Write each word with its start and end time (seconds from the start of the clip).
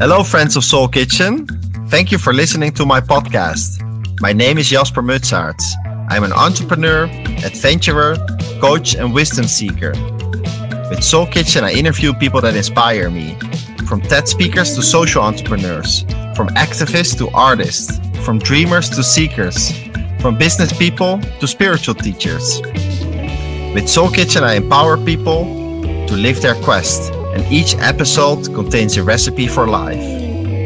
Hello, 0.00 0.22
friends 0.22 0.56
of 0.56 0.64
Soul 0.64 0.88
Kitchen. 0.88 1.46
Thank 1.88 2.10
you 2.10 2.16
for 2.16 2.32
listening 2.32 2.72
to 2.72 2.86
my 2.86 3.00
podcast. 3.00 3.82
My 4.20 4.32
name 4.32 4.56
is 4.56 4.70
Jasper 4.70 5.02
Mutsaerts. 5.02 5.62
I'm 6.08 6.24
an 6.24 6.32
entrepreneur, 6.32 7.04
adventurer, 7.44 8.16
coach, 8.60 8.94
and 8.94 9.12
wisdom 9.12 9.46
seeker. 9.46 9.92
With 10.88 11.04
Soul 11.04 11.26
Kitchen, 11.26 11.64
I 11.64 11.72
interview 11.72 12.14
people 12.14 12.40
that 12.40 12.56
inspire 12.56 13.10
me 13.10 13.36
from 13.86 14.00
TED 14.00 14.26
speakers 14.26 14.74
to 14.74 14.82
social 14.82 15.22
entrepreneurs, 15.22 16.02
from 16.34 16.48
activists 16.56 17.16
to 17.18 17.28
artists, 17.30 18.00
from 18.24 18.38
dreamers 18.38 18.88
to 18.90 19.02
seekers, 19.04 19.72
from 20.20 20.38
business 20.38 20.72
people 20.72 21.20
to 21.40 21.46
spiritual 21.46 21.94
teachers. 21.94 22.60
With 23.72 23.88
Soul 23.88 24.10
Kitchen, 24.10 24.42
I 24.42 24.54
empower 24.54 24.96
people 24.96 25.44
to 26.08 26.14
live 26.14 26.42
their 26.42 26.56
quest 26.56 27.12
and 27.12 27.46
each 27.52 27.76
episode 27.76 28.52
contains 28.52 28.96
a 28.96 29.04
recipe 29.04 29.46
for 29.46 29.68
life. 29.68 30.02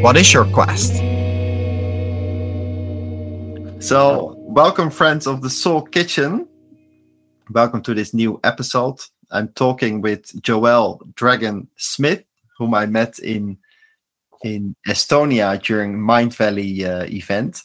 What 0.02 0.16
is 0.16 0.32
your 0.32 0.46
quest? 0.46 0.94
So, 3.78 4.34
welcome, 4.38 4.88
friends 4.88 5.26
of 5.26 5.42
the 5.42 5.50
Soul 5.50 5.82
Kitchen. 5.82 6.48
Welcome 7.50 7.82
to 7.82 7.92
this 7.92 8.14
new 8.14 8.40
episode. 8.42 9.00
I'm 9.30 9.48
talking 9.48 10.00
with 10.00 10.42
Joel 10.42 11.02
Dragon 11.14 11.68
Smith, 11.76 12.24
whom 12.56 12.72
I 12.72 12.86
met 12.86 13.18
in 13.18 13.58
in 14.44 14.74
Estonia 14.88 15.62
during 15.62 15.98
Mindvalley 15.98 16.86
uh, 16.86 17.04
event, 17.12 17.60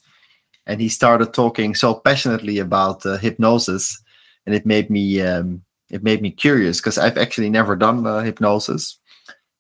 and 0.68 0.82
he 0.82 0.90
started 0.90 1.34
talking 1.34 1.76
so 1.76 1.94
passionately 1.94 2.60
about 2.60 3.06
uh, 3.06 3.16
hypnosis, 3.16 4.04
and 4.46 4.56
it 4.56 4.66
made 4.66 4.90
me 4.90 5.22
um, 5.22 5.64
it 5.90 6.04
made 6.04 6.22
me 6.22 6.32
curious 6.32 6.80
because 6.80 6.98
I've 6.98 7.18
actually 7.18 7.50
never 7.50 7.76
done 7.76 8.06
uh, 8.06 8.20
hypnosis, 8.20 8.98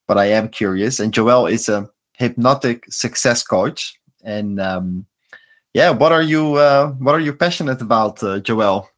but 0.08 0.18
I 0.18 0.26
am 0.26 0.50
curious. 0.50 1.00
And 1.00 1.14
Joel 1.14 1.48
is 1.48 1.70
a 1.70 1.90
hypnotic 2.14 2.86
success 2.92 3.44
coach. 3.44 3.96
And 4.24 4.60
um, 4.60 5.06
yeah, 5.74 5.90
what 5.90 6.12
are 6.12 6.22
you 6.22 6.56
uh, 6.56 6.92
what 7.00 7.16
are 7.16 7.20
you 7.20 7.34
passionate 7.34 7.82
about, 7.82 8.22
uh, 8.24 8.40
Joel? 8.40 8.90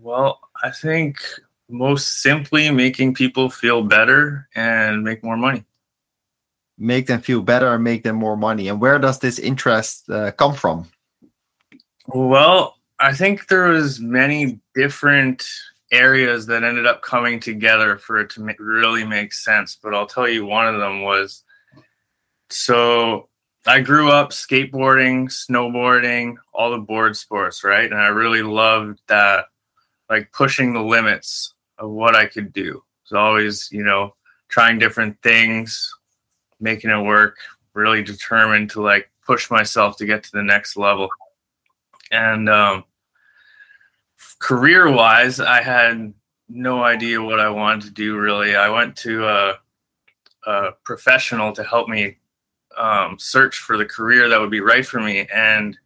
Well, 0.00 0.40
I 0.62 0.70
think 0.70 1.20
most 1.68 2.22
simply 2.22 2.70
making 2.70 3.14
people 3.14 3.50
feel 3.50 3.82
better 3.82 4.48
and 4.54 5.04
make 5.04 5.22
more 5.22 5.36
money. 5.36 5.64
Make 6.78 7.06
them 7.06 7.20
feel 7.20 7.42
better 7.42 7.74
and 7.74 7.82
make 7.82 8.02
them 8.04 8.16
more 8.16 8.36
money. 8.36 8.68
And 8.68 8.80
where 8.80 8.98
does 8.98 9.18
this 9.18 9.38
interest 9.38 10.08
uh, 10.10 10.30
come 10.32 10.54
from? 10.54 10.88
Well, 12.06 12.77
I 13.00 13.12
think 13.12 13.46
there 13.46 13.68
was 13.68 14.00
many 14.00 14.60
different 14.74 15.46
areas 15.90 16.46
that 16.46 16.64
ended 16.64 16.86
up 16.86 17.02
coming 17.02 17.40
together 17.40 17.96
for 17.96 18.18
it 18.18 18.30
to 18.30 18.54
really 18.58 19.04
make 19.04 19.32
sense. 19.32 19.78
But 19.82 19.94
I'll 19.94 20.06
tell 20.06 20.28
you, 20.28 20.44
one 20.44 20.66
of 20.66 20.80
them 20.80 21.02
was 21.02 21.44
so 22.50 23.28
I 23.66 23.80
grew 23.80 24.10
up 24.10 24.30
skateboarding, 24.30 25.26
snowboarding, 25.26 26.36
all 26.54 26.70
the 26.70 26.78
board 26.78 27.16
sports, 27.16 27.64
right? 27.64 27.90
And 27.90 28.00
I 28.00 28.08
really 28.08 28.42
loved 28.42 29.00
that, 29.08 29.46
like 30.08 30.32
pushing 30.32 30.72
the 30.72 30.82
limits 30.82 31.54
of 31.78 31.90
what 31.90 32.16
I 32.16 32.26
could 32.26 32.52
do. 32.52 32.82
It's 33.02 33.12
always, 33.12 33.68
you 33.70 33.84
know, 33.84 34.14
trying 34.48 34.78
different 34.78 35.20
things, 35.22 35.94
making 36.60 36.90
it 36.90 37.02
work, 37.02 37.36
really 37.74 38.02
determined 38.02 38.70
to 38.70 38.82
like 38.82 39.10
push 39.26 39.50
myself 39.50 39.96
to 39.98 40.06
get 40.06 40.22
to 40.24 40.32
the 40.32 40.42
next 40.42 40.76
level. 40.76 41.10
And 42.10 42.48
um, 42.48 42.84
career 44.38 44.90
wise, 44.90 45.40
I 45.40 45.62
had 45.62 46.12
no 46.48 46.82
idea 46.82 47.22
what 47.22 47.40
I 47.40 47.50
wanted 47.50 47.82
to 47.82 47.90
do 47.90 48.16
really. 48.16 48.56
I 48.56 48.68
went 48.68 48.96
to 48.98 49.26
a, 49.26 49.54
a 50.46 50.72
professional 50.84 51.52
to 51.52 51.62
help 51.62 51.88
me 51.88 52.16
um, 52.76 53.18
search 53.18 53.58
for 53.58 53.76
the 53.76 53.84
career 53.84 54.28
that 54.28 54.40
would 54.40 54.50
be 54.50 54.60
right 54.60 54.86
for 54.86 55.00
me. 55.00 55.26
And 55.34 55.76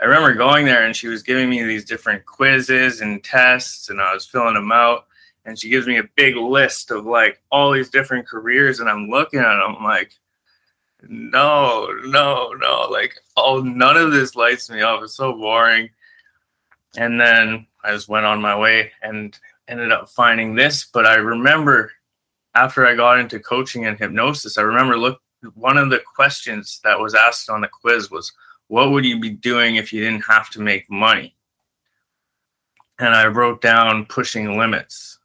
I 0.00 0.06
remember 0.06 0.32
going 0.32 0.64
there 0.64 0.84
and 0.84 0.96
she 0.96 1.08
was 1.08 1.22
giving 1.22 1.50
me 1.50 1.62
these 1.62 1.84
different 1.84 2.24
quizzes 2.24 3.02
and 3.02 3.22
tests, 3.22 3.90
and 3.90 4.00
I 4.00 4.14
was 4.14 4.26
filling 4.26 4.54
them 4.54 4.72
out. 4.72 5.06
And 5.44 5.58
she 5.58 5.68
gives 5.68 5.86
me 5.86 5.98
a 5.98 6.08
big 6.16 6.36
list 6.36 6.90
of 6.90 7.06
like 7.06 7.42
all 7.50 7.72
these 7.72 7.90
different 7.90 8.26
careers, 8.26 8.80
and 8.80 8.88
I'm 8.88 9.08
looking 9.08 9.40
at 9.40 9.56
them 9.56 9.76
I'm 9.78 9.84
like, 9.84 10.12
no, 11.08 11.88
no, 12.04 12.52
no, 12.52 12.88
like 12.90 13.14
oh, 13.36 13.60
none 13.60 13.96
of 13.96 14.12
this 14.12 14.36
lights 14.36 14.70
me 14.70 14.82
up. 14.82 15.02
It's 15.02 15.14
so 15.14 15.32
boring. 15.32 15.90
And 16.96 17.20
then 17.20 17.66
I 17.84 17.92
just 17.92 18.08
went 18.08 18.26
on 18.26 18.40
my 18.40 18.56
way 18.56 18.92
and 19.02 19.38
ended 19.68 19.92
up 19.92 20.08
finding 20.10 20.54
this. 20.54 20.84
But 20.92 21.06
I 21.06 21.14
remember 21.14 21.92
after 22.54 22.86
I 22.86 22.94
got 22.94 23.18
into 23.18 23.38
coaching 23.38 23.86
and 23.86 23.98
hypnosis, 23.98 24.58
I 24.58 24.62
remember 24.62 24.98
look 24.98 25.20
one 25.54 25.78
of 25.78 25.88
the 25.88 26.02
questions 26.14 26.80
that 26.84 26.98
was 26.98 27.14
asked 27.14 27.48
on 27.48 27.60
the 27.62 27.68
quiz 27.68 28.10
was, 28.10 28.32
"What 28.66 28.90
would 28.90 29.04
you 29.04 29.18
be 29.18 29.30
doing 29.30 29.76
if 29.76 29.92
you 29.92 30.02
didn't 30.02 30.26
have 30.26 30.50
to 30.50 30.60
make 30.60 30.90
money?" 30.90 31.34
And 32.98 33.14
I 33.14 33.26
wrote 33.26 33.62
down 33.62 34.04
pushing 34.04 34.58
limits, 34.58 35.19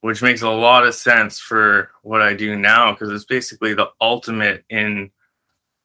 which 0.00 0.22
makes 0.22 0.42
a 0.42 0.50
lot 0.50 0.86
of 0.86 0.94
sense 0.94 1.38
for 1.38 1.90
what 2.02 2.22
I 2.22 2.34
do 2.34 2.56
now 2.56 2.92
because 2.92 3.10
it's 3.10 3.24
basically 3.24 3.74
the 3.74 3.90
ultimate 4.00 4.64
in 4.70 5.10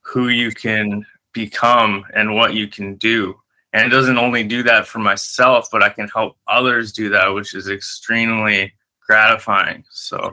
who 0.01 0.29
you 0.29 0.51
can 0.51 1.05
become 1.33 2.03
and 2.13 2.35
what 2.35 2.53
you 2.53 2.67
can 2.67 2.95
do. 2.95 3.35
And 3.73 3.85
it 3.85 3.89
doesn't 3.89 4.17
only 4.17 4.43
do 4.43 4.63
that 4.63 4.87
for 4.87 4.99
myself 4.99 5.69
but 5.71 5.81
i 5.81 5.89
can 5.89 6.07
help 6.09 6.37
others 6.47 6.91
do 6.91 7.09
that 7.09 7.27
which 7.29 7.53
is 7.53 7.69
extremely 7.69 8.73
gratifying 8.99 9.83
so. 9.89 10.31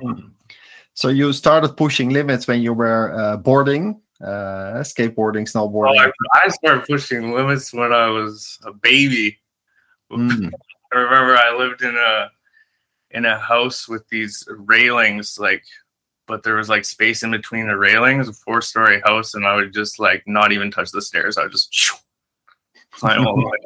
So 0.95 1.09
you 1.09 1.33
started 1.33 1.77
pushing 1.77 2.11
limits 2.11 2.49
when 2.49 2.61
you 2.61 2.73
were 2.73 3.13
uh, 3.15 3.37
boarding 3.37 4.01
uh, 4.21 4.83
skateboarding 4.83 5.47
snowboarding. 5.47 5.95
Well, 5.97 6.13
I, 6.33 6.41
I, 6.45 6.49
started 6.49 6.85
pushing 6.87 7.33
limits 7.33 7.73
when 7.73 7.93
i 7.93 8.09
was 8.09 8.59
a 8.67 8.73
baby. 8.73 9.39
Mm. 10.11 10.51
i 10.93 10.97
remember 10.97 11.37
i 11.37 11.57
lived 11.57 11.83
in 11.83 11.95
a 11.97 12.31
in 13.11 13.25
a 13.25 13.39
house 13.39 13.89
with 13.89 14.07
these 14.09 14.47
railings 14.51 15.39
like 15.39 15.65
but 16.27 16.43
there 16.43 16.57
was 16.57 16.69
like 16.69 16.85
space 16.85 17.23
in 17.23 17.31
between 17.31 17.67
the 17.67 17.77
railings 17.77 18.29
a 18.29 18.33
four 18.33 18.61
story 18.61 19.01
house 19.05 19.35
and 19.35 19.47
i 19.47 19.55
would 19.55 19.73
just 19.73 19.99
like 19.99 20.23
not 20.27 20.53
even 20.53 20.71
touch 20.71 20.91
the 20.91 21.03
stairs 21.03 21.39
i 21.39 21.43
would 21.43 21.53
just 21.53 21.73
climb 22.91 23.27
all 23.27 23.37
the 23.37 23.47
way. 23.47 23.59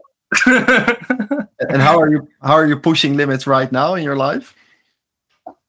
and 1.68 1.82
how 1.82 2.00
are 2.00 2.08
you? 2.08 2.28
How 2.42 2.54
are 2.54 2.66
you 2.66 2.78
pushing 2.78 3.16
limits 3.16 3.46
right 3.46 3.70
now 3.70 3.94
in 3.94 4.04
your 4.04 4.16
life? 4.16 4.54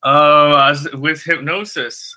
Uh, 0.02 0.74
with 0.94 1.22
hypnosis. 1.22 2.16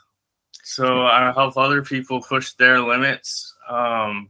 So 0.64 1.06
I 1.06 1.32
help 1.34 1.58
other 1.58 1.82
people 1.82 2.22
push 2.22 2.54
their 2.54 2.82
limits. 2.82 3.54
Um, 3.70 4.30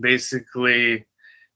basically, 0.00 1.06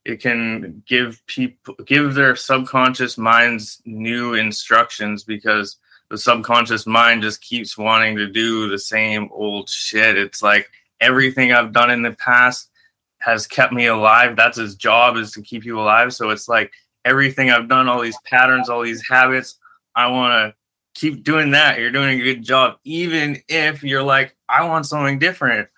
it 0.05 0.21
can 0.21 0.83
give 0.87 1.25
people 1.27 1.75
give 1.85 2.15
their 2.15 2.35
subconscious 2.37 3.19
minds 3.19 3.83
new 3.85 4.35
instructions 4.35 5.25
because 5.25 5.77
the 6.09 6.19
subconscious 6.19 6.87
mind 6.87 7.23
just 7.23 7.41
keeps 7.41 7.79
wanting 7.79 8.17
to 8.17 8.27
do 8.27 8.69
the 8.69 8.79
same 8.79 9.29
old 9.33 9.69
shit. 9.69 10.19
It's 10.19 10.43
like 10.43 10.69
everything 11.01 11.53
I've 11.53 11.73
done 11.73 11.91
in 11.91 12.03
the 12.03 12.13
past 12.13 12.71
has 13.19 13.47
kept 13.47 13.73
me 13.73 13.87
alive. 13.87 14.37
That's 14.37 14.59
his 14.59 14.75
job 14.75 15.17
is 15.17 15.31
to 15.33 15.43
keep 15.43 15.65
you 15.65 15.79
alive. 15.79 16.13
So 16.13 16.31
it's 16.31 16.49
like 16.49 16.73
everything 17.05 17.51
I've 17.51 17.69
done, 17.69 17.89
all 17.89 18.01
these 18.01 18.19
patterns, 18.25 18.69
all 18.69 18.83
these 18.83 19.07
habits, 19.09 19.57
I 19.95 20.09
want 20.09 20.33
to 20.33 21.01
keep 21.01 21.23
doing 21.23 21.53
that. 21.53 21.79
You're 21.79 21.91
doing 21.91 22.21
a 22.21 22.25
good 22.25 22.43
job, 22.43 22.79
even 22.85 23.41
if 23.49 23.83
you're 23.83 24.03
like, 24.03 24.37
I 24.49 24.65
want 24.67 24.87
something 24.87 25.19
different. 25.19 25.69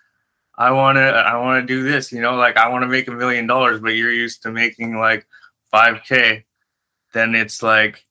I 0.63 0.71
want 0.71 0.95
to, 0.95 1.01
I 1.01 1.35
want 1.37 1.61
to 1.61 1.67
do 1.67 1.83
this. 1.83 2.09
You 2.13 2.21
know, 2.21 2.35
like 2.35 2.55
I 2.55 2.69
want 2.69 2.83
to 2.83 2.87
make 2.87 3.09
a 3.09 3.11
million 3.11 3.47
dollars, 3.47 3.81
but 3.81 3.89
you're 3.89 4.13
used 4.13 4.41
to 4.43 4.51
making 4.51 4.97
like 4.97 5.27
5k. 5.73 6.43
Then 7.13 7.35
it's 7.35 7.61
like 7.61 8.05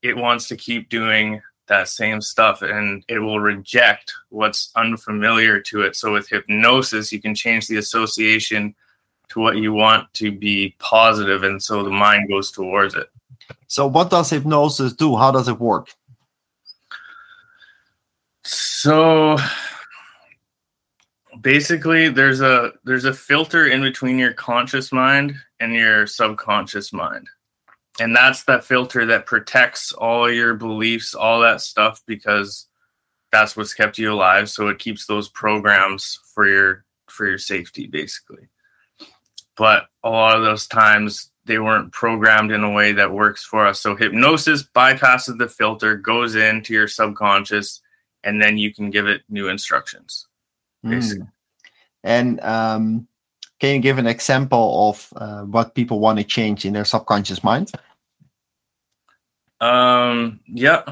it 0.00 0.16
wants 0.16 0.48
to 0.48 0.56
keep 0.56 0.88
doing 0.88 1.42
that 1.68 1.88
same 1.88 2.22
stuff 2.22 2.62
and 2.62 3.04
it 3.06 3.18
will 3.18 3.38
reject 3.38 4.14
what's 4.30 4.70
unfamiliar 4.76 5.60
to 5.60 5.82
it. 5.82 5.94
So 5.94 6.14
with 6.14 6.26
hypnosis, 6.26 7.12
you 7.12 7.20
can 7.20 7.34
change 7.34 7.66
the 7.68 7.76
association 7.76 8.74
to 9.28 9.40
what 9.40 9.58
you 9.58 9.74
want 9.74 10.10
to 10.14 10.32
be 10.32 10.74
positive 10.78 11.42
and 11.42 11.62
so 11.62 11.82
the 11.82 11.90
mind 11.90 12.30
goes 12.30 12.50
towards 12.50 12.94
it. 12.94 13.10
So 13.66 13.86
what 13.86 14.08
does 14.08 14.30
hypnosis 14.30 14.94
do? 14.94 15.16
How 15.16 15.30
does 15.30 15.48
it 15.48 15.60
work? 15.60 15.94
So 18.42 19.36
basically 21.40 22.08
there's 22.08 22.40
a 22.40 22.72
there's 22.84 23.04
a 23.04 23.14
filter 23.14 23.66
in 23.66 23.80
between 23.80 24.18
your 24.18 24.32
conscious 24.32 24.92
mind 24.92 25.34
and 25.60 25.74
your 25.74 26.06
subconscious 26.06 26.92
mind 26.92 27.28
and 28.00 28.14
that's 28.14 28.44
that 28.44 28.64
filter 28.64 29.06
that 29.06 29.26
protects 29.26 29.92
all 29.92 30.30
your 30.30 30.54
beliefs 30.54 31.14
all 31.14 31.40
that 31.40 31.60
stuff 31.60 32.02
because 32.06 32.66
that's 33.30 33.56
what's 33.56 33.74
kept 33.74 33.98
you 33.98 34.12
alive 34.12 34.50
so 34.50 34.68
it 34.68 34.78
keeps 34.78 35.06
those 35.06 35.28
programs 35.28 36.20
for 36.34 36.46
your 36.46 36.84
for 37.08 37.26
your 37.26 37.38
safety 37.38 37.86
basically 37.86 38.48
but 39.56 39.86
a 40.02 40.10
lot 40.10 40.36
of 40.36 40.42
those 40.42 40.66
times 40.66 41.30
they 41.44 41.58
weren't 41.58 41.92
programmed 41.92 42.52
in 42.52 42.62
a 42.62 42.70
way 42.70 42.92
that 42.92 43.10
works 43.10 43.44
for 43.44 43.66
us. 43.66 43.80
So 43.80 43.96
hypnosis 43.96 44.62
bypasses 44.62 45.38
the 45.38 45.48
filter, 45.48 45.96
goes 45.96 46.34
into 46.34 46.72
your 46.72 46.88
subconscious, 46.88 47.80
and 48.22 48.40
then 48.40 48.58
you 48.58 48.72
can 48.72 48.90
give 48.90 49.08
it 49.08 49.22
new 49.28 49.48
instructions. 49.48 50.28
Mm. 50.84 51.28
And 52.04 52.40
um, 52.40 53.08
can 53.60 53.76
you 53.76 53.80
give 53.80 53.98
an 53.98 54.06
example 54.06 54.90
of 54.90 55.12
uh, 55.16 55.42
what 55.42 55.74
people 55.74 56.00
want 56.00 56.18
to 56.18 56.24
change 56.24 56.64
in 56.64 56.72
their 56.72 56.84
subconscious 56.84 57.44
mind? 57.44 57.70
Um, 59.60 60.40
yeah, 60.46 60.82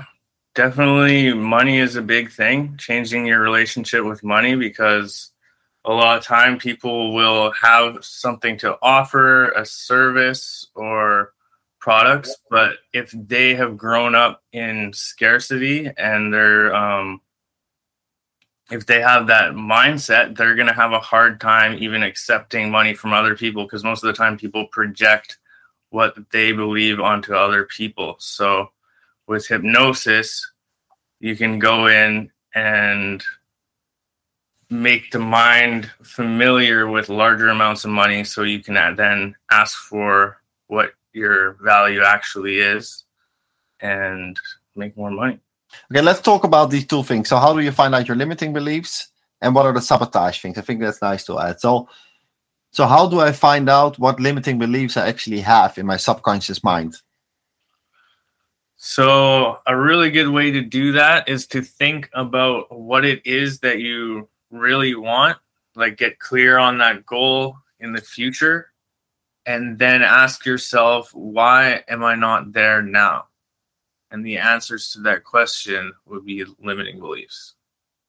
definitely 0.55 1.35
money 1.35 1.79
is 1.79 1.97
a 1.97 2.03
big 2.03 2.31
thing, 2.31 2.77
changing 2.77 3.27
your 3.27 3.41
relationship 3.41 4.05
with 4.05 4.23
money 4.23 4.55
because 4.55 5.31
a 5.85 5.93
lot 5.93 6.19
of 6.19 6.25
time 6.25 6.59
people 6.59 7.13
will 7.13 7.51
have 7.53 8.05
something 8.05 8.57
to 8.59 8.79
offer, 8.83 9.51
a 9.51 9.67
service 9.67 10.67
or 10.75 11.33
products, 11.81 12.37
but 12.51 12.75
if 12.93 13.11
they 13.13 13.55
have 13.55 13.77
grown 13.77 14.15
up 14.15 14.43
in 14.53 14.93
scarcity 14.93 15.91
and 15.97 16.33
they're 16.33 16.75
um, 16.75 17.21
if 18.71 18.87
they 18.87 19.01
have 19.01 19.27
that 19.27 19.53
mindset, 19.53 20.37
they're 20.37 20.55
going 20.55 20.69
to 20.69 20.73
have 20.73 20.93
a 20.93 21.01
hard 21.01 21.41
time 21.41 21.77
even 21.81 22.03
accepting 22.03 22.71
money 22.71 22.95
from 22.95 23.13
other 23.13 23.37
people 23.37 23.65
because 23.65 23.85
most 23.85 24.05
of 24.05 24.07
the 24.07 24.13
time 24.13 24.37
people 24.37 24.67
project 24.69 25.39
what 25.91 26.17
they 26.31 26.53
believe 26.53 27.01
onto 27.01 27.35
other 27.35 27.65
people. 27.65 28.17
So 28.19 28.71
with 29.27 29.47
hypnosis, 29.47 30.53
you 31.19 31.37
can 31.37 31.59
go 31.59 31.89
in 31.89 32.31
and 32.55 33.25
make 34.71 35.11
the 35.11 35.19
mind 35.19 35.91
familiar 36.03 36.89
with 36.89 37.09
larger 37.09 37.49
amounts 37.49 37.85
of 37.85 37.91
money 37.91 38.23
so 38.23 38.45
you 38.45 38.61
can 38.61 38.75
then 38.97 39.35
ask 39.51 39.77
for 39.77 40.41
what 40.69 40.93
your 41.13 41.55
value 41.55 42.03
actually 42.03 42.59
is 42.59 43.05
and 43.81 44.39
make 44.77 44.97
more 44.97 45.11
money. 45.11 45.41
Okay, 45.91 46.03
let's 46.03 46.21
talk 46.21 46.45
about 46.45 46.71
these 46.71 46.87
two 46.87 47.03
things. 47.03 47.29
So, 47.29 47.39
how 47.39 47.55
do 47.55 47.61
you 47.61 47.73
find 47.73 47.95
out 47.95 48.09
your 48.09 48.17
limiting 48.17 48.53
beliefs, 48.53 49.09
and 49.41 49.55
what 49.55 49.67
are 49.67 49.73
the 49.73 49.81
sabotage 49.81 50.41
things? 50.41 50.59
I 50.59 50.63
think 50.63 50.81
that's 50.81 51.03
nice 51.03 51.25
to 51.27 51.39
add. 51.39 51.61
So, 51.61 51.89
so 52.73 52.87
how 52.87 53.09
do 53.09 53.21
I 53.21 53.33
find 53.33 53.69
out 53.69 53.99
what 53.99 54.21
limiting 54.21 54.59
beliefs 54.59 54.97
I 54.97 55.09
actually 55.09 55.41
have 55.41 55.77
in 55.79 55.87
my 55.87 55.97
subconscious 55.97 56.63
mind? 56.63 56.97
So, 58.77 59.59
a 59.67 59.77
really 59.77 60.11
good 60.11 60.29
way 60.29 60.51
to 60.53 60.63
do 60.63 60.93
that 60.93 61.29
is 61.29 61.47
to 61.49 61.63
think 61.63 62.09
about 62.15 62.75
what 62.77 63.05
it 63.05 63.21
is 63.27 63.61
that 63.61 63.81
you 63.81 64.29
really 64.51 64.95
want, 64.95 65.37
like 65.75 65.97
get 65.97 66.19
clear 66.19 66.59
on 66.59 66.79
that 66.79 67.05
goal 67.05 67.57
in 67.79 67.93
the 67.93 68.01
future, 68.01 68.73
and 69.45 69.79
then 69.79 70.03
ask 70.03 70.47
yourself, 70.47 71.11
why 71.13 71.85
am 71.89 72.05
I 72.05 72.15
not 72.15 72.53
there 72.53 72.83
now? 72.83 73.27
And 74.11 74.27
the 74.27 74.39
answers 74.39 74.93
to 74.93 75.01
that 75.03 75.25
question 75.25 75.93
would 76.07 76.25
be 76.25 76.45
limiting 76.61 76.99
beliefs. 76.99 77.55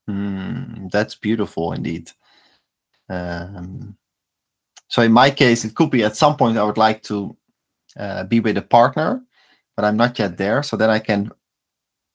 Mm, 0.09 0.91
that's 0.91 1.15
beautiful 1.15 1.73
indeed. 1.73 2.11
Um, 3.09 3.97
so 4.87 5.01
in 5.01 5.11
my 5.11 5.29
case, 5.29 5.63
it 5.63 5.75
could 5.75 5.91
be 5.91 6.03
at 6.03 6.15
some 6.15 6.35
point 6.35 6.57
I 6.57 6.63
would 6.63 6.77
like 6.77 7.03
to 7.03 7.37
uh, 7.97 8.23
be 8.23 8.39
with 8.39 8.57
a 8.57 8.61
partner, 8.61 9.21
but 9.75 9.85
I'm 9.85 9.97
not 9.97 10.17
yet 10.17 10.37
there. 10.37 10.63
So 10.63 10.75
then 10.75 10.89
I 10.89 10.99
can. 10.99 11.31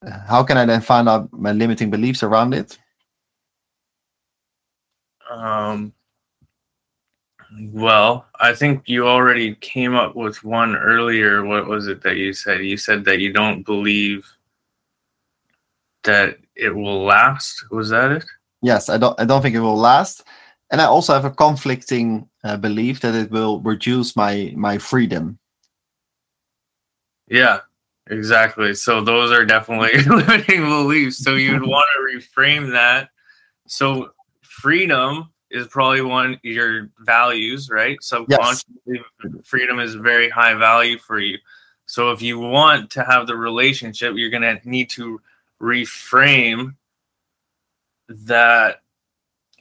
Uh, 0.05 0.19
how 0.27 0.43
can 0.43 0.57
I 0.57 0.65
then 0.65 0.81
find 0.81 1.09
out 1.09 1.31
my 1.33 1.53
limiting 1.53 1.89
beliefs 1.89 2.21
around 2.23 2.53
it? 2.53 2.77
Um, 5.29 5.93
well, 7.59 8.25
I 8.39 8.53
think 8.53 8.83
you 8.87 9.07
already 9.07 9.55
came 9.55 9.95
up 9.95 10.15
with 10.15 10.43
one 10.43 10.75
earlier. 10.75 11.43
What 11.43 11.67
was 11.67 11.87
it 11.87 12.01
that 12.03 12.17
you 12.17 12.33
said? 12.33 12.63
You 12.63 12.77
said 12.77 13.05
that 13.05 13.19
you 13.19 13.31
don't 13.31 13.63
believe 13.63 14.27
that 16.03 16.37
it 16.55 16.75
will 16.75 17.03
last. 17.03 17.65
Was 17.71 17.89
that 17.89 18.11
it? 18.11 18.25
Yes, 18.61 18.89
I 18.89 18.97
don't. 18.97 19.19
I 19.19 19.25
don't 19.25 19.41
think 19.41 19.55
it 19.55 19.61
will 19.61 19.77
last, 19.77 20.23
and 20.71 20.81
I 20.81 20.85
also 20.85 21.13
have 21.13 21.25
a 21.25 21.31
conflicting 21.31 22.27
uh, 22.43 22.57
belief 22.57 23.01
that 23.01 23.15
it 23.15 23.31
will 23.31 23.59
reduce 23.61 24.15
my 24.15 24.53
my 24.55 24.77
freedom. 24.77 25.39
Yeah, 27.29 27.61
exactly. 28.09 28.73
So 28.73 29.01
those 29.01 29.31
are 29.31 29.45
definitely 29.45 30.01
limiting 30.15 30.61
beliefs. 30.61 31.17
So 31.23 31.35
you'd 31.35 31.65
want 31.65 31.85
to 31.95 32.17
reframe 32.17 32.71
that. 32.71 33.09
So 33.67 34.11
freedom 34.41 35.29
is 35.57 35.67
probably 35.67 36.01
one 36.01 36.39
your 36.43 36.89
values, 36.99 37.69
right? 37.69 38.01
Subconsciously, 38.01 38.75
yes. 38.87 39.31
freedom 39.43 39.79
is 39.79 39.95
very 39.95 40.29
high 40.29 40.53
value 40.53 40.97
for 40.97 41.19
you. 41.19 41.37
So 41.85 42.11
if 42.11 42.21
you 42.21 42.39
want 42.39 42.91
to 42.91 43.03
have 43.03 43.27
the 43.27 43.35
relationship, 43.35 44.13
you're 44.15 44.29
going 44.29 44.43
to 44.43 44.59
need 44.69 44.89
to 44.91 45.21
reframe 45.61 46.75
that 48.09 48.81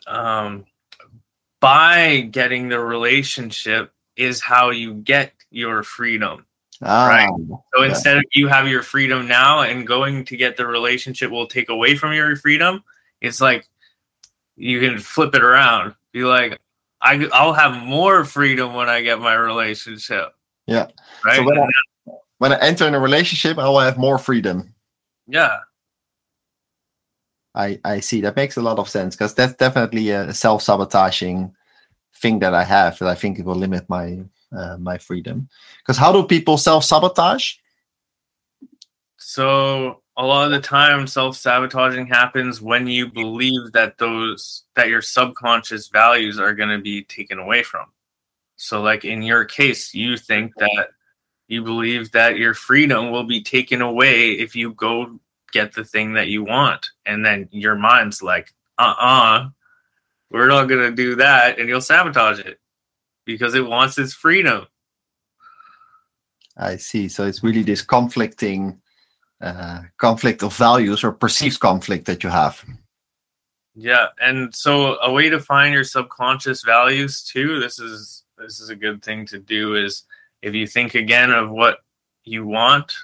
um, 0.07 0.67
by 1.61 2.21
getting 2.21 2.69
the 2.69 2.81
relationship 2.81 3.93
is 4.17 4.41
how 4.41 4.71
you 4.71 4.95
get 4.95 5.33
your 5.51 5.83
freedom. 5.83 6.47
Ah, 6.83 7.09
right. 7.09 7.31
So 7.75 7.83
yeah. 7.83 7.89
instead 7.89 8.17
of 8.19 8.25
you 8.33 8.49
have 8.49 8.69
your 8.69 8.83
freedom 8.83 9.27
now 9.27 9.63
and 9.63 9.87
going 9.87 10.25
to 10.27 10.37
get 10.37 10.57
the 10.57 10.67
relationship 10.67 11.31
will 11.31 11.47
take 11.47 11.69
away 11.69 11.97
from 11.97 12.13
your 12.13 12.37
freedom, 12.37 12.85
it's 13.21 13.41
like 13.41 13.69
you 14.57 14.81
can 14.81 14.99
flip 14.99 15.35
it 15.35 15.43
around. 15.43 15.95
Be 16.13 16.25
like, 16.25 16.59
I, 17.01 17.29
I'll 17.33 17.53
have 17.53 17.83
more 17.83 18.25
freedom 18.25 18.75
when 18.75 18.89
I 18.89 19.03
get 19.03 19.21
my 19.21 19.35
relationship. 19.35 20.35
Yeah. 20.67 20.89
Right. 21.25 21.37
So 21.37 21.45
when, 21.45 21.59
I, 21.59 21.67
when 22.39 22.53
I 22.53 22.59
enter 22.61 22.89
in 22.89 22.95
a 22.95 23.01
relationship, 23.01 23.59
I 23.59 23.69
will 23.69 23.81
have 23.81 23.99
more 23.99 24.19
freedom. 24.19 24.75
Yeah. 25.27 25.59
I 27.55 27.81
I 27.85 28.01
see. 28.01 28.21
That 28.21 28.37
makes 28.37 28.57
a 28.57 28.63
lot 28.63 28.79
of 28.79 28.89
sense 28.89 29.17
because 29.17 29.35
that's 29.35 29.55
definitely 29.55 30.11
a 30.11 30.33
self 30.35 30.63
sabotaging 30.63 31.55
thing 32.15 32.39
that 32.41 32.55
I 32.55 32.65
have 32.65 32.99
that 32.99 33.09
I 33.09 33.15
think 33.15 33.39
it 33.39 33.45
will 33.47 33.55
limit 33.55 33.89
my 33.89 34.19
uh, 34.57 34.77
my 34.77 34.99
freedom. 34.99 35.49
Because 35.79 35.97
how 35.97 36.13
do 36.13 36.23
people 36.25 36.59
self 36.59 36.85
sabotage? 36.85 37.55
So 39.17 40.03
a 40.17 40.25
lot 40.25 40.47
of 40.47 40.53
the 40.53 40.61
time 40.61 41.07
self-sabotaging 41.07 42.07
happens 42.07 42.63
when 42.63 42.87
you 42.87 43.11
believe 43.11 43.73
that 43.73 43.99
those 43.99 44.65
that 44.75 44.89
your 44.89 45.03
subconscious 45.03 45.89
values 45.89 46.39
are 46.39 46.55
going 46.55 46.71
to 46.71 46.79
be 46.79 47.05
taken 47.05 47.39
away 47.39 47.63
from. 47.63 47.87
So 48.57 48.81
like 48.81 49.05
in 49.05 49.23
your 49.23 49.45
case 49.45 49.95
you 49.95 50.17
think 50.17 50.55
that 50.57 50.89
you 51.49 51.63
believe 51.63 52.13
that 52.13 52.39
your 52.39 52.55
freedom 52.55 53.11
will 53.11 53.25
be 53.25 53.43
taken 53.43 53.83
away 53.83 54.33
if 54.33 54.57
you 54.57 54.73
go 54.73 55.21
get 55.53 55.75
the 55.75 55.85
thing 55.85 56.15
that 56.15 56.29
you 56.29 56.43
want. 56.43 56.91
And 57.05 57.25
then 57.25 57.49
your 57.53 57.75
mind's 57.75 58.23
like 58.23 58.53
uh-uh 58.79 59.49
we're 60.31 60.49
not 60.49 60.67
going 60.67 60.91
to 60.91 60.97
do 60.97 61.17
that 61.17 61.59
and 61.59 61.69
you'll 61.69 61.81
sabotage 61.81 62.41
it 62.41 62.59
because 63.27 63.55
it 63.55 63.67
wants 63.67 63.99
its 63.99 64.15
freedom. 64.15 64.67
I 66.57 66.77
see. 66.77 67.09
So 67.09 67.27
it's 67.27 67.45
really 67.45 67.63
this 67.63 67.83
conflicting 67.83 68.81
uh, 69.41 69.83
conflict 69.99 70.43
of 70.43 70.57
values 70.57 71.05
or 71.05 71.13
perceived 71.13 71.61
conflict 71.61 72.07
that 72.07 72.25
you 72.25 72.31
have. 72.31 72.65
Yeah, 73.75 74.07
and 74.21 74.55
so 74.55 74.99
a 75.01 75.13
way 75.13 75.29
to 75.29 75.39
find 75.39 75.75
your 75.75 75.85
subconscious 75.85 76.63
values 76.63 77.23
too. 77.23 77.61
This 77.61 77.79
is 77.79 78.25
this 78.39 78.61
is 78.61 78.71
a 78.71 78.77
good 78.77 79.03
thing 79.03 79.27
to 79.27 79.39
do. 79.39 79.75
Is 79.75 80.05
if 80.41 80.55
you 80.55 80.67
think 80.67 80.95
again 80.95 81.31
of 81.31 81.51
what 81.51 81.81
you 82.25 82.47
want, 82.47 82.95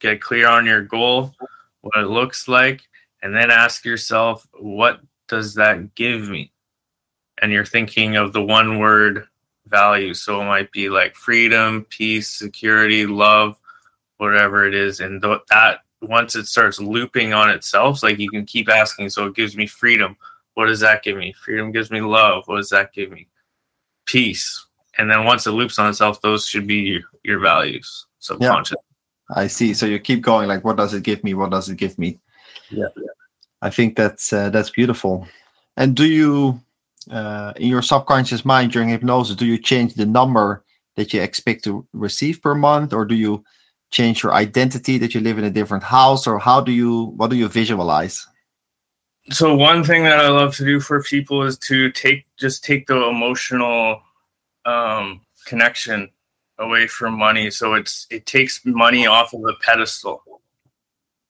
get 0.00 0.20
clear 0.20 0.48
on 0.48 0.64
your 0.64 0.82
goal, 0.82 1.34
what 1.80 1.98
it 1.98 2.06
looks 2.06 2.46
like, 2.46 2.82
and 3.22 3.34
then 3.34 3.50
ask 3.50 3.84
yourself, 3.84 4.46
what 4.58 5.00
does 5.28 5.54
that 5.54 5.94
give 5.96 6.28
me? 6.28 6.52
And 7.40 7.50
you're 7.50 7.64
thinking 7.64 8.16
of 8.16 8.32
the 8.32 8.42
one 8.42 8.78
word 8.78 9.26
value. 9.66 10.14
So 10.14 10.40
it 10.40 10.44
might 10.44 10.70
be 10.70 10.88
like 10.88 11.16
freedom, 11.16 11.84
peace, 11.88 12.28
security, 12.28 13.06
love 13.06 13.56
whatever 14.30 14.66
it 14.66 14.74
is, 14.74 15.00
and 15.00 15.20
th- 15.22 15.40
that 15.50 15.80
once 16.00 16.34
it 16.34 16.46
starts 16.46 16.80
looping 16.80 17.32
on 17.32 17.50
itself, 17.50 18.02
like 18.02 18.18
you 18.18 18.30
can 18.30 18.46
keep 18.46 18.68
asking. 18.68 19.10
So 19.10 19.26
it 19.26 19.34
gives 19.34 19.56
me 19.56 19.66
freedom. 19.66 20.16
What 20.54 20.66
does 20.66 20.80
that 20.80 21.02
give 21.02 21.16
me? 21.16 21.32
Freedom 21.44 21.72
gives 21.72 21.90
me 21.90 22.00
love. 22.00 22.44
What 22.46 22.56
does 22.56 22.70
that 22.70 22.92
give 22.92 23.10
me? 23.10 23.28
Peace. 24.06 24.66
And 24.98 25.10
then 25.10 25.24
once 25.24 25.46
it 25.46 25.52
loops 25.52 25.78
on 25.78 25.88
itself, 25.88 26.20
those 26.20 26.46
should 26.46 26.66
be 26.66 26.76
your, 26.76 27.02
your 27.24 27.40
values, 27.40 28.06
subconscious. 28.18 28.76
Yeah. 29.30 29.42
I 29.42 29.46
see. 29.46 29.74
So 29.74 29.86
you 29.86 29.98
keep 29.98 30.20
going. 30.20 30.48
Like, 30.48 30.64
what 30.64 30.76
does 30.76 30.92
it 30.94 31.02
give 31.02 31.24
me? 31.24 31.34
What 31.34 31.50
does 31.50 31.68
it 31.68 31.78
give 31.78 31.98
me? 31.98 32.20
Yeah. 32.70 32.88
I 33.62 33.70
think 33.70 33.96
that's 33.96 34.32
uh, 34.32 34.50
that's 34.50 34.70
beautiful. 34.70 35.26
And 35.76 35.96
do 35.96 36.04
you, 36.04 36.60
uh, 37.10 37.54
in 37.56 37.68
your 37.68 37.82
subconscious 37.82 38.44
mind 38.44 38.72
during 38.72 38.88
hypnosis, 38.90 39.36
do 39.36 39.46
you 39.46 39.58
change 39.58 39.94
the 39.94 40.06
number 40.06 40.64
that 40.96 41.14
you 41.14 41.22
expect 41.22 41.64
to 41.64 41.86
receive 41.94 42.42
per 42.42 42.54
month, 42.54 42.92
or 42.92 43.06
do 43.06 43.14
you 43.14 43.42
change 43.92 44.22
your 44.22 44.34
identity 44.34 44.98
that 44.98 45.14
you 45.14 45.20
live 45.20 45.38
in 45.38 45.44
a 45.44 45.50
different 45.50 45.84
house 45.84 46.26
or 46.26 46.38
how 46.38 46.60
do 46.60 46.72
you 46.72 47.12
what 47.16 47.30
do 47.30 47.36
you 47.36 47.48
visualize 47.48 48.26
so 49.30 49.54
one 49.54 49.84
thing 49.84 50.02
that 50.02 50.18
i 50.18 50.28
love 50.28 50.56
to 50.56 50.64
do 50.64 50.80
for 50.80 51.02
people 51.02 51.42
is 51.44 51.56
to 51.58 51.92
take 51.92 52.26
just 52.36 52.64
take 52.64 52.86
the 52.86 53.00
emotional 53.06 54.02
um, 54.64 55.20
connection 55.44 56.10
away 56.58 56.86
from 56.86 57.18
money. 57.18 57.50
So 57.50 57.74
it's 57.74 58.06
it 58.10 58.26
takes 58.26 58.64
money 58.64 59.06
off 59.06 59.34
of 59.34 59.44
a 59.44 59.54
pedestal. 59.54 60.22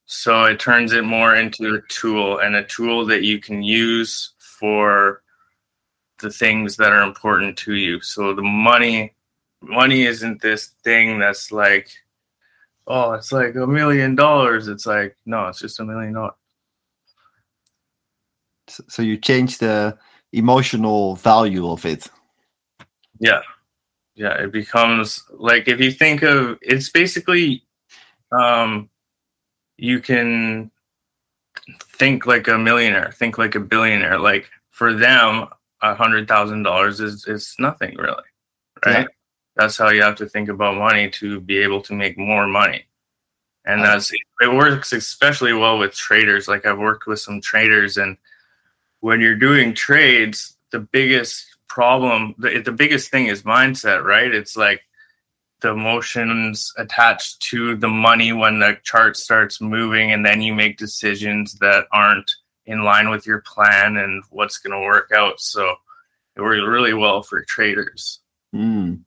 So 0.06 0.44
it 0.44 0.60
turns 0.60 0.92
it 0.92 1.04
more 1.04 1.36
into 1.36 1.74
a 1.74 1.80
tool 1.88 2.38
and 2.38 2.54
a 2.56 2.64
tool 2.64 3.06
that 3.06 3.22
you 3.22 3.40
can 3.40 3.62
use 3.62 4.32
for 4.38 5.22
the 6.20 6.30
things 6.30 6.76
that 6.76 6.92
are 6.92 7.02
important 7.02 7.56
to 7.58 7.74
you. 7.74 8.00
So 8.00 8.34
the 8.34 8.42
money 8.42 9.14
money 9.62 10.02
isn't 10.02 10.42
this 10.42 10.68
thing 10.84 11.18
that's 11.18 11.52
like 11.52 11.90
oh, 12.86 13.12
it's 13.12 13.32
like 13.32 13.54
a 13.54 13.66
million 13.66 14.14
dollars. 14.14 14.68
It's 14.68 14.86
like 14.86 15.16
no, 15.26 15.48
it's 15.48 15.60
just 15.60 15.80
a 15.80 15.84
million 15.84 16.14
dollars. 16.14 16.34
So 18.88 19.02
you 19.02 19.16
change 19.16 19.58
the 19.58 19.98
emotional 20.32 21.16
value 21.16 21.68
of 21.68 21.84
it. 21.84 22.08
Yeah. 23.18 23.42
Yeah, 24.14 24.34
it 24.34 24.52
becomes 24.52 25.22
like 25.30 25.68
if 25.68 25.80
you 25.80 25.90
think 25.90 26.22
of 26.22 26.58
it's 26.60 26.90
basically 26.90 27.64
um 28.30 28.90
you 29.78 30.00
can 30.00 30.70
think 31.96 32.26
like 32.26 32.48
a 32.48 32.58
millionaire, 32.58 33.12
think 33.12 33.38
like 33.38 33.54
a 33.54 33.60
billionaire. 33.60 34.18
Like 34.18 34.50
for 34.70 34.92
them, 34.92 35.46
a 35.80 35.94
hundred 35.94 36.28
thousand 36.28 36.62
dollars 36.62 37.00
is 37.00 37.26
is 37.26 37.54
nothing 37.58 37.96
really. 37.96 38.22
Right? 38.84 39.00
Yeah. 39.00 39.06
That's 39.56 39.76
how 39.76 39.90
you 39.90 40.02
have 40.02 40.16
to 40.16 40.28
think 40.28 40.48
about 40.48 40.76
money 40.76 41.10
to 41.10 41.40
be 41.40 41.58
able 41.58 41.82
to 41.82 41.94
make 41.94 42.16
more 42.16 42.46
money. 42.46 42.86
And 43.64 43.82
that's 43.84 44.10
it 44.40 44.52
works 44.52 44.92
especially 44.92 45.52
well 45.52 45.78
with 45.78 45.94
traders. 45.94 46.48
Like 46.48 46.66
I've 46.66 46.78
worked 46.78 47.06
with 47.06 47.20
some 47.20 47.40
traders 47.40 47.96
and 47.96 48.16
when 49.02 49.20
you're 49.20 49.36
doing 49.36 49.74
trades, 49.74 50.54
the 50.70 50.78
biggest 50.78 51.44
problem, 51.66 52.34
the, 52.38 52.60
the 52.60 52.72
biggest 52.72 53.10
thing 53.10 53.26
is 53.26 53.42
mindset, 53.42 54.04
right? 54.04 54.32
It's 54.32 54.56
like 54.56 54.82
the 55.60 55.70
emotions 55.70 56.72
attached 56.78 57.40
to 57.50 57.76
the 57.76 57.88
money 57.88 58.32
when 58.32 58.60
the 58.60 58.78
chart 58.84 59.16
starts 59.16 59.60
moving, 59.60 60.12
and 60.12 60.24
then 60.24 60.40
you 60.40 60.54
make 60.54 60.78
decisions 60.78 61.54
that 61.54 61.86
aren't 61.92 62.30
in 62.66 62.84
line 62.84 63.10
with 63.10 63.26
your 63.26 63.40
plan 63.40 63.96
and 63.96 64.22
what's 64.30 64.58
going 64.58 64.78
to 64.78 64.86
work 64.86 65.10
out. 65.14 65.40
So 65.40 65.74
it 66.36 66.40
works 66.40 66.62
really 66.64 66.94
well 66.94 67.22
for 67.22 67.42
traders. 67.42 68.20
Mm. 68.54 69.00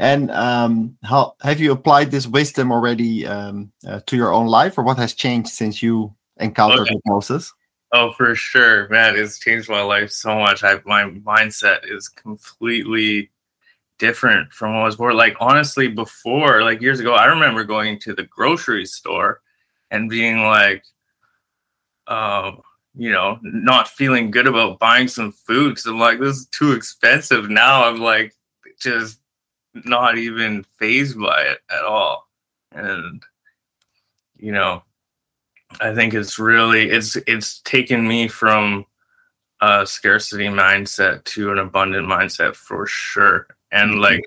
And 0.00 0.30
um, 0.30 0.96
how 1.04 1.34
have 1.42 1.60
you 1.60 1.72
applied 1.72 2.10
this 2.10 2.26
wisdom 2.26 2.72
already 2.72 3.26
um, 3.26 3.70
uh, 3.86 4.00
to 4.06 4.16
your 4.16 4.32
own 4.32 4.46
life, 4.46 4.78
or 4.78 4.82
what 4.82 4.96
has 4.96 5.12
changed 5.12 5.50
since 5.50 5.82
you 5.82 6.14
encountered 6.38 6.80
okay. 6.80 6.94
hypnosis? 6.94 7.52
Oh, 7.92 8.10
for 8.12 8.34
sure, 8.34 8.88
man! 8.88 9.14
It's 9.18 9.38
changed 9.38 9.68
my 9.68 9.82
life 9.82 10.10
so 10.10 10.38
much. 10.38 10.64
I 10.64 10.80
my 10.86 11.04
mindset 11.04 11.80
is 11.84 12.08
completely 12.08 13.30
different 13.98 14.54
from 14.54 14.74
what 14.74 14.84
was 14.84 14.94
before. 14.94 15.12
Like 15.12 15.36
honestly, 15.38 15.88
before, 15.88 16.62
like 16.62 16.80
years 16.80 17.00
ago, 17.00 17.12
I 17.12 17.26
remember 17.26 17.62
going 17.64 17.98
to 17.98 18.14
the 18.14 18.24
grocery 18.24 18.86
store 18.86 19.42
and 19.90 20.08
being 20.08 20.44
like, 20.44 20.82
um, 22.06 22.62
you 22.94 23.12
know, 23.12 23.38
not 23.42 23.86
feeling 23.86 24.30
good 24.30 24.46
about 24.46 24.78
buying 24.78 25.08
some 25.08 25.32
food 25.32 25.72
because 25.72 25.84
I'm 25.84 26.00
like, 26.00 26.20
this 26.20 26.38
is 26.38 26.46
too 26.46 26.72
expensive. 26.72 27.50
Now 27.50 27.86
I'm 27.86 28.00
like, 28.00 28.34
just 28.80 29.19
not 29.74 30.18
even 30.18 30.64
fazed 30.78 31.18
by 31.18 31.42
it 31.42 31.58
at 31.70 31.84
all, 31.84 32.28
and 32.72 33.22
you 34.36 34.52
know 34.52 34.82
I 35.78 35.94
think 35.94 36.14
it's 36.14 36.38
really 36.38 36.90
it's 36.90 37.16
it's 37.26 37.60
taken 37.60 38.06
me 38.08 38.26
from 38.26 38.86
a 39.60 39.86
scarcity 39.86 40.46
mindset 40.46 41.22
to 41.24 41.52
an 41.52 41.58
abundant 41.58 42.08
mindset 42.08 42.56
for 42.56 42.86
sure. 42.86 43.46
And 43.70 43.92
mm-hmm. 43.92 44.00
like 44.00 44.24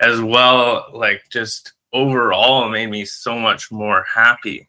as 0.00 0.20
well, 0.20 0.86
like 0.92 1.24
just 1.30 1.72
overall 1.92 2.68
made 2.68 2.88
me 2.88 3.04
so 3.04 3.38
much 3.38 3.70
more 3.70 4.04
happy. 4.12 4.68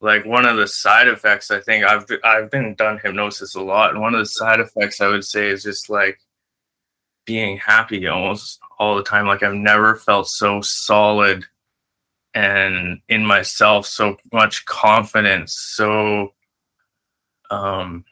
Like 0.00 0.24
one 0.24 0.46
of 0.46 0.56
the 0.56 0.66
side 0.66 1.06
effects, 1.06 1.50
I 1.50 1.60
think 1.60 1.84
I've 1.84 2.06
I've 2.24 2.50
been 2.50 2.74
done 2.74 2.98
hypnosis 2.98 3.54
a 3.54 3.60
lot, 3.60 3.92
and 3.92 4.00
one 4.00 4.14
of 4.14 4.20
the 4.20 4.26
side 4.26 4.58
effects 4.58 5.00
I 5.00 5.06
would 5.08 5.24
say 5.24 5.48
is 5.48 5.62
just 5.62 5.88
like 5.88 6.18
being 7.24 7.58
happy 7.58 8.06
almost 8.06 8.60
all 8.78 8.96
the 8.96 9.02
time. 9.02 9.26
Like 9.26 9.42
I've 9.42 9.54
never 9.54 9.96
felt 9.96 10.28
so 10.28 10.60
solid 10.60 11.44
and 12.34 13.00
in 13.08 13.26
myself 13.26 13.86
so 13.86 14.16
much 14.32 14.64
confidence 14.64 15.52
so 15.52 16.32
um 17.50 18.04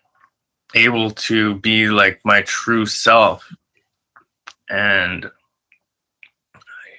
able 0.74 1.10
to 1.10 1.54
be 1.56 1.88
like 1.88 2.20
my 2.24 2.42
true 2.42 2.84
self. 2.84 3.50
And 4.68 5.30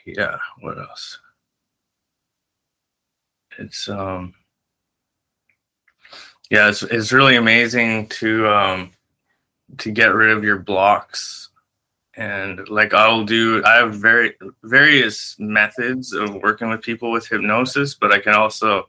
yeah 0.05 0.37
what 0.59 0.77
else? 0.77 1.19
It's 3.59 3.87
um 3.87 4.33
yeah 6.49 6.69
it's, 6.69 6.83
it's 6.83 7.13
really 7.13 7.35
amazing 7.35 8.07
to 8.07 8.47
um 8.49 8.91
to 9.77 9.91
get 9.91 10.13
rid 10.13 10.35
of 10.35 10.43
your 10.43 10.57
blocks 10.57 11.50
and 12.21 12.69
like 12.69 12.93
I'll 12.93 13.25
do 13.25 13.63
I 13.65 13.77
have 13.77 13.95
very 13.95 14.35
various 14.63 15.35
methods 15.39 16.13
of 16.13 16.35
working 16.35 16.69
with 16.69 16.81
people 16.81 17.11
with 17.11 17.27
hypnosis, 17.27 17.95
but 17.95 18.11
I 18.11 18.19
can 18.19 18.35
also 18.35 18.87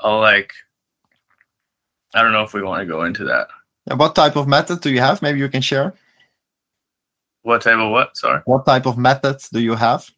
I'll 0.00 0.18
like 0.18 0.52
I 2.12 2.22
don't 2.22 2.32
know 2.32 2.42
if 2.42 2.52
we 2.52 2.62
want 2.62 2.80
to 2.80 2.86
go 2.86 3.04
into 3.04 3.24
that. 3.24 3.48
And 3.86 3.98
what 4.00 4.14
type 4.16 4.36
of 4.36 4.48
method 4.48 4.80
do 4.80 4.90
you 4.90 5.00
have? 5.00 5.22
Maybe 5.22 5.38
you 5.38 5.48
can 5.48 5.62
share. 5.62 5.94
What 7.42 7.62
type 7.62 7.78
of 7.78 7.90
what? 7.92 8.16
Sorry. 8.16 8.40
What 8.46 8.66
type 8.66 8.86
of 8.86 8.98
methods 8.98 9.48
do 9.50 9.60
you 9.60 9.74
have 9.74 10.10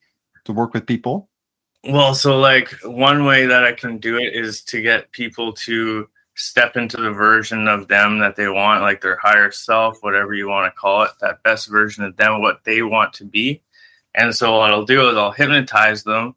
to 0.45 0.53
work 0.53 0.73
with 0.73 0.87
people? 0.87 1.29
Well, 1.85 2.15
so 2.15 2.39
like 2.39 2.71
one 2.85 3.27
way 3.27 3.47
that 3.47 3.65
I 3.65 3.73
can 3.73 3.99
do 3.99 4.17
it 4.17 4.35
is 4.35 4.63
to 4.65 4.81
get 4.81 5.13
people 5.13 5.53
to 5.67 6.09
step 6.37 6.77
into 6.77 6.99
the 6.99 7.11
version 7.11 7.67
of 7.67 7.89
them 7.89 8.19
that 8.19 8.37
they 8.37 8.49
want, 8.49 8.83
like 8.83 9.01
their 9.01 9.17
higher 9.17 9.51
self, 9.51 9.99
whatever 10.03 10.35
you 10.35 10.49
want 10.49 10.73
to 10.73 10.79
call 10.79 11.03
it, 11.03 11.11
that 11.21 11.43
best 11.43 11.69
version 11.69 12.05
of 12.05 12.17
them, 12.17 12.41
what 12.41 12.63
they 12.65 12.83
want 12.83 13.13
to 13.15 13.25
be. 13.25 13.63
And 14.15 14.35
so 14.35 14.59
what 14.59 14.71
I'll 14.71 14.85
do 14.85 15.09
is 15.11 15.17
I'll 15.17 15.33
hypnotize 15.33 16.05
them, 16.05 16.35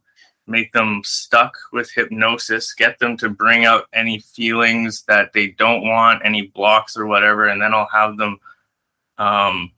make 0.47 0.71
them 0.73 1.01
stuck 1.03 1.57
with 1.71 1.91
hypnosis, 1.91 2.73
get 2.73 2.97
them 2.99 3.17
to 3.17 3.29
bring 3.29 3.65
out 3.65 3.87
any 3.93 4.19
feelings 4.19 5.03
that 5.03 5.33
they 5.33 5.47
don't 5.47 5.83
want, 5.83 6.25
any 6.25 6.47
blocks 6.47 6.97
or 6.97 7.05
whatever, 7.05 7.47
and 7.47 7.61
then 7.61 7.73
I'll 7.73 7.89
have 7.91 8.17
them 8.17 8.39
um, 9.17 9.71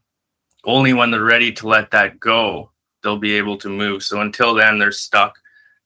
only 0.64 0.94
when 0.94 1.12
they're 1.12 1.24
ready 1.24 1.52
to 1.52 1.68
let 1.68 1.92
that 1.92 2.20
go, 2.20 2.70
they'll 3.04 3.18
be 3.18 3.34
able 3.34 3.58
to 3.58 3.70
move. 3.70 4.04
So 4.04 4.22
until 4.22 4.54
then, 4.54 4.78
they're 4.78 4.92
stuck. 4.92 5.38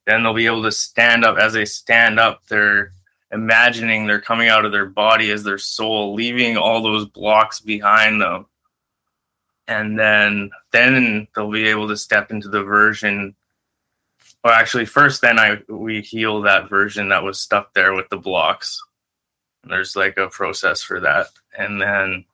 Then 0.06 0.22
they'll 0.22 0.34
be 0.34 0.46
able 0.46 0.64
to 0.64 0.72
stand 0.72 1.24
up. 1.24 1.38
As 1.38 1.54
they 1.54 1.66
stand 1.66 2.20
up, 2.20 2.46
they're 2.48 2.92
imagining 3.32 4.06
they're 4.06 4.22
coming 4.22 4.50
out 4.50 4.66
of 4.66 4.72
their 4.72 4.86
body 4.86 5.32
as 5.32 5.44
their 5.44 5.58
soul, 5.58 6.14
leaving 6.14 6.58
all 6.58 6.82
those 6.82 7.06
blocks 7.06 7.60
behind 7.60 8.22
them. 8.22 8.46
And 9.68 9.98
then 9.98 10.52
then 10.72 11.28
they'll 11.36 11.52
be 11.52 11.68
able 11.68 11.88
to 11.88 11.98
step 11.98 12.32
into 12.32 12.50
the 12.50 12.64
version 12.64 13.36
well 14.44 14.54
actually 14.54 14.86
first 14.86 15.22
then 15.22 15.40
I 15.40 15.60
we 15.68 16.02
heal 16.02 16.42
that 16.42 16.70
version 16.70 17.10
that 17.10 17.24
was 17.24 17.40
stuck 17.40 17.74
there 17.74 17.94
with 17.94 18.08
the 18.10 18.18
blocks. 18.18 18.80
There's 19.64 19.96
like 19.96 20.18
a 20.18 20.30
process 20.30 20.84
for 20.84 21.00
that. 21.00 21.28
And 21.58 21.82
then 21.82 22.26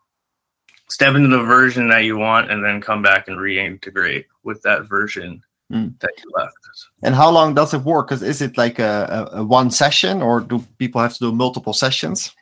step 0.89 1.15
into 1.15 1.29
the 1.29 1.43
version 1.43 1.87
that 1.87 2.03
you 2.03 2.17
want 2.17 2.51
and 2.51 2.63
then 2.63 2.81
come 2.81 3.01
back 3.01 3.29
and 3.29 3.37
reintegrate 3.37 4.25
with 4.43 4.61
that 4.63 4.89
version 4.89 5.41
mm. 5.71 5.99
that 5.99 6.11
you 6.17 6.31
left. 6.35 6.55
And 7.03 7.15
how 7.15 7.29
long 7.29 7.53
does 7.53 7.73
it 7.73 7.81
work? 7.81 8.07
Because 8.07 8.23
is 8.23 8.41
it 8.41 8.57
like 8.57 8.79
a, 8.79 9.29
a, 9.33 9.39
a, 9.39 9.43
one 9.43 9.71
session, 9.71 10.21
or 10.21 10.39
do 10.41 10.59
people 10.77 11.01
have 11.01 11.13
to 11.13 11.19
do 11.19 11.31
multiple 11.31 11.73
sessions? 11.73 12.33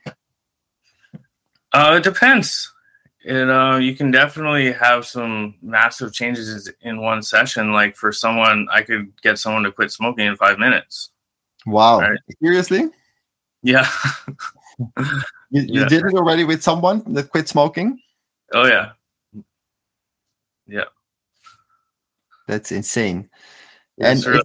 Uh, 1.71 1.95
it 1.97 2.03
depends. 2.03 2.71
It 3.23 3.49
uh, 3.49 3.77
you 3.77 3.95
can 3.95 4.11
definitely 4.11 4.71
have 4.71 5.05
some 5.05 5.55
massive 5.61 6.13
changes 6.13 6.71
in 6.81 7.01
one 7.01 7.21
session. 7.21 7.71
Like 7.71 7.95
for 7.95 8.11
someone, 8.11 8.67
I 8.71 8.81
could 8.81 9.11
get 9.21 9.37
someone 9.37 9.63
to 9.63 9.71
quit 9.71 9.91
smoking 9.91 10.25
in 10.25 10.35
five 10.35 10.57
minutes. 10.57 11.09
Wow! 11.65 11.99
Right? 11.99 12.19
Seriously? 12.41 12.89
Yeah. 13.61 13.87
you, 14.79 15.61
you 15.61 15.81
yeah. 15.81 15.87
did 15.87 16.05
it 16.05 16.13
already 16.13 16.45
with 16.45 16.63
someone 16.63 17.03
that 17.13 17.29
quit 17.29 17.49
smoking? 17.49 17.99
Oh 18.53 18.65
yeah. 18.65 18.91
Yeah. 20.67 20.85
That's 22.49 22.71
insane. 22.71 23.29
And 23.99 24.25
really- 24.25 24.41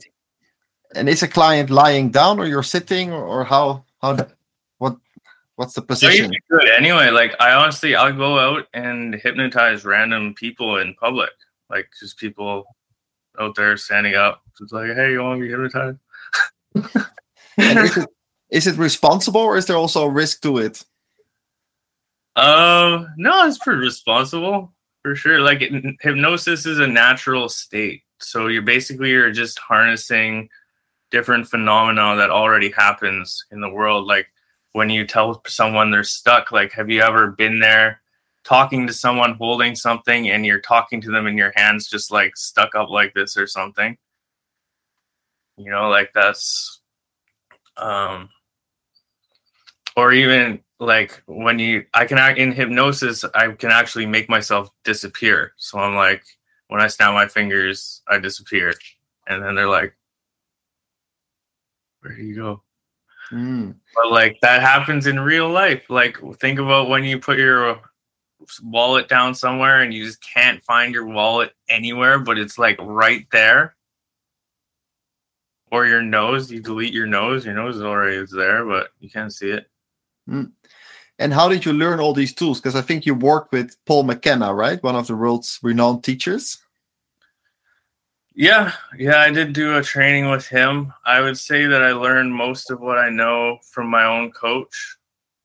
and 0.94 1.08
is 1.08 1.22
a 1.22 1.28
client 1.28 1.70
lying 1.70 2.10
down 2.10 2.38
or 2.38 2.46
you're 2.46 2.62
sitting 2.62 3.10
or, 3.10 3.24
or 3.24 3.44
how 3.44 3.86
how 4.02 4.14
what 4.76 4.98
what's 5.56 5.72
the 5.72 5.80
position? 5.80 6.30
Good 6.50 6.68
anyway. 6.68 7.08
Like 7.08 7.34
I 7.40 7.54
honestly, 7.54 7.96
I'll 7.96 8.12
go 8.12 8.38
out 8.38 8.66
and 8.74 9.14
hypnotize 9.14 9.86
random 9.86 10.34
people 10.34 10.76
in 10.76 10.94
public, 11.00 11.30
like 11.70 11.88
just 11.98 12.18
people 12.18 12.66
out 13.40 13.54
there 13.54 13.74
standing 13.78 14.16
up. 14.16 14.42
It's 14.60 14.70
like, 14.70 14.94
hey, 14.94 15.12
you 15.12 15.22
want 15.22 15.40
to 15.40 15.46
be 15.46 15.50
hypnotized? 15.50 15.98
is, 17.56 17.96
it, 17.96 18.08
is 18.50 18.66
it 18.66 18.76
responsible 18.76 19.40
or 19.40 19.56
is 19.56 19.64
there 19.64 19.78
also 19.78 20.04
a 20.04 20.10
risk 20.10 20.42
to 20.42 20.58
it? 20.58 20.84
Um, 22.36 23.08
no, 23.16 23.46
it's 23.46 23.58
pretty 23.58 23.80
responsible 23.80 24.73
for 25.04 25.14
sure. 25.14 25.40
Like 25.40 25.60
it, 25.60 25.96
hypnosis 26.00 26.64
is 26.64 26.78
a 26.78 26.86
natural 26.86 27.50
state. 27.50 28.02
So 28.20 28.46
you're 28.46 28.62
basically 28.62 29.10
you're 29.10 29.30
just 29.30 29.58
harnessing 29.58 30.48
different 31.10 31.46
phenomena 31.46 32.16
that 32.16 32.30
already 32.30 32.70
happens 32.70 33.44
in 33.52 33.60
the 33.60 33.68
world. 33.68 34.06
Like 34.06 34.26
when 34.72 34.88
you 34.88 35.06
tell 35.06 35.42
someone 35.46 35.90
they're 35.90 36.04
stuck, 36.04 36.52
like 36.52 36.72
have 36.72 36.88
you 36.88 37.02
ever 37.02 37.32
been 37.32 37.58
there 37.58 38.00
talking 38.44 38.86
to 38.86 38.94
someone 38.94 39.34
holding 39.34 39.74
something 39.74 40.30
and 40.30 40.46
you're 40.46 40.60
talking 40.60 41.02
to 41.02 41.10
them 41.10 41.26
and 41.26 41.38
your 41.38 41.52
hands 41.54 41.86
just 41.86 42.10
like 42.10 42.34
stuck 42.34 42.74
up 42.74 42.88
like 42.88 43.12
this 43.12 43.36
or 43.36 43.46
something? 43.46 43.98
You 45.58 45.70
know, 45.70 45.90
like 45.90 46.12
that's 46.14 46.80
um 47.76 48.30
or 49.96 50.14
even 50.14 50.60
like 50.84 51.22
when 51.26 51.58
you 51.58 51.84
i 51.94 52.04
can 52.04 52.18
act 52.18 52.38
in 52.38 52.52
hypnosis 52.52 53.24
i 53.34 53.48
can 53.52 53.70
actually 53.70 54.06
make 54.06 54.28
myself 54.28 54.70
disappear. 54.84 55.52
So 55.56 55.78
i'm 55.78 55.94
like 55.94 56.24
when 56.68 56.80
i 56.80 56.86
snap 56.86 57.14
my 57.14 57.26
fingers 57.26 58.02
i 58.08 58.18
disappear. 58.18 58.74
And 59.26 59.42
then 59.42 59.54
they're 59.54 59.68
like 59.68 59.96
where 62.00 62.14
do 62.14 62.22
you 62.22 62.34
go? 62.34 62.62
Mm. 63.32 63.74
but 63.94 64.12
like 64.12 64.38
that 64.42 64.60
happens 64.60 65.06
in 65.06 65.18
real 65.18 65.48
life. 65.48 65.88
Like 65.88 66.18
think 66.38 66.58
about 66.58 66.88
when 66.88 67.04
you 67.04 67.18
put 67.18 67.38
your 67.38 67.80
wallet 68.62 69.08
down 69.08 69.34
somewhere 69.34 69.80
and 69.82 69.94
you 69.94 70.04
just 70.04 70.22
can't 70.22 70.62
find 70.62 70.92
your 70.92 71.06
wallet 71.06 71.52
anywhere 71.70 72.18
but 72.18 72.38
it's 72.38 72.58
like 72.58 72.76
right 72.80 73.26
there. 73.32 73.74
Or 75.70 75.86
your 75.86 76.02
nose 76.02 76.52
you 76.52 76.60
delete 76.60 76.92
your 76.92 77.06
nose 77.06 77.44
your 77.44 77.54
nose 77.54 77.76
is 77.76 77.82
already 77.82 78.16
is 78.16 78.30
there 78.30 78.64
but 78.64 78.90
you 79.00 79.10
can't 79.10 79.32
see 79.32 79.50
it 79.50 79.68
And 80.26 81.32
how 81.32 81.48
did 81.48 81.64
you 81.64 81.72
learn 81.72 82.00
all 82.00 82.12
these 82.12 82.34
tools? 82.34 82.60
Because 82.60 82.74
I 82.74 82.80
think 82.80 83.06
you 83.06 83.14
worked 83.14 83.52
with 83.52 83.76
Paul 83.84 84.02
McKenna, 84.02 84.52
right? 84.52 84.82
One 84.82 84.96
of 84.96 85.06
the 85.06 85.14
world's 85.14 85.58
renowned 85.62 86.02
teachers. 86.02 86.58
Yeah, 88.36 88.72
yeah, 88.98 89.20
I 89.20 89.30
did 89.30 89.52
do 89.52 89.76
a 89.76 89.82
training 89.82 90.28
with 90.28 90.48
him. 90.48 90.92
I 91.06 91.20
would 91.20 91.38
say 91.38 91.66
that 91.66 91.84
I 91.84 91.92
learned 91.92 92.34
most 92.34 92.68
of 92.70 92.80
what 92.80 92.98
I 92.98 93.08
know 93.08 93.58
from 93.62 93.86
my 93.86 94.04
own 94.04 94.32
coach. 94.32 94.96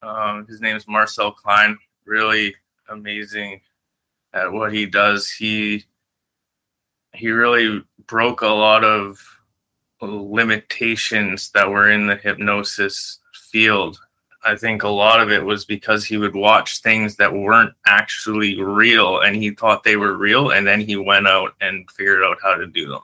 Um, 0.01 0.47
his 0.47 0.59
name 0.59 0.75
is 0.75 0.87
Marcel 0.87 1.31
Klein. 1.31 1.77
Really 2.05 2.55
amazing 2.87 3.61
at 4.33 4.51
what 4.51 4.73
he 4.73 4.87
does. 4.87 5.29
He 5.29 5.85
he 7.13 7.29
really 7.29 7.83
broke 8.07 8.41
a 8.41 8.47
lot 8.47 8.83
of 8.83 9.19
limitations 10.01 11.51
that 11.51 11.69
were 11.69 11.91
in 11.91 12.07
the 12.07 12.15
hypnosis 12.15 13.19
field. 13.51 13.99
I 14.43 14.55
think 14.55 14.83
a 14.83 14.89
lot 14.89 15.19
of 15.19 15.31
it 15.31 15.43
was 15.43 15.65
because 15.65 16.05
he 16.05 16.17
would 16.17 16.35
watch 16.35 16.81
things 16.81 17.17
that 17.17 17.33
weren't 17.33 17.73
actually 17.85 18.61
real 18.61 19.19
and 19.19 19.35
he 19.35 19.51
thought 19.51 19.83
they 19.83 19.97
were 19.97 20.13
real 20.13 20.51
and 20.51 20.65
then 20.65 20.79
he 20.79 20.95
went 20.95 21.27
out 21.27 21.55
and 21.59 21.89
figured 21.91 22.23
out 22.23 22.37
how 22.41 22.55
to 22.55 22.67
do 22.67 22.87
them. 22.87 23.01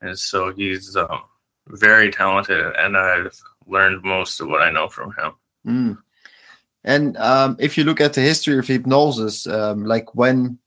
And 0.00 0.18
so 0.18 0.52
he's 0.52 0.96
um, 0.96 1.22
very 1.68 2.10
talented 2.12 2.74
and 2.76 2.96
I've 2.96 3.36
learned 3.66 4.04
most 4.04 4.40
of 4.40 4.48
what 4.48 4.62
I 4.62 4.70
know 4.70 4.88
from 4.88 5.12
him. 5.14 5.32
Mm. 5.66 5.98
And 6.84 7.16
um, 7.16 7.56
if 7.58 7.76
you 7.76 7.84
look 7.84 8.00
at 8.00 8.14
the 8.14 8.20
history 8.20 8.58
of 8.58 8.66
hypnosis, 8.66 9.46
um, 9.46 9.84
like 9.84 10.14
when 10.14 10.58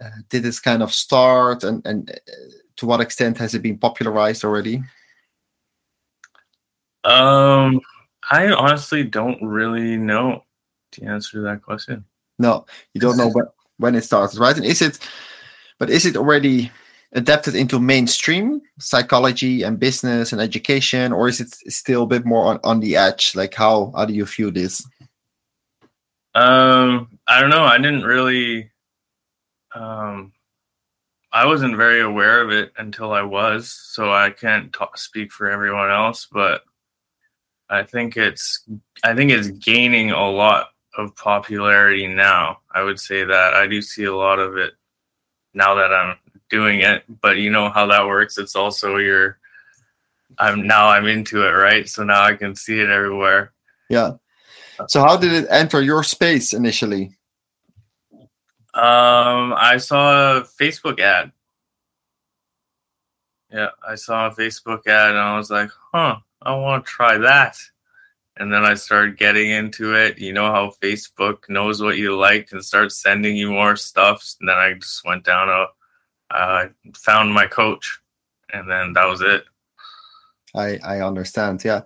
uh, 0.00 0.10
did 0.28 0.42
this 0.42 0.60
kind 0.60 0.82
of 0.82 0.92
start 0.92 1.62
and, 1.62 1.86
and 1.86 2.10
uh, 2.10 2.32
to 2.76 2.86
what 2.86 3.00
extent 3.00 3.38
has 3.38 3.54
it 3.54 3.62
been 3.62 3.78
popularized 3.78 4.44
already? 4.44 4.82
Um, 7.04 7.80
I 8.30 8.52
honestly 8.52 9.04
don't 9.04 9.42
really 9.42 9.96
know 9.96 10.44
the 10.96 11.06
answer 11.06 11.32
to 11.32 11.40
that 11.42 11.62
question. 11.62 12.04
No, 12.38 12.66
you 12.94 13.00
don't 13.00 13.16
know 13.16 13.30
when, 13.30 13.46
when 13.78 13.94
it 13.94 14.04
started, 14.04 14.38
right? 14.38 14.56
And 14.56 14.64
is 14.64 14.82
it, 14.82 14.98
but 15.78 15.90
is 15.90 16.06
it 16.06 16.16
already 16.16 16.70
adapted 17.12 17.54
into 17.54 17.80
mainstream 17.80 18.60
psychology 18.78 19.62
and 19.62 19.80
business 19.80 20.32
and 20.32 20.40
education, 20.40 21.12
or 21.12 21.28
is 21.28 21.40
it 21.40 21.54
still 21.72 22.02
a 22.02 22.06
bit 22.06 22.26
more 22.26 22.46
on, 22.46 22.60
on 22.64 22.80
the 22.80 22.96
edge? 22.96 23.34
Like, 23.34 23.54
how, 23.54 23.92
how 23.96 24.04
do 24.04 24.12
you 24.12 24.26
view 24.26 24.50
this? 24.50 24.86
Um, 26.34 27.18
I 27.26 27.40
don't 27.40 27.50
know. 27.50 27.64
I 27.64 27.78
didn't 27.78 28.04
really, 28.04 28.70
um, 29.74 30.32
I 31.32 31.46
wasn't 31.46 31.76
very 31.76 32.02
aware 32.02 32.42
of 32.42 32.50
it 32.50 32.72
until 32.76 33.12
I 33.12 33.22
was, 33.22 33.70
so 33.70 34.12
I 34.12 34.30
can't 34.30 34.72
talk, 34.72 34.98
speak 34.98 35.32
for 35.32 35.50
everyone 35.50 35.90
else, 35.90 36.26
but 36.30 36.62
I 37.70 37.82
think 37.82 38.16
it's 38.16 38.64
I 39.04 39.14
think 39.14 39.30
it's 39.30 39.48
gaining 39.48 40.10
a 40.10 40.30
lot 40.30 40.70
of 40.96 41.14
popularity 41.16 42.06
now. 42.06 42.60
I 42.72 42.82
would 42.82 42.98
say 42.98 43.24
that 43.24 43.54
I 43.54 43.66
do 43.66 43.82
see 43.82 44.04
a 44.04 44.14
lot 44.14 44.38
of 44.38 44.56
it 44.56 44.74
now 45.54 45.74
that 45.74 45.92
I'm 45.92 46.16
doing 46.50 46.80
it, 46.80 47.04
but 47.20 47.36
you 47.36 47.50
know 47.50 47.68
how 47.68 47.86
that 47.86 48.06
works. 48.06 48.38
It's 48.38 48.56
also 48.56 48.96
your 48.96 49.38
I'm 50.38 50.66
now 50.66 50.88
I'm 50.88 51.06
into 51.06 51.46
it, 51.46 51.50
right? 51.50 51.88
So 51.88 52.04
now 52.04 52.22
I 52.22 52.34
can 52.34 52.54
see 52.54 52.80
it 52.80 52.90
everywhere. 52.90 53.52
Yeah. 53.88 54.14
So 54.86 55.00
how 55.02 55.16
did 55.16 55.32
it 55.32 55.46
enter 55.50 55.82
your 55.82 56.04
space 56.04 56.52
initially? 56.52 57.16
Um, 58.74 59.54
I 59.56 59.78
saw 59.78 60.38
a 60.38 60.42
Facebook 60.42 61.00
ad. 61.00 61.32
Yeah, 63.50 63.70
I 63.86 63.94
saw 63.96 64.28
a 64.28 64.30
Facebook 64.30 64.86
ad 64.86 65.10
and 65.10 65.18
I 65.18 65.36
was 65.36 65.50
like, 65.50 65.70
huh, 65.92 66.18
I 66.48 66.56
want 66.56 66.84
to 66.84 66.90
try 66.90 67.18
that. 67.18 67.58
And 68.38 68.52
then 68.52 68.64
I 68.64 68.74
started 68.74 69.18
getting 69.18 69.50
into 69.50 69.94
it. 69.94 70.18
You 70.18 70.32
know 70.32 70.50
how 70.50 70.72
Facebook 70.82 71.48
knows 71.48 71.82
what 71.82 71.98
you 71.98 72.16
like 72.16 72.48
and 72.52 72.64
starts 72.64 73.02
sending 73.02 73.36
you 73.36 73.50
more 73.50 73.76
stuff. 73.76 74.24
And 74.40 74.48
then 74.48 74.56
I 74.56 74.74
just 74.74 75.04
went 75.04 75.24
down 75.24 75.48
a, 75.48 75.66
uh, 76.34 76.68
found 76.94 77.34
my 77.34 77.46
coach, 77.46 77.98
and 78.52 78.70
then 78.70 78.92
that 78.92 79.06
was 79.06 79.20
it. 79.20 79.44
I 80.54 80.78
I 80.84 81.00
understand. 81.00 81.64
Yeah. 81.64 81.82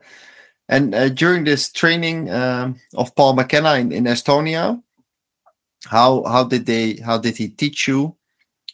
And 0.68 0.94
uh, 0.94 1.08
during 1.08 1.44
this 1.44 1.72
training 1.72 2.30
um, 2.30 2.76
of 2.94 3.14
Paul 3.16 3.34
McKenna 3.34 3.74
in, 3.74 3.90
in 3.92 4.04
Estonia, 4.04 4.80
how 5.86 6.22
how 6.24 6.44
did 6.44 6.66
they 6.66 6.96
how 6.96 7.18
did 7.18 7.36
he 7.36 7.48
teach 7.48 7.88
you 7.88 8.14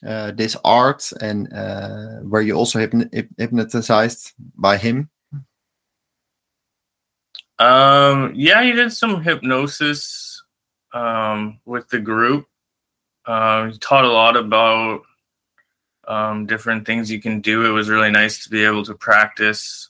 uh, 0.06 0.32
this 0.32 0.56
art 0.64 1.10
and 1.20 1.52
uh, 1.52 2.20
were 2.24 2.42
you 2.42 2.54
also 2.54 2.78
hypn- 2.78 3.28
hypnotized 3.38 4.32
by 4.56 4.76
him? 4.76 5.08
Um, 7.58 8.32
yeah, 8.34 8.62
he 8.62 8.72
did 8.72 8.92
some 8.92 9.22
hypnosis 9.22 10.42
um, 10.92 11.60
with 11.64 11.88
the 11.88 12.00
group. 12.00 12.46
Um, 13.26 13.70
he 13.70 13.78
taught 13.78 14.04
a 14.04 14.12
lot 14.12 14.36
about 14.36 15.02
um, 16.06 16.46
different 16.46 16.86
things 16.86 17.10
you 17.10 17.20
can 17.20 17.40
do. 17.40 17.66
It 17.66 17.70
was 17.70 17.88
really 17.88 18.10
nice 18.10 18.42
to 18.44 18.50
be 18.50 18.64
able 18.64 18.84
to 18.84 18.94
practice 18.94 19.88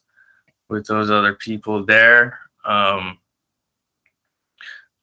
with 0.69 0.87
those 0.87 1.11
other 1.11 1.35
people 1.35 1.85
there. 1.85 2.41
Um, 2.65 3.19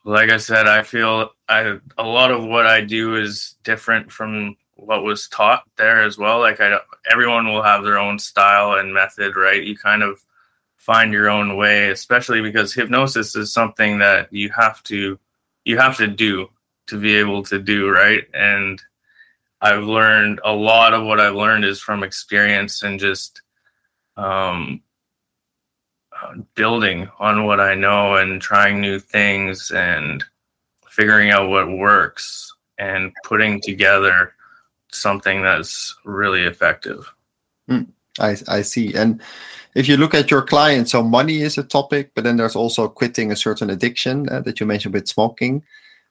like 0.04 0.30
I 0.30 0.38
said, 0.38 0.68
I 0.68 0.84
feel 0.84 1.32
I 1.50 1.80
a 1.98 2.04
lot 2.04 2.32
of 2.32 2.44
what 2.44 2.68
I 2.68 2.82
do 2.82 3.16
is 3.16 3.56
different 3.64 4.12
from 4.12 4.56
what 4.76 5.04
was 5.04 5.28
taught 5.30 5.64
there 5.78 6.04
as 6.04 6.18
well. 6.18 6.40
Like 6.40 6.60
I, 6.60 6.70
don't 6.70 6.84
everyone 7.12 7.48
will 7.48 7.64
have 7.64 7.84
their 7.84 7.98
own 7.98 8.20
style 8.20 8.74
and 8.74 8.94
method, 8.94 9.36
right? 9.36 9.64
You 9.64 9.76
kind 9.78 10.04
of 10.04 10.24
find 10.86 11.12
your 11.12 11.30
own 11.30 11.58
way, 11.58 11.90
especially 11.90 12.42
because 12.42 12.72
hypnosis 12.72 13.36
is 13.36 13.52
something 13.52 13.98
that 13.98 14.32
you 14.32 14.52
have 14.52 14.84
to 14.84 15.18
you 15.64 15.78
have 15.80 15.98
to 15.98 16.08
do 16.08 16.48
to 16.88 17.00
be 17.00 17.16
able 17.16 17.42
to 17.42 17.58
do, 17.58 17.90
right? 17.90 18.24
And 18.36 18.80
I've 19.62 19.84
learned 19.84 20.40
a 20.44 20.54
lot 20.54 20.94
of 20.94 21.04
what 21.04 21.20
I've 21.20 21.34
learned 21.34 21.66
is 21.66 21.82
from 21.82 22.04
experience 22.04 22.84
and 22.84 23.00
just 23.00 23.42
um, 24.16 24.84
building 26.54 27.10
on 27.20 27.46
what 27.46 27.60
I 27.60 27.74
know 27.74 28.18
and 28.18 28.40
trying 28.40 28.80
new 28.80 29.00
things 29.00 29.72
and 29.72 30.24
figuring 30.88 31.32
out 31.32 31.50
what 31.50 31.68
works 31.68 32.54
and 32.78 33.12
putting 33.24 33.60
together 33.60 34.34
something 34.92 35.42
that's 35.42 35.96
really 36.06 36.44
effective. 36.44 37.12
Mm, 37.68 37.88
I, 38.20 38.38
I 38.48 38.62
see. 38.62 38.94
And 38.94 39.20
if 39.76 39.90
you 39.90 39.98
look 39.98 40.14
at 40.14 40.32
your 40.32 40.42
clients, 40.42 40.92
so 40.92 41.04
money 41.04 41.42
is 41.42 41.58
a 41.58 41.64
topic, 41.64 42.12
but 42.16 42.24
then 42.24 42.38
there's 42.38 42.56
also 42.56 42.88
quitting 42.88 43.32
a 43.32 43.36
certain 43.36 43.70
addiction 43.70 44.28
uh, 44.30 44.40
that 44.42 44.60
you 44.60 44.66
mentioned 44.66 44.94
with 44.94 45.08
smoking. 45.08 45.64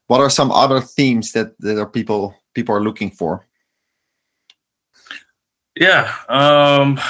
What 0.07 0.21
are 0.21 0.29
some 0.29 0.53
other 0.53 0.83
themes 0.83 1.33
that, 1.33 1.59
that 1.61 1.79
are 1.79 1.89
people 1.89 2.37
people 2.53 2.75
are 2.75 2.83
looking 2.83 3.11
for? 3.11 3.47
Yeah, 5.75 6.15
um, 6.29 7.01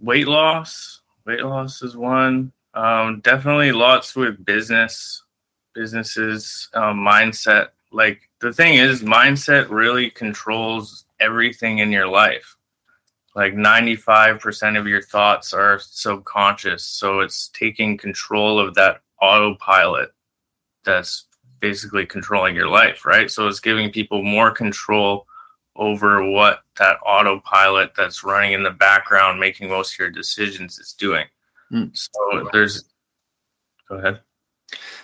weight 0.00 0.26
loss. 0.26 1.00
Weight 1.24 1.44
loss 1.44 1.82
is 1.82 1.96
one. 1.96 2.52
Um, 2.74 3.20
definitely 3.20 3.72
lots 3.72 4.16
with 4.16 4.44
business, 4.44 5.22
businesses, 5.74 6.68
um, 6.74 6.98
mindset. 6.98 7.68
Like 7.92 8.28
the 8.40 8.52
thing 8.52 8.74
is, 8.74 9.02
mindset 9.02 9.70
really 9.70 10.10
controls 10.10 11.04
everything 11.20 11.78
in 11.78 11.92
your 11.92 12.08
life. 12.08 12.57
Like 13.38 13.54
95% 13.54 14.76
of 14.76 14.88
your 14.88 15.00
thoughts 15.00 15.52
are 15.52 15.78
subconscious. 15.78 16.84
So 16.84 17.20
it's 17.20 17.50
taking 17.50 17.96
control 17.96 18.58
of 18.58 18.74
that 18.74 19.00
autopilot 19.22 20.10
that's 20.84 21.26
basically 21.60 22.04
controlling 22.04 22.56
your 22.56 22.66
life, 22.66 23.06
right? 23.06 23.30
So 23.30 23.46
it's 23.46 23.60
giving 23.60 23.92
people 23.92 24.24
more 24.24 24.50
control 24.50 25.24
over 25.76 26.28
what 26.28 26.62
that 26.80 26.96
autopilot 27.06 27.92
that's 27.96 28.24
running 28.24 28.54
in 28.54 28.64
the 28.64 28.72
background 28.72 29.38
making 29.38 29.68
most 29.68 29.92
of 29.94 30.00
your 30.00 30.10
decisions 30.10 30.80
is 30.80 30.92
doing. 30.92 31.26
Mm. 31.72 31.96
So 31.96 32.48
there's 32.52 32.86
go 33.88 33.98
ahead. 33.98 34.18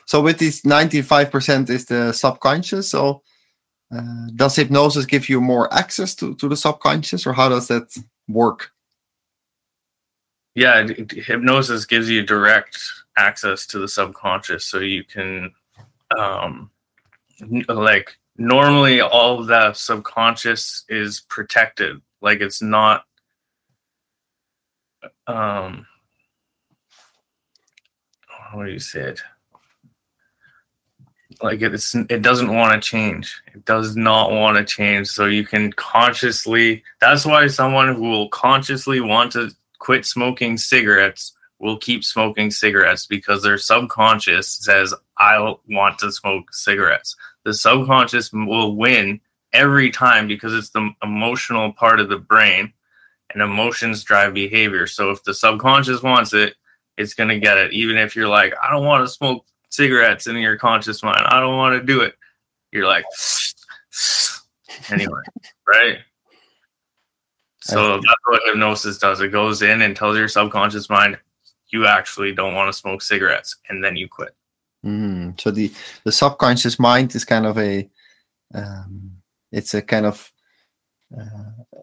So 0.06 0.20
with 0.20 0.38
these 0.38 0.62
95% 0.62 1.70
is 1.70 1.84
the 1.84 2.12
subconscious. 2.12 2.90
So 2.90 3.22
uh, 3.94 4.26
does 4.34 4.56
hypnosis 4.56 5.06
give 5.06 5.28
you 5.28 5.40
more 5.40 5.72
access 5.72 6.16
to, 6.16 6.34
to 6.34 6.48
the 6.48 6.56
subconscious 6.56 7.28
or 7.28 7.32
how 7.32 7.48
does 7.48 7.68
that 7.68 7.96
work? 8.28 8.70
Yeah, 10.54 10.86
hypnosis 10.86 11.84
gives 11.84 12.08
you 12.08 12.22
direct 12.22 12.78
access 13.16 13.66
to 13.66 13.78
the 13.78 13.88
subconscious 13.88 14.64
so 14.64 14.78
you 14.80 15.04
can 15.04 15.52
um 16.18 16.70
like 17.68 18.16
normally 18.36 19.00
all 19.00 19.44
the 19.44 19.72
subconscious 19.72 20.84
is 20.88 21.20
protected 21.28 22.00
like 22.20 22.40
it's 22.40 22.60
not 22.60 23.04
um 25.26 25.86
how 28.26 28.62
do 28.62 28.70
you 28.70 28.78
say 28.78 29.00
it 29.00 29.20
like 31.42 31.62
it's 31.62 31.94
it 31.94 32.22
doesn't 32.22 32.54
want 32.54 32.72
to 32.72 32.88
change. 32.88 33.42
It 33.54 33.64
does 33.64 33.96
not 33.96 34.30
want 34.30 34.56
to 34.56 34.64
change. 34.64 35.08
So 35.08 35.26
you 35.26 35.44
can 35.44 35.72
consciously 35.72 36.82
that's 37.00 37.24
why 37.26 37.46
someone 37.46 37.94
who 37.94 38.02
will 38.02 38.28
consciously 38.28 39.00
want 39.00 39.32
to 39.32 39.50
quit 39.78 40.06
smoking 40.06 40.56
cigarettes 40.56 41.32
will 41.58 41.78
keep 41.78 42.04
smoking 42.04 42.50
cigarettes 42.50 43.06
because 43.06 43.42
their 43.42 43.58
subconscious 43.58 44.48
says 44.48 44.92
i 45.18 45.38
want 45.68 45.98
to 45.98 46.12
smoke 46.12 46.52
cigarettes. 46.52 47.16
The 47.44 47.54
subconscious 47.54 48.32
will 48.32 48.74
win 48.76 49.20
every 49.52 49.90
time 49.90 50.26
because 50.26 50.54
it's 50.54 50.70
the 50.70 50.90
emotional 51.02 51.72
part 51.72 52.00
of 52.00 52.08
the 52.08 52.18
brain 52.18 52.72
and 53.32 53.42
emotions 53.42 54.02
drive 54.04 54.34
behavior. 54.34 54.86
So 54.86 55.10
if 55.10 55.22
the 55.24 55.34
subconscious 55.34 56.02
wants 56.02 56.32
it 56.32 56.54
it's 56.96 57.14
going 57.14 57.28
to 57.28 57.40
get 57.40 57.58
it. 57.58 57.72
Even 57.72 57.96
if 57.98 58.14
you're 58.14 58.28
like 58.28 58.54
i 58.62 58.70
don't 58.70 58.84
want 58.84 59.04
to 59.04 59.12
smoke 59.12 59.44
cigarettes 59.74 60.26
in 60.26 60.36
your 60.36 60.56
conscious 60.56 61.02
mind. 61.02 61.24
I 61.26 61.40
don't 61.40 61.56
want 61.56 61.78
to 61.78 61.84
do 61.84 62.00
it. 62.00 62.14
You're 62.72 62.86
like, 62.86 63.04
anyway, 64.90 65.20
right? 65.68 65.98
So 67.60 67.94
that's 67.94 68.20
what 68.26 68.42
hypnosis 68.44 68.98
does. 68.98 69.20
It 69.20 69.32
goes 69.32 69.62
in 69.62 69.82
and 69.82 69.96
tells 69.96 70.18
your 70.18 70.28
subconscious 70.28 70.90
mind 70.90 71.18
you 71.68 71.86
actually 71.86 72.32
don't 72.32 72.54
want 72.54 72.72
to 72.72 72.78
smoke 72.78 73.02
cigarettes, 73.02 73.56
and 73.68 73.82
then 73.82 73.96
you 73.96 74.08
quit. 74.08 74.34
Mm, 74.84 75.40
so 75.40 75.50
the 75.50 75.72
the 76.04 76.12
subconscious 76.12 76.78
mind 76.78 77.14
is 77.14 77.24
kind 77.24 77.46
of 77.46 77.58
a 77.58 77.88
um, 78.54 79.16
it's 79.50 79.72
a 79.72 79.80
kind 79.80 80.06
of 80.06 80.30
uh, 81.18 81.78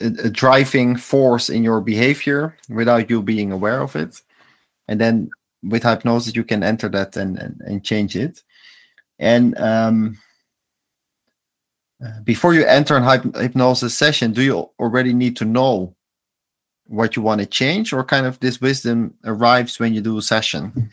a, 0.00 0.06
a 0.24 0.30
driving 0.30 0.96
force 0.96 1.50
in 1.50 1.62
your 1.62 1.80
behavior 1.80 2.56
without 2.70 3.10
you 3.10 3.22
being 3.22 3.52
aware 3.52 3.82
of 3.82 3.94
it, 3.94 4.20
and 4.88 5.00
then 5.00 5.30
with 5.62 5.82
hypnosis 5.82 6.34
you 6.34 6.44
can 6.44 6.62
enter 6.62 6.88
that 6.88 7.16
and 7.16 7.38
and, 7.38 7.60
and 7.60 7.84
change 7.84 8.16
it. 8.16 8.42
And 9.18 9.56
um, 9.58 10.18
uh, 12.04 12.20
before 12.24 12.54
you 12.54 12.64
enter 12.64 12.96
an 12.96 13.04
hyp- 13.04 13.40
hypnosis 13.40 13.96
session 13.96 14.32
do 14.32 14.42
you 14.42 14.70
already 14.78 15.12
need 15.14 15.36
to 15.36 15.44
know 15.44 15.94
what 16.86 17.14
you 17.16 17.22
want 17.22 17.40
to 17.40 17.46
change 17.46 17.92
or 17.92 18.02
kind 18.04 18.26
of 18.26 18.40
this 18.40 18.60
wisdom 18.60 19.14
arrives 19.24 19.78
when 19.78 19.94
you 19.94 20.00
do 20.00 20.18
a 20.18 20.22
session? 20.22 20.90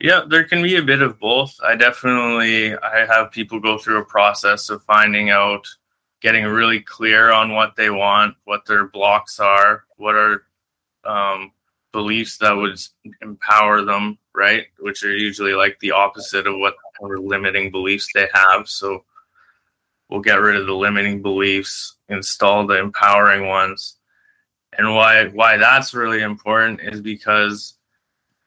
Yeah 0.00 0.22
there 0.28 0.44
can 0.44 0.62
be 0.62 0.76
a 0.76 0.82
bit 0.82 1.02
of 1.02 1.18
both. 1.18 1.58
I 1.62 1.76
definitely 1.76 2.76
i 2.76 3.06
have 3.06 3.30
people 3.30 3.60
go 3.60 3.78
through 3.78 3.98
a 3.98 4.04
process 4.04 4.68
of 4.68 4.82
finding 4.84 5.30
out 5.30 5.66
getting 6.20 6.44
really 6.44 6.80
clear 6.80 7.30
on 7.32 7.52
what 7.52 7.76
they 7.76 7.90
want 7.90 8.34
what 8.44 8.64
their 8.66 8.86
blocks 8.88 9.38
are 9.38 9.84
what 9.96 10.14
are 10.14 10.44
um, 11.04 11.52
beliefs 11.94 12.38
that 12.38 12.52
would 12.52 12.76
empower 13.22 13.82
them, 13.82 14.18
right? 14.34 14.66
Which 14.80 15.04
are 15.04 15.16
usually 15.16 15.54
like 15.54 15.78
the 15.78 15.92
opposite 15.92 16.46
of 16.46 16.58
what 16.58 16.74
limiting 17.00 17.70
beliefs 17.70 18.08
they 18.12 18.28
have. 18.34 18.68
So 18.68 19.04
we'll 20.10 20.20
get 20.20 20.40
rid 20.40 20.56
of 20.56 20.66
the 20.66 20.74
limiting 20.74 21.22
beliefs, 21.22 21.94
install 22.08 22.66
the 22.66 22.78
empowering 22.78 23.46
ones. 23.46 23.96
And 24.76 24.92
why 24.92 25.28
why 25.28 25.56
that's 25.56 25.94
really 25.94 26.20
important 26.20 26.80
is 26.82 27.00
because 27.00 27.74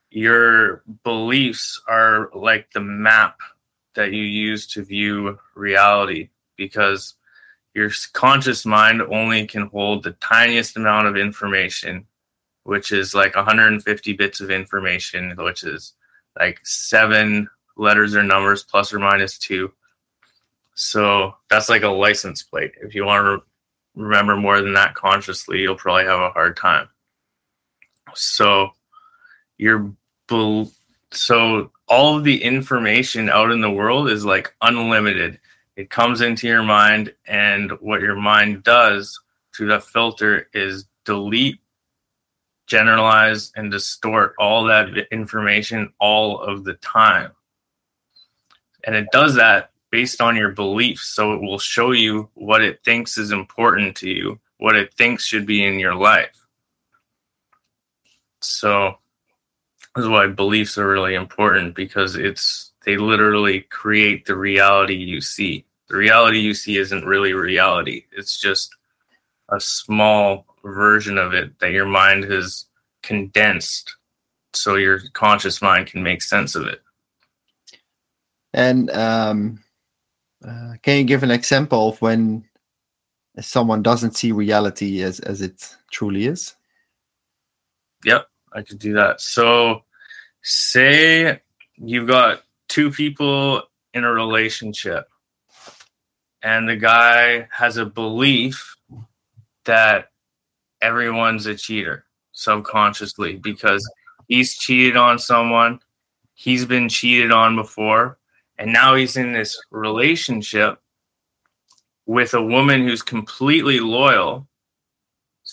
your 0.09 0.83
beliefs 1.05 1.81
are 1.87 2.29
like 2.35 2.69
the 2.73 2.81
map 2.81 3.39
that 3.95 4.11
you 4.11 4.23
use 4.23 4.67
to 4.67 4.83
view 4.83 5.39
reality 5.55 6.29
because 6.57 7.15
your 7.73 7.91
conscious 8.11 8.65
mind 8.65 9.01
only 9.03 9.47
can 9.47 9.67
hold 9.67 10.03
the 10.03 10.17
tiniest 10.19 10.75
amount 10.75 11.07
of 11.07 11.15
information 11.15 12.05
which 12.67 12.91
is 12.91 13.15
like 13.15 13.33
150 13.33 14.11
bits 14.13 14.41
of 14.41 14.51
information, 14.51 15.33
which 15.37 15.63
is 15.63 15.93
like 16.37 16.59
seven 16.65 17.49
letters 17.77 18.13
or 18.13 18.23
numbers 18.23 18.61
plus 18.61 18.91
or 18.91 18.99
minus 18.99 19.37
two. 19.37 19.71
So 20.75 21.33
that's 21.49 21.69
like 21.69 21.83
a 21.83 21.87
license 21.87 22.43
plate. 22.43 22.73
If 22.81 22.93
you 22.93 23.05
want 23.05 23.25
to 23.25 23.31
re- 23.31 24.07
remember 24.07 24.35
more 24.35 24.61
than 24.61 24.73
that 24.73 24.95
consciously, 24.95 25.61
you'll 25.61 25.77
probably 25.77 26.03
have 26.03 26.19
a 26.19 26.31
hard 26.31 26.57
time. 26.57 26.89
So 28.13 28.71
your 29.57 29.93
bel- 30.27 30.69
so 31.11 31.71
all 31.87 32.17
of 32.17 32.25
the 32.25 32.43
information 32.43 33.29
out 33.29 33.51
in 33.51 33.61
the 33.61 33.71
world 33.71 34.09
is 34.09 34.25
like 34.25 34.53
unlimited. 34.61 35.39
It 35.77 35.89
comes 35.89 36.19
into 36.19 36.47
your 36.47 36.63
mind, 36.63 37.13
and 37.27 37.71
what 37.79 38.01
your 38.01 38.17
mind 38.17 38.63
does 38.63 39.17
through 39.55 39.67
that 39.67 39.85
filter 39.85 40.49
is 40.53 40.85
delete 41.05 41.61
generalize 42.67 43.51
and 43.55 43.71
distort 43.71 44.35
all 44.37 44.65
that 44.65 44.89
information 45.11 45.91
all 45.99 46.39
of 46.41 46.63
the 46.63 46.75
time. 46.75 47.31
And 48.83 48.95
it 48.95 49.07
does 49.11 49.35
that 49.35 49.71
based 49.89 50.21
on 50.21 50.35
your 50.35 50.51
beliefs. 50.51 51.07
So 51.07 51.33
it 51.33 51.41
will 51.41 51.59
show 51.59 51.91
you 51.91 52.29
what 52.35 52.61
it 52.61 52.83
thinks 52.83 53.17
is 53.17 53.31
important 53.31 53.95
to 53.97 54.09
you, 54.09 54.39
what 54.59 54.75
it 54.75 54.93
thinks 54.93 55.25
should 55.25 55.45
be 55.45 55.63
in 55.63 55.79
your 55.79 55.95
life. 55.95 56.45
So 58.41 58.97
this 59.95 60.03
is 60.03 60.09
why 60.09 60.27
beliefs 60.27 60.77
are 60.77 60.87
really 60.87 61.15
important 61.15 61.73
because 61.73 62.15
it's 62.15 62.71
they 62.85 62.97
literally 62.97 63.61
create 63.61 64.25
the 64.25 64.35
reality 64.35 64.93
you 64.93 65.19
see. 65.19 65.65
The 65.89 65.97
reality 65.97 66.39
you 66.39 66.53
see 66.53 66.77
isn't 66.77 67.05
really 67.05 67.33
reality. 67.33 68.05
It's 68.11 68.39
just 68.39 68.73
a 69.49 69.59
small 69.59 70.45
version 70.63 71.17
of 71.17 71.33
it 71.33 71.59
that 71.59 71.71
your 71.71 71.85
mind 71.85 72.23
has 72.25 72.65
condensed 73.03 73.95
so 74.53 74.75
your 74.75 74.99
conscious 75.13 75.61
mind 75.61 75.87
can 75.87 76.03
make 76.03 76.21
sense 76.21 76.55
of 76.55 76.65
it. 76.67 76.81
And 78.53 78.89
um, 78.91 79.63
uh, 80.45 80.73
can 80.81 80.97
you 80.97 81.03
give 81.03 81.23
an 81.23 81.31
example 81.31 81.89
of 81.89 82.01
when 82.01 82.43
someone 83.39 83.83
doesn't 83.83 84.17
see 84.17 84.31
reality 84.31 85.01
as, 85.03 85.19
as 85.19 85.41
it 85.41 85.75
truly 85.91 86.25
is? 86.25 86.55
Yep, 88.05 88.27
I 88.53 88.61
could 88.61 88.79
do 88.79 88.93
that. 88.93 89.21
So, 89.21 89.83
say 90.43 91.41
you've 91.75 92.07
got 92.07 92.41
two 92.67 92.91
people 92.91 93.63
in 93.93 94.03
a 94.03 94.11
relationship, 94.11 95.07
and 96.41 96.69
the 96.69 96.75
guy 96.75 97.47
has 97.51 97.77
a 97.77 97.85
belief 97.85 98.75
that 99.65 100.11
everyone's 100.81 101.45
a 101.45 101.55
cheater 101.55 102.05
subconsciously 102.31 103.35
because 103.35 103.87
he's 104.27 104.57
cheated 104.57 104.95
on 104.95 105.19
someone, 105.19 105.79
he's 106.33 106.65
been 106.65 106.89
cheated 106.89 107.31
on 107.31 107.55
before, 107.55 108.17
and 108.57 108.71
now 108.71 108.95
he's 108.95 109.17
in 109.17 109.33
this 109.33 109.59
relationship 109.71 110.79
with 112.05 112.33
a 112.33 112.41
woman 112.41 112.87
who's 112.87 113.01
completely 113.01 113.79
loyal 113.79 114.47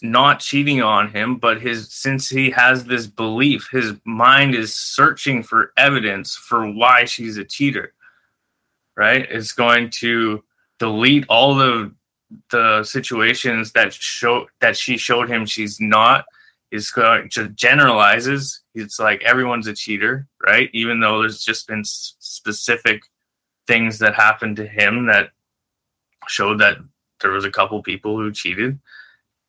not 0.03 0.41
cheating 0.41 0.83
on 0.83 1.09
him 1.09 1.37
but 1.37 1.63
his 1.63 1.93
since 1.93 2.29
he 2.29 2.51
has 2.51 2.85
this 2.85 3.07
belief 3.07 3.69
his 3.71 3.93
mind 4.05 4.53
is 4.53 4.75
searching 4.75 5.41
for 5.41 5.73
evidence 5.77 6.35
for 6.35 6.69
why 6.69 7.05
she's 7.05 7.37
a 7.37 7.45
cheater 7.45 7.95
right? 8.97 9.27
It's 9.31 9.53
going 9.53 9.91
to 9.91 10.43
delete 10.79 11.27
all 11.29 11.55
the 11.55 11.93
the 12.51 12.85
situations 12.85 13.73
that 13.73 13.93
show 13.93 14.47
that 14.61 14.77
she 14.77 14.97
showed 14.97 15.29
him 15.29 15.47
she's 15.47 15.81
not 15.81 16.25
is 16.71 16.91
going 16.91 17.29
to 17.31 17.49
generalizes. 17.51 18.61
It's 18.75 18.99
like 18.99 19.23
everyone's 19.23 19.67
a 19.67 19.75
cheater, 19.75 20.27
right? 20.45 20.71
Even 20.73 21.01
though 21.01 21.21
there's 21.21 21.45
just 21.45 21.69
been 21.69 21.85
specific 21.85 23.03
things 23.67 24.01
that 24.01 24.15
happened 24.15 24.57
to 24.57 24.67
him 24.67 25.07
that 25.07 25.31
showed 26.27 26.61
that 26.61 26.79
there 27.21 27.31
was 27.31 27.45
a 27.45 27.51
couple 27.51 27.83
people 27.83 28.17
who 28.17 28.33
cheated, 28.33 28.79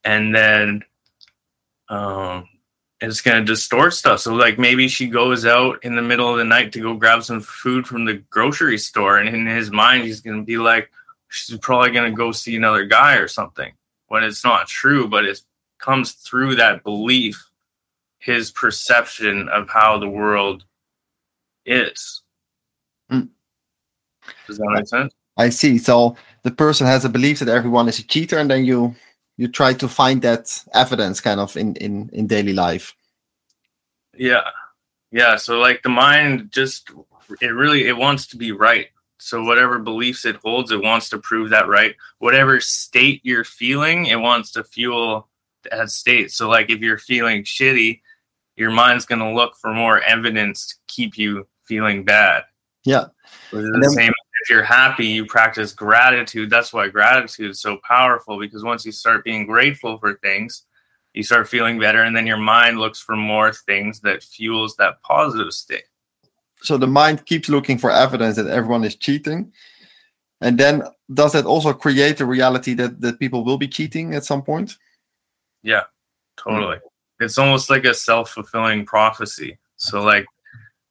and 0.03 0.35
then 0.35 0.83
um, 1.89 2.47
it's 3.01 3.21
going 3.21 3.37
to 3.37 3.43
distort 3.43 3.93
stuff. 3.93 4.19
So 4.21 4.33
like 4.33 4.59
maybe 4.59 4.87
she 4.87 5.07
goes 5.07 5.45
out 5.45 5.83
in 5.83 5.95
the 5.95 6.01
middle 6.01 6.31
of 6.31 6.37
the 6.37 6.45
night 6.45 6.73
to 6.73 6.79
go 6.79 6.93
grab 6.93 7.23
some 7.23 7.41
food 7.41 7.87
from 7.87 8.05
the 8.05 8.23
grocery 8.29 8.77
store, 8.77 9.17
and 9.17 9.29
in 9.29 9.47
his 9.47 9.71
mind 9.71 10.03
he's 10.03 10.21
going 10.21 10.37
to 10.37 10.45
be 10.45 10.57
like, 10.57 10.91
she's 11.29 11.57
probably 11.59 11.91
going 11.91 12.11
to 12.11 12.15
go 12.15 12.31
see 12.31 12.55
another 12.55 12.85
guy 12.85 13.15
or 13.15 13.27
something 13.27 13.73
when 14.07 14.23
it's 14.23 14.43
not 14.43 14.67
true, 14.67 15.07
but 15.07 15.25
it 15.25 15.41
comes 15.79 16.13
through 16.13 16.55
that 16.55 16.83
belief, 16.83 17.49
his 18.19 18.51
perception 18.51 19.49
of 19.49 19.69
how 19.69 19.97
the 19.97 20.09
world 20.09 20.63
is. 21.65 22.21
Mm. 23.11 23.29
Does 24.47 24.57
that 24.57 24.69
make 24.69 24.87
sense? 24.87 25.13
I 25.37 25.49
see. 25.49 25.77
So 25.77 26.15
the 26.43 26.51
person 26.51 26.87
has 26.87 27.05
a 27.05 27.09
belief 27.09 27.39
that 27.39 27.49
everyone 27.49 27.89
is 27.89 27.99
a 27.99 28.03
cheater, 28.03 28.37
and 28.37 28.49
then 28.49 28.65
you 28.65 28.95
you 29.37 29.47
try 29.47 29.73
to 29.73 29.87
find 29.87 30.21
that 30.21 30.63
evidence 30.73 31.19
kind 31.19 31.39
of 31.39 31.57
in 31.57 31.75
in 31.75 32.09
in 32.13 32.27
daily 32.27 32.53
life. 32.53 32.95
Yeah, 34.17 34.49
yeah. 35.11 35.35
So 35.35 35.59
like 35.59 35.83
the 35.83 35.89
mind 35.89 36.51
just 36.51 36.91
it 37.41 37.47
really 37.47 37.87
it 37.87 37.97
wants 37.97 38.27
to 38.27 38.37
be 38.37 38.51
right. 38.51 38.87
So 39.17 39.43
whatever 39.43 39.79
beliefs 39.79 40.25
it 40.25 40.37
holds, 40.37 40.71
it 40.71 40.81
wants 40.81 41.09
to 41.09 41.17
prove 41.17 41.49
that 41.49 41.67
right. 41.67 41.95
Whatever 42.19 42.59
state 42.59 43.21
you're 43.23 43.45
feeling, 43.45 44.07
it 44.07 44.19
wants 44.19 44.51
to 44.51 44.63
fuel 44.63 45.29
that 45.71 45.89
state. 45.89 46.31
So 46.31 46.49
like 46.49 46.69
if 46.69 46.79
you're 46.79 46.97
feeling 46.97 47.43
shitty, 47.43 48.01
your 48.55 48.71
mind's 48.71 49.05
gonna 49.05 49.33
look 49.33 49.55
for 49.57 49.73
more 49.73 50.01
evidence 50.01 50.67
to 50.67 50.75
keep 50.87 51.17
you 51.17 51.47
feeling 51.63 52.03
bad. 52.03 52.43
Yeah. 52.83 53.05
The 53.51 53.93
same 53.95 54.13
if 54.45 54.49
you're 54.49 54.63
happy, 54.63 55.07
you 55.07 55.25
practice 55.25 55.71
gratitude. 55.73 56.51
That's 56.51 56.71
why 56.71 56.87
gratitude 56.89 57.49
is 57.49 57.59
so 57.59 57.79
powerful 57.83 58.39
because 58.39 58.63
once 58.63 58.85
you 58.85 58.91
start 58.91 59.23
being 59.23 59.47
grateful 59.47 59.97
for 59.97 60.15
things, 60.15 60.65
you 61.15 61.23
start 61.23 61.47
feeling 61.47 61.79
better, 61.79 62.03
and 62.03 62.15
then 62.15 62.27
your 62.27 62.37
mind 62.37 62.77
looks 62.77 62.99
for 62.99 63.15
more 63.15 63.53
things 63.53 64.01
that 64.01 64.21
fuels 64.21 64.75
that 64.75 65.01
positive 65.01 65.51
state. 65.53 65.85
So 66.61 66.77
the 66.77 66.87
mind 66.87 67.25
keeps 67.25 67.49
looking 67.49 67.77
for 67.77 67.91
evidence 67.91 68.35
that 68.37 68.47
everyone 68.47 68.83
is 68.83 68.95
cheating. 68.95 69.51
And 70.41 70.57
then 70.57 70.83
does 71.13 71.33
that 71.33 71.45
also 71.45 71.73
create 71.73 72.19
a 72.19 72.25
reality 72.25 72.73
that, 72.75 73.01
that 73.01 73.19
people 73.19 73.43
will 73.43 73.57
be 73.57 73.67
cheating 73.67 74.15
at 74.15 74.25
some 74.25 74.41
point? 74.41 74.77
Yeah, 75.63 75.83
totally. 76.37 76.77
Mm-hmm. 76.77 77.25
It's 77.25 77.37
almost 77.37 77.69
like 77.69 77.85
a 77.85 77.93
self 77.93 78.31
fulfilling 78.31 78.85
prophecy. 78.85 79.57
So, 79.77 80.01
like 80.01 80.25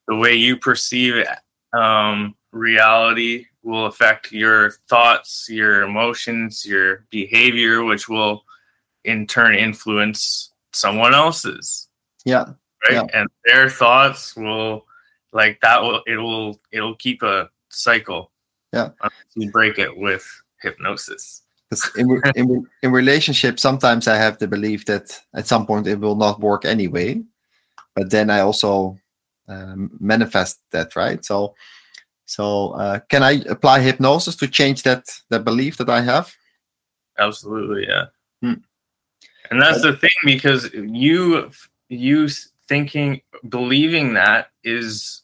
the 0.08 0.16
way 0.16 0.34
you 0.34 0.56
perceive 0.56 1.24
um, 1.72 2.34
reality 2.52 3.46
will 3.62 3.86
affect 3.86 4.32
your 4.32 4.72
thoughts, 4.88 5.46
your 5.48 5.82
emotions, 5.82 6.64
your 6.64 7.06
behavior, 7.10 7.84
which 7.84 8.08
will 8.08 8.44
in 9.04 9.26
turn 9.26 9.54
influence 9.54 10.52
someone 10.72 11.14
else's. 11.14 11.88
Yeah. 12.24 12.44
Right. 12.88 12.92
Yeah. 12.92 13.06
And 13.12 13.28
their 13.44 13.68
thoughts 13.68 14.36
will 14.36 14.86
like 15.34 15.60
that 15.60 15.82
will 15.82 16.02
it 16.06 16.16
will 16.16 16.58
it'll 16.72 16.96
keep 16.96 17.22
a 17.22 17.50
cycle. 17.68 18.30
Yeah. 18.72 18.90
You 19.34 19.50
break 19.50 19.78
it 19.78 19.94
with 19.96 20.26
hypnosis. 20.62 21.42
In, 21.96 22.22
in, 22.36 22.66
in 22.82 22.92
relationship, 22.92 23.58
sometimes 23.58 24.08
I 24.08 24.16
have 24.16 24.38
the 24.38 24.46
belief 24.46 24.84
that 24.86 25.20
at 25.34 25.46
some 25.46 25.66
point 25.66 25.86
it 25.86 25.98
will 25.98 26.16
not 26.16 26.40
work 26.40 26.64
anyway, 26.64 27.20
but 27.94 28.10
then 28.10 28.30
I 28.30 28.40
also 28.40 28.98
um, 29.48 29.90
manifest 30.00 30.60
that, 30.70 30.96
right? 30.96 31.24
So 31.24 31.54
so, 32.26 32.70
uh, 32.70 33.00
can 33.10 33.22
I 33.22 33.42
apply 33.48 33.80
hypnosis 33.80 34.36
to 34.36 34.48
change 34.48 34.82
that 34.84 35.04
that 35.28 35.44
belief 35.44 35.76
that 35.76 35.90
I 35.90 36.00
have? 36.00 36.34
Absolutely, 37.18 37.86
yeah. 37.86 38.06
Hmm. 38.42 38.60
And 39.50 39.60
that's 39.60 39.82
the 39.82 39.96
thing 39.96 40.10
because 40.24 40.72
you 40.72 41.50
you 41.88 42.28
thinking 42.66 43.20
believing 43.48 44.14
that 44.14 44.48
is 44.64 45.22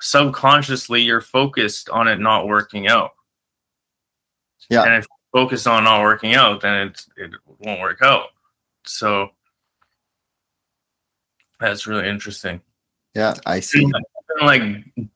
subconsciously 0.00 1.02
you're 1.02 1.20
focused 1.20 1.88
on 1.90 2.08
it 2.08 2.20
not 2.20 2.46
working 2.46 2.88
out. 2.88 3.12
Yeah. 4.68 4.82
And 4.82 4.94
if 4.94 5.04
you 5.04 5.40
focus 5.40 5.66
on 5.66 5.84
not 5.84 6.02
working 6.02 6.34
out, 6.34 6.60
then 6.60 6.88
it 6.88 7.06
it 7.16 7.30
won't 7.58 7.80
work 7.80 8.02
out. 8.02 8.28
So 8.84 9.30
that's 11.60 11.86
really 11.86 12.08
interesting. 12.08 12.60
Yeah, 13.14 13.34
I 13.46 13.60
see 13.60 13.90
like 14.42 14.62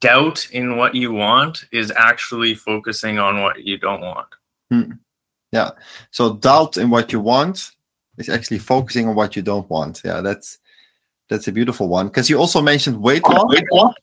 doubt 0.01 0.49
in 0.53 0.77
what 0.77 0.95
you 0.95 1.13
want 1.13 1.67
is 1.73 1.93
actually 1.95 2.55
focusing 2.55 3.19
on 3.19 3.43
what 3.43 3.63
you 3.63 3.77
don't 3.77 4.01
want. 4.01 4.29
Hmm. 4.71 4.93
Yeah. 5.53 5.71
So 6.11 6.35
doubt 6.35 6.77
in 6.77 6.91
what 6.91 7.13
you 7.13 7.21
want 7.21 7.73
is 8.17 8.29
actually 8.29 8.59
focusing 8.59 9.09
on 9.09 9.15
what 9.15 9.37
you 9.37 9.43
don't 9.43 9.69
want. 9.69 10.01
Yeah, 10.05 10.21
that's 10.21 10.59
that's 11.29 11.49
a 11.49 11.53
beautiful 11.53 11.89
one. 11.89 12.07
Because 12.07 12.31
you 12.31 12.39
also 12.39 12.63
mentioned 12.63 13.01
weight 13.01 13.23
loss. 13.25 13.45
Weight 13.49 13.65
loss. 13.73 13.95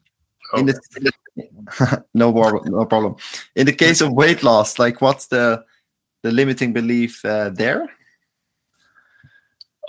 In 0.55 0.65
the, 0.65 0.79
in 0.95 1.03
the 1.03 1.11
no 2.13 2.31
no 2.65 2.85
problem. 2.85 3.15
In 3.55 3.65
the 3.65 3.73
case 3.73 4.01
of 4.01 4.13
weight 4.13 4.43
loss, 4.43 4.79
like 4.79 5.01
what's 5.01 5.27
the 5.27 5.63
the 6.23 6.31
limiting 6.31 6.73
belief 6.73 7.23
uh, 7.25 7.49
there? 7.49 7.89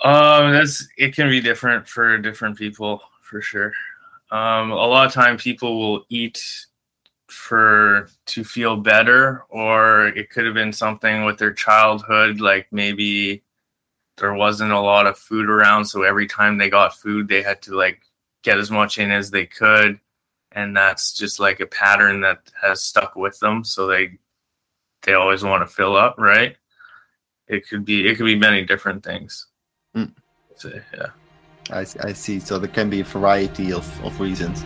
Um, 0.05 0.53
that's 0.53 0.89
it 0.97 1.15
can 1.15 1.29
be 1.29 1.41
different 1.41 1.89
for 1.89 2.19
different 2.19 2.57
people 2.57 3.01
for 3.23 3.41
sure. 3.41 3.73
Um, 4.31 4.71
a 4.71 4.75
lot 4.75 5.07
of 5.07 5.13
time 5.13 5.37
people 5.37 5.81
will 5.81 6.05
eat 6.09 6.43
for 7.29 8.09
to 8.27 8.45
feel 8.45 8.77
better, 8.77 9.45
or 9.49 10.09
it 10.09 10.31
could 10.31 10.45
have 10.45 10.55
been 10.55 10.73
something 10.73 11.25
with 11.25 11.39
their 11.39 11.53
childhood, 11.53 12.41
like 12.41 12.67
maybe 12.71 13.43
there 14.17 14.35
wasn't 14.35 14.73
a 14.73 14.81
lot 14.81 15.07
of 15.07 15.19
food 15.19 15.49
around, 15.49 15.85
so 15.85 16.03
every 16.03 16.27
time 16.27 16.59
they 16.59 16.71
got 16.71 16.97
food, 16.97 17.29
they 17.29 17.43
had 17.43 17.63
to 17.63 17.77
like 17.77 18.03
get 18.43 18.59
as 18.59 18.71
much 18.71 18.99
in 18.99 19.11
as 19.11 19.31
they 19.31 19.47
could, 19.47 19.99
and 20.53 20.77
that's 20.77 21.13
just 21.13 21.41
like 21.41 21.61
a 21.61 21.67
pattern 21.67 22.21
that 22.23 22.51
has 22.61 22.83
stuck 22.83 23.17
with 23.17 23.39
them. 23.41 23.65
So 23.65 23.87
they 23.87 24.19
they 25.03 25.15
always 25.15 25.43
want 25.43 25.63
to 25.63 25.75
fill 25.75 25.97
up, 25.97 26.17
right? 26.19 26.57
It 27.47 27.69
could 27.69 27.85
be 27.85 28.09
it 28.09 28.17
could 28.17 28.27
be 28.27 28.39
many 28.39 28.65
different 28.65 29.05
things. 29.05 29.47
Mm. 29.97 30.13
So, 30.57 30.71
yeah. 30.95 31.07
I, 31.71 31.81
I 32.03 32.13
see. 32.13 32.41
So 32.41 32.59
there 32.59 32.69
can 32.69 32.91
be 32.91 33.01
a 33.01 33.05
variety 33.05 33.73
of, 33.73 34.05
of 34.05 34.19
reasons. 34.21 34.65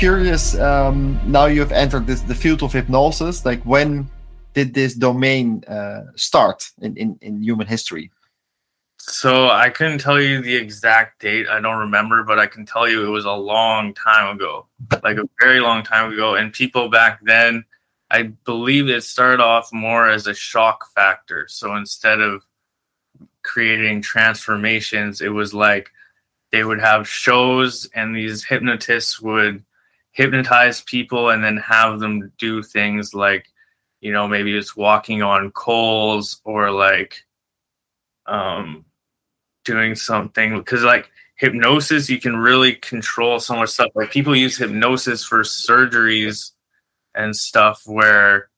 Curious. 0.00 0.58
Um, 0.58 1.20
now 1.26 1.44
you've 1.44 1.72
entered 1.72 2.06
this 2.06 2.22
the 2.22 2.34
field 2.34 2.62
of 2.62 2.72
hypnosis. 2.72 3.44
Like, 3.44 3.62
when 3.64 4.10
did 4.54 4.72
this 4.72 4.94
domain 4.94 5.62
uh, 5.68 6.04
start 6.16 6.70
in, 6.80 6.96
in 6.96 7.18
in 7.20 7.42
human 7.42 7.66
history? 7.66 8.10
So 8.98 9.50
I 9.50 9.68
couldn't 9.68 9.98
tell 9.98 10.18
you 10.18 10.40
the 10.40 10.56
exact 10.56 11.20
date. 11.20 11.48
I 11.48 11.60
don't 11.60 11.78
remember, 11.78 12.22
but 12.22 12.38
I 12.38 12.46
can 12.46 12.64
tell 12.64 12.88
you 12.88 13.06
it 13.06 13.10
was 13.10 13.26
a 13.26 13.32
long 13.32 13.92
time 13.92 14.34
ago, 14.34 14.66
like 15.02 15.18
a 15.18 15.28
very 15.38 15.60
long 15.60 15.82
time 15.82 16.12
ago. 16.12 16.34
And 16.34 16.52
people 16.52 16.88
back 16.88 17.20
then, 17.22 17.64
I 18.10 18.22
believe 18.44 18.88
it 18.88 19.04
started 19.04 19.40
off 19.42 19.70
more 19.70 20.08
as 20.08 20.26
a 20.26 20.34
shock 20.34 20.86
factor. 20.94 21.46
So 21.48 21.76
instead 21.76 22.20
of 22.20 22.42
creating 23.42 24.00
transformations, 24.00 25.20
it 25.20 25.32
was 25.32 25.52
like 25.52 25.90
they 26.52 26.64
would 26.64 26.80
have 26.80 27.06
shows 27.06 27.88
and 27.94 28.16
these 28.16 28.44
hypnotists 28.44 29.20
would 29.20 29.62
hypnotize 30.12 30.82
people 30.82 31.30
and 31.30 31.42
then 31.42 31.56
have 31.56 32.00
them 32.00 32.32
do 32.38 32.62
things 32.62 33.14
like 33.14 33.46
you 34.00 34.12
know 34.12 34.26
maybe 34.26 34.56
it's 34.56 34.76
walking 34.76 35.22
on 35.22 35.50
coals 35.52 36.40
or 36.44 36.70
like 36.70 37.24
um 38.26 38.84
doing 39.64 39.94
something 39.94 40.58
because 40.58 40.82
like 40.82 41.10
hypnosis 41.36 42.10
you 42.10 42.20
can 42.20 42.36
really 42.36 42.74
control 42.74 43.40
so 43.40 43.56
much 43.56 43.70
stuff. 43.70 43.90
Like 43.94 44.10
people 44.10 44.36
use 44.36 44.58
hypnosis 44.58 45.24
for 45.24 45.40
surgeries 45.40 46.50
and 47.14 47.34
stuff 47.34 47.82
where 47.86 48.50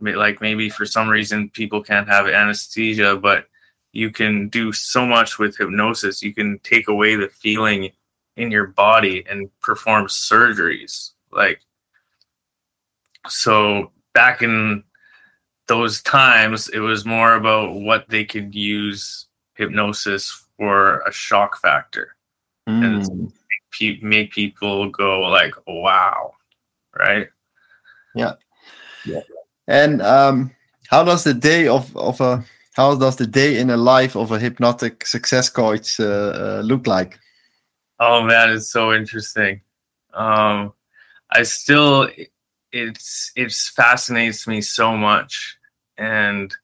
like 0.00 0.40
maybe 0.40 0.70
for 0.70 0.86
some 0.86 1.08
reason 1.08 1.50
people 1.50 1.82
can't 1.82 2.08
have 2.08 2.26
anesthesia 2.26 3.16
but 3.16 3.46
you 3.92 4.10
can 4.10 4.48
do 4.48 4.72
so 4.72 5.04
much 5.04 5.38
with 5.38 5.56
hypnosis. 5.58 6.22
You 6.22 6.32
can 6.32 6.58
take 6.60 6.88
away 6.88 7.16
the 7.16 7.28
feeling 7.28 7.90
in 8.36 8.50
your 8.50 8.68
body 8.68 9.24
and 9.28 9.50
perform 9.60 10.06
surgeries. 10.06 11.10
Like, 11.32 11.60
so 13.28 13.92
back 14.14 14.42
in 14.42 14.84
those 15.68 16.02
times, 16.02 16.68
it 16.68 16.80
was 16.80 17.04
more 17.04 17.34
about 17.34 17.74
what 17.74 18.08
they 18.08 18.24
could 18.24 18.54
use 18.54 19.26
hypnosis 19.54 20.46
for 20.56 21.00
a 21.00 21.12
shock 21.12 21.60
factor 21.60 22.16
mm. 22.68 22.84
and 22.84 23.32
make, 23.80 24.02
make 24.02 24.32
people 24.32 24.90
go 24.90 25.20
like, 25.20 25.54
"Wow!" 25.66 26.34
Right? 26.98 27.28
Yeah. 28.14 28.34
Yeah. 29.04 29.20
And 29.68 30.02
um, 30.02 30.50
how 30.88 31.04
does 31.04 31.24
the 31.24 31.34
day 31.34 31.68
of 31.68 31.96
of 31.96 32.20
a 32.20 32.44
how 32.74 32.96
does 32.96 33.16
the 33.16 33.26
day 33.26 33.58
in 33.58 33.70
a 33.70 33.76
life 33.76 34.16
of 34.16 34.32
a 34.32 34.38
hypnotic 34.38 35.06
success 35.06 35.48
coach 35.48 36.00
uh, 36.00 36.04
uh, 36.04 36.62
look 36.64 36.86
like? 36.86 37.18
Oh 38.00 38.22
man, 38.24 38.50
it's 38.50 38.70
so 38.70 38.92
interesting. 38.94 39.60
Um, 40.14 40.72
I 41.30 41.42
still 41.44 42.08
it's 42.72 43.32
it's 43.36 43.70
fascinates 43.70 44.46
me 44.46 44.62
so 44.62 44.96
much, 44.96 45.58
and 45.98 46.54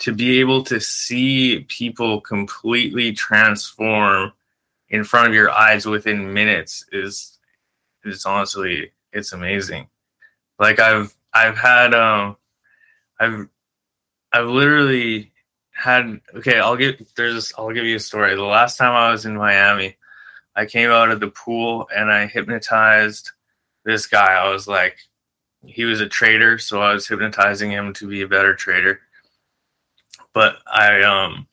to 0.00 0.14
be 0.14 0.40
able 0.40 0.64
to 0.64 0.80
see 0.80 1.60
people 1.68 2.20
completely 2.20 3.12
transform 3.12 4.32
in 4.90 5.04
front 5.04 5.28
of 5.28 5.34
your 5.34 5.50
eyes 5.50 5.86
within 5.86 6.34
minutes 6.34 6.84
is 6.92 7.38
is 8.04 8.26
honestly 8.26 8.92
it's 9.12 9.32
amazing. 9.32 9.88
Like 10.58 10.80
I've 10.80 11.14
I've 11.34 11.58
had 11.58 11.94
um 11.94 12.36
I've 13.20 13.48
I've 14.32 14.48
literally 14.48 15.32
had 15.72 16.20
okay, 16.36 16.58
I'll 16.60 16.76
give 16.76 16.96
there's 17.16 17.52
I'll 17.58 17.72
give 17.72 17.84
you 17.86 17.96
a 17.96 18.00
story. 18.00 18.34
The 18.36 18.42
last 18.44 18.78
time 18.78 18.92
I 18.94 19.10
was 19.12 19.26
in 19.26 19.36
Miami, 19.36 19.96
I 20.54 20.66
came 20.66 20.90
out 20.90 21.10
of 21.10 21.20
the 21.20 21.28
pool 21.28 21.88
and 21.94 22.10
I 22.10 22.26
hypnotized 22.26 23.30
this 23.84 24.06
guy. 24.06 24.34
I 24.34 24.48
was 24.48 24.68
like 24.68 24.98
he 25.64 25.84
was 25.84 26.00
a 26.00 26.08
trader, 26.08 26.58
so 26.58 26.82
I 26.82 26.92
was 26.92 27.06
hypnotizing 27.06 27.70
him 27.70 27.92
to 27.94 28.08
be 28.08 28.22
a 28.22 28.28
better 28.28 28.54
trader. 28.54 29.00
But 30.34 30.56
I 30.66 31.02
um 31.02 31.46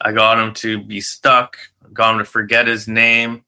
I 0.00 0.12
got 0.12 0.38
him 0.38 0.54
to 0.54 0.82
be 0.82 1.00
stuck, 1.00 1.56
got 1.92 2.12
him 2.12 2.18
to 2.18 2.24
forget 2.24 2.66
his 2.66 2.88
name, 2.88 3.44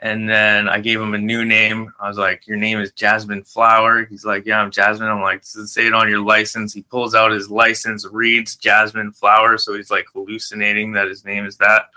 and 0.00 0.28
then 0.28 0.68
I 0.68 0.80
gave 0.80 1.00
him 1.00 1.14
a 1.14 1.18
new 1.18 1.44
name. 1.44 1.92
I 1.98 2.08
was 2.08 2.18
like, 2.18 2.46
Your 2.46 2.56
name 2.58 2.78
is 2.78 2.92
Jasmine 2.92 3.44
Flower. 3.44 4.04
He's 4.04 4.24
like, 4.24 4.44
Yeah, 4.44 4.60
I'm 4.60 4.70
Jasmine. 4.70 5.08
I'm 5.08 5.22
like, 5.22 5.44
Say 5.44 5.86
it 5.86 5.94
on 5.94 6.08
your 6.10 6.20
license. 6.20 6.74
He 6.74 6.82
pulls 6.82 7.14
out 7.14 7.32
his 7.32 7.50
license, 7.50 8.06
reads 8.06 8.56
Jasmine 8.56 9.12
Flower. 9.12 9.56
So 9.56 9.74
he's 9.74 9.90
like 9.90 10.06
hallucinating 10.12 10.92
that 10.92 11.08
his 11.08 11.24
name 11.24 11.46
is 11.46 11.56
that. 11.56 11.88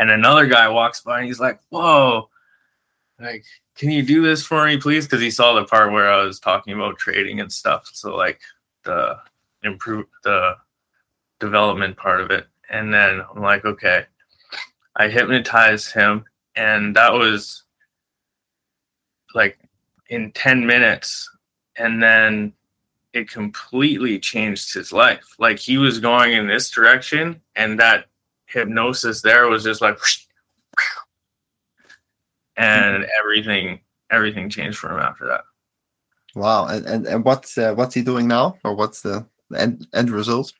And 0.00 0.10
another 0.10 0.46
guy 0.46 0.66
walks 0.68 1.02
by 1.02 1.18
and 1.18 1.26
he's 1.26 1.38
like, 1.38 1.60
Whoa, 1.68 2.30
like, 3.20 3.44
can 3.76 3.90
you 3.90 4.02
do 4.02 4.22
this 4.22 4.42
for 4.42 4.66
me, 4.66 4.78
please? 4.78 5.04
Because 5.04 5.20
he 5.20 5.30
saw 5.30 5.52
the 5.52 5.66
part 5.66 5.92
where 5.92 6.10
I 6.10 6.24
was 6.24 6.40
talking 6.40 6.72
about 6.72 6.98
trading 6.98 7.38
and 7.40 7.52
stuff. 7.52 7.88
So, 7.92 8.16
like, 8.16 8.40
the 8.84 9.18
improve 9.62 10.06
the 10.24 10.56
development 11.38 11.98
part 11.98 12.22
of 12.22 12.30
it. 12.30 12.46
And 12.70 12.94
then 12.94 13.22
I'm 13.34 13.42
like, 13.42 13.66
okay. 13.66 14.06
I 14.96 15.08
hypnotized 15.08 15.92
him 15.92 16.24
and 16.56 16.96
that 16.96 17.12
was 17.12 17.64
like 19.34 19.58
in 20.08 20.32
10 20.32 20.66
minutes 20.66 21.30
and 21.76 22.02
then 22.02 22.52
it 23.12 23.30
completely 23.30 24.18
changed 24.18 24.74
his 24.74 24.92
life 24.92 25.34
like 25.38 25.58
he 25.58 25.78
was 25.78 26.00
going 26.00 26.32
in 26.32 26.48
this 26.48 26.70
direction 26.70 27.40
and 27.54 27.78
that 27.78 28.06
hypnosis 28.50 29.22
there 29.22 29.48
was 29.48 29.64
just 29.64 29.80
like 29.80 29.98
and 32.56 33.06
everything 33.18 33.80
everything 34.10 34.50
changed 34.50 34.78
for 34.78 34.92
him 34.92 35.00
after 35.00 35.26
that. 35.26 35.42
Wow. 36.34 36.66
And 36.66 36.86
and, 36.86 37.06
and 37.06 37.24
what's 37.24 37.56
uh, 37.58 37.74
what's 37.74 37.94
he 37.94 38.02
doing 38.02 38.28
now? 38.28 38.58
Or 38.64 38.74
what's 38.74 39.02
the 39.02 39.26
end 39.56 39.86
end 39.94 40.10
result? 40.10 40.52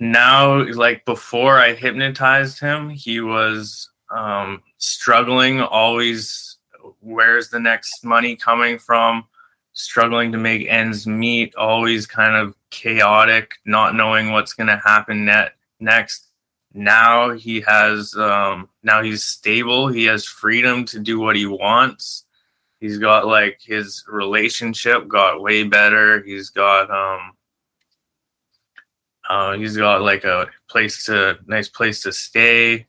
Now 0.00 0.64
like 0.72 1.04
before 1.04 1.58
i 1.58 1.72
hypnotized 1.72 2.58
him 2.58 2.90
he 2.90 3.20
was 3.20 3.88
um, 4.10 4.62
struggling 4.78 5.60
always 5.60 6.56
where's 7.00 7.50
the 7.50 7.60
next 7.60 8.04
money 8.04 8.36
coming 8.36 8.78
from? 8.78 9.24
Struggling 9.72 10.30
to 10.32 10.38
make 10.38 10.68
ends 10.68 11.06
meet 11.06 11.54
always 11.56 12.06
kind 12.06 12.36
of 12.36 12.54
chaotic 12.70 13.54
not 13.64 13.94
knowing 13.94 14.30
what's 14.30 14.52
going 14.52 14.66
to 14.68 14.80
happen 14.84 15.24
net 15.24 15.52
next 15.80 16.28
now 16.74 17.30
he 17.30 17.60
has 17.60 18.14
um, 18.16 18.68
now 18.82 19.02
he's 19.02 19.24
stable 19.24 19.88
he 19.88 20.04
has 20.04 20.26
freedom 20.26 20.84
to 20.84 20.98
do 20.98 21.20
what 21.20 21.36
he 21.36 21.46
wants 21.46 22.24
he's 22.80 22.98
got 22.98 23.26
like 23.26 23.60
his 23.62 24.04
relationship 24.08 25.06
got 25.08 25.40
way 25.40 25.62
better 25.62 26.22
he's 26.22 26.50
got 26.50 26.90
um 26.90 27.32
uh, 29.30 29.52
he's 29.54 29.76
got 29.76 30.02
like 30.02 30.24
a 30.24 30.46
place 30.68 31.04
to 31.06 31.38
nice 31.46 31.68
place 31.68 32.02
to 32.02 32.12
stay 32.12 32.86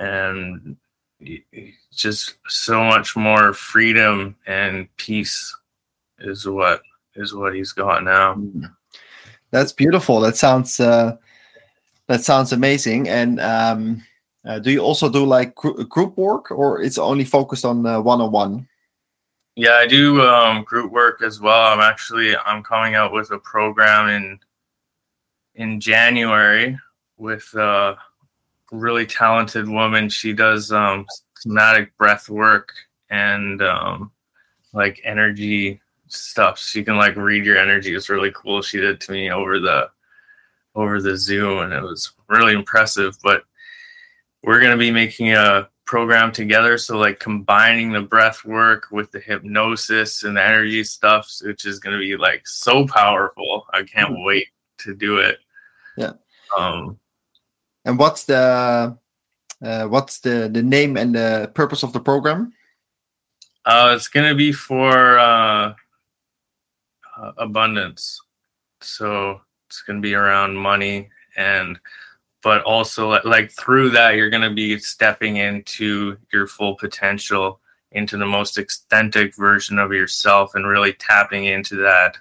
and 0.00 0.76
just 1.92 2.34
so 2.48 2.82
much 2.82 3.16
more 3.16 3.52
freedom 3.52 4.36
and 4.46 4.88
peace 4.96 5.54
is 6.18 6.46
what 6.46 6.82
is 7.14 7.34
what 7.34 7.54
he's 7.54 7.72
got 7.72 8.02
now. 8.02 8.40
That's 9.50 9.72
beautiful. 9.72 10.20
That 10.20 10.36
sounds 10.36 10.80
uh, 10.80 11.16
that 12.08 12.22
sounds 12.24 12.52
amazing. 12.52 13.08
And 13.08 13.40
um, 13.40 14.02
uh, 14.44 14.58
do 14.58 14.70
you 14.70 14.80
also 14.80 15.08
do 15.08 15.24
like 15.24 15.54
gr- 15.54 15.82
group 15.84 16.16
work, 16.16 16.50
or 16.50 16.82
it's 16.82 16.98
only 16.98 17.24
focused 17.24 17.64
on 17.64 17.82
one 17.82 18.20
on 18.20 18.30
one? 18.30 18.68
Yeah, 19.56 19.74
I 19.74 19.86
do 19.86 20.20
um, 20.22 20.64
group 20.64 20.90
work 20.90 21.22
as 21.22 21.40
well. 21.40 21.72
I'm 21.72 21.80
actually 21.80 22.36
I'm 22.36 22.62
coming 22.62 22.94
out 22.94 23.12
with 23.12 23.30
a 23.30 23.38
program 23.38 24.08
in 24.08 24.38
in 25.54 25.80
January 25.80 26.78
with 27.16 27.54
uh, 27.54 27.94
really 28.72 29.06
talented 29.06 29.68
woman. 29.68 30.08
She 30.08 30.32
does 30.32 30.72
um, 30.72 31.06
somatic 31.38 31.96
breath 31.96 32.28
work 32.28 32.72
and 33.10 33.62
um, 33.62 34.10
like 34.72 35.00
energy 35.04 35.80
stuff. 36.08 36.58
She 36.58 36.82
can 36.82 36.96
like 36.96 37.16
read 37.16 37.44
your 37.44 37.56
energy. 37.56 37.94
It's 37.94 38.08
really 38.08 38.32
cool. 38.32 38.60
She 38.60 38.80
did 38.80 39.00
to 39.02 39.12
me 39.12 39.30
over 39.30 39.60
the 39.60 39.90
over 40.74 41.00
the 41.00 41.16
Zoom, 41.16 41.60
and 41.60 41.72
it 41.72 41.82
was 41.82 42.12
really 42.28 42.54
impressive. 42.54 43.16
But 43.22 43.44
we're 44.42 44.60
gonna 44.60 44.76
be 44.76 44.90
making 44.90 45.32
a 45.32 45.68
program 45.84 46.32
together. 46.32 46.78
So 46.78 46.98
like 46.98 47.20
combining 47.20 47.92
the 47.92 48.00
breath 48.00 48.44
work 48.44 48.86
with 48.90 49.10
the 49.12 49.20
hypnosis 49.20 50.22
and 50.22 50.36
the 50.36 50.44
energy 50.44 50.84
stuff, 50.84 51.30
which 51.42 51.64
is 51.64 51.78
gonna 51.78 51.98
be 51.98 52.16
like 52.16 52.46
so 52.46 52.86
powerful. 52.86 53.66
I 53.72 53.82
can't 53.82 54.12
mm-hmm. 54.12 54.24
wait 54.24 54.48
to 54.78 54.94
do 54.94 55.18
it. 55.18 55.38
Yeah. 55.96 56.12
Um, 56.56 56.98
and 57.84 57.98
what's 57.98 58.24
the 58.24 58.96
uh, 59.62 59.86
what's 59.86 60.20
the 60.20 60.48
the 60.52 60.62
name 60.62 60.96
and 60.96 61.14
the 61.14 61.50
purpose 61.54 61.82
of 61.82 61.92
the 61.92 62.00
program? 62.00 62.52
Uh, 63.64 63.92
it's 63.96 64.08
gonna 64.08 64.34
be 64.34 64.52
for 64.52 65.18
uh, 65.18 65.74
uh, 67.16 67.32
abundance. 67.38 68.20
So 68.80 69.40
it's 69.74 69.82
gonna 69.82 70.00
be 70.00 70.14
around 70.14 70.54
money 70.56 71.10
and 71.36 71.78
but 72.44 72.62
also 72.62 73.20
like 73.24 73.50
through 73.50 73.90
that 73.90 74.14
you're 74.14 74.30
going 74.30 74.42
to 74.42 74.54
be 74.54 74.78
stepping 74.78 75.38
into 75.38 76.16
your 76.32 76.46
full 76.46 76.76
potential 76.76 77.58
into 77.92 78.16
the 78.16 78.26
most 78.26 78.58
authentic 78.58 79.34
version 79.34 79.78
of 79.78 79.92
yourself 79.92 80.54
and 80.54 80.66
really 80.66 80.92
tapping 80.92 81.46
into 81.46 81.76
that 81.76 82.16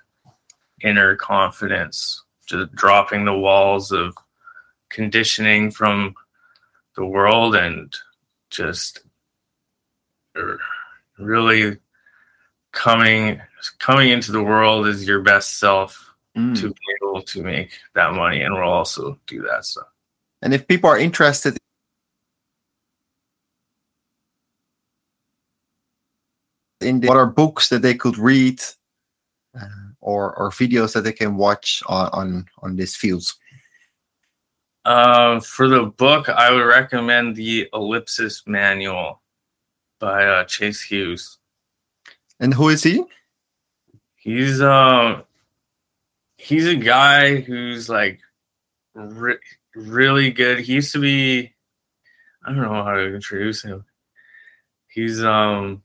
inner 0.82 1.16
confidence 1.16 2.24
just 2.46 2.74
dropping 2.74 3.26
the 3.26 3.38
walls 3.38 3.92
of 3.92 4.16
conditioning 4.89 5.70
from 5.70 6.16
the 6.96 7.06
world 7.06 7.56
and 7.56 7.96
just 8.50 9.02
er, 10.38 10.60
really 11.20 11.78
coming 12.72 13.39
coming 13.80 14.10
into 14.10 14.32
the 14.32 14.44
world 14.44 14.88
as 14.88 15.08
your 15.08 15.22
best 15.22 15.60
self 15.60 16.12
mm. 16.36 16.60
to 16.60 16.69
be 16.69 16.80
able 17.02 17.22
to 17.22 17.43
make 17.43 17.80
that 17.93 18.13
money 18.13 18.41
and 18.41 18.54
we'll 18.54 18.63
also 18.63 19.17
do 19.28 19.41
that 19.41 19.65
stuff 19.65 19.88
and 20.41 20.54
if 20.54 20.67
people 20.67 20.89
are 20.89 20.98
interested 20.98 21.58
in 26.82 27.00
the, 27.00 27.08
what 27.08 27.17
are 27.17 27.26
books 27.28 27.69
that 27.69 27.82
they 27.82 27.96
could 27.96 28.17
read 28.17 28.62
uh, 29.60 29.65
or 30.02 30.36
or 30.36 30.50
videos 30.50 30.94
that 30.94 31.02
they 31.02 31.13
can 31.13 31.36
watch 31.36 31.81
on 31.88 32.10
on, 32.12 32.46
on 32.62 32.75
these 32.75 32.96
fields 32.96 33.38
uh, 34.86 35.40
for 35.40 35.69
the 35.69 35.84
book, 35.84 36.27
I 36.29 36.52
would 36.52 36.65
recommend 36.65 37.36
the 37.36 37.69
Ellipsis 37.73 38.44
Manual 38.46 39.21
by 40.00 40.25
uh, 40.25 40.44
Chase 40.44 40.81
Hughes. 40.81 41.38
And 42.40 42.54
who 42.54 42.69
is 42.69 42.84
he? 42.84 43.04
He's 44.15 44.60
uh, 44.60 45.21
he's 46.44 46.67
a 46.67 46.75
guy 46.75 47.39
who's 47.39 47.87
like 47.87 48.19
re- 48.94 49.37
really 49.75 50.29
good. 50.31 50.60
He 50.60 50.73
used 50.73 50.91
to 50.91 51.00
be, 51.00 51.54
I 52.46 52.50
don't 52.50 52.62
know 52.62 52.83
how 52.83 52.96
to 52.96 53.15
introduce 53.15 53.63
him. 53.63 53.85
He's 54.89 55.23
um, 55.23 55.83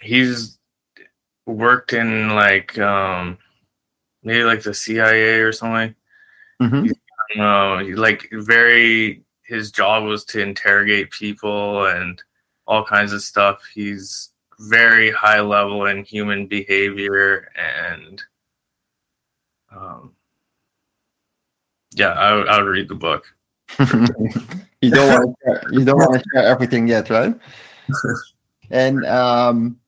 he's 0.00 0.58
worked 1.46 1.94
in 1.94 2.30
like 2.30 2.78
um, 2.78 3.38
maybe 4.22 4.44
like 4.44 4.62
the 4.62 4.74
CIA 4.74 5.40
or 5.40 5.52
something. 5.52 5.94
Mm-hmm. 6.60 7.40
Uh, 7.40 7.82
like 7.96 8.28
very, 8.32 9.24
his 9.46 9.72
job 9.72 10.04
was 10.04 10.24
to 10.26 10.40
interrogate 10.42 11.10
people 11.10 11.86
and 11.86 12.22
all 12.66 12.84
kinds 12.84 13.12
of 13.12 13.22
stuff. 13.22 13.62
He's 13.74 14.30
very 14.60 15.10
high 15.10 15.40
level 15.40 15.86
in 15.86 16.04
human 16.04 16.46
behavior 16.46 17.50
and 17.56 18.22
um, 19.76 20.14
yeah, 21.94 22.12
I, 22.12 22.34
would- 22.34 22.48
I 22.48 22.58
would 22.62 22.68
read 22.68 22.88
the 22.88 22.94
book. 22.94 23.26
you 23.78 24.90
don't 24.90 25.08
want 25.08 25.36
to 25.44 25.44
share, 25.44 25.62
you 25.72 25.84
don't 25.84 25.96
want 25.96 26.14
to 26.14 26.24
share 26.34 26.44
everything 26.46 26.86
yet, 26.86 27.08
right? 27.10 27.34
and 28.70 29.04
um, 29.06 29.78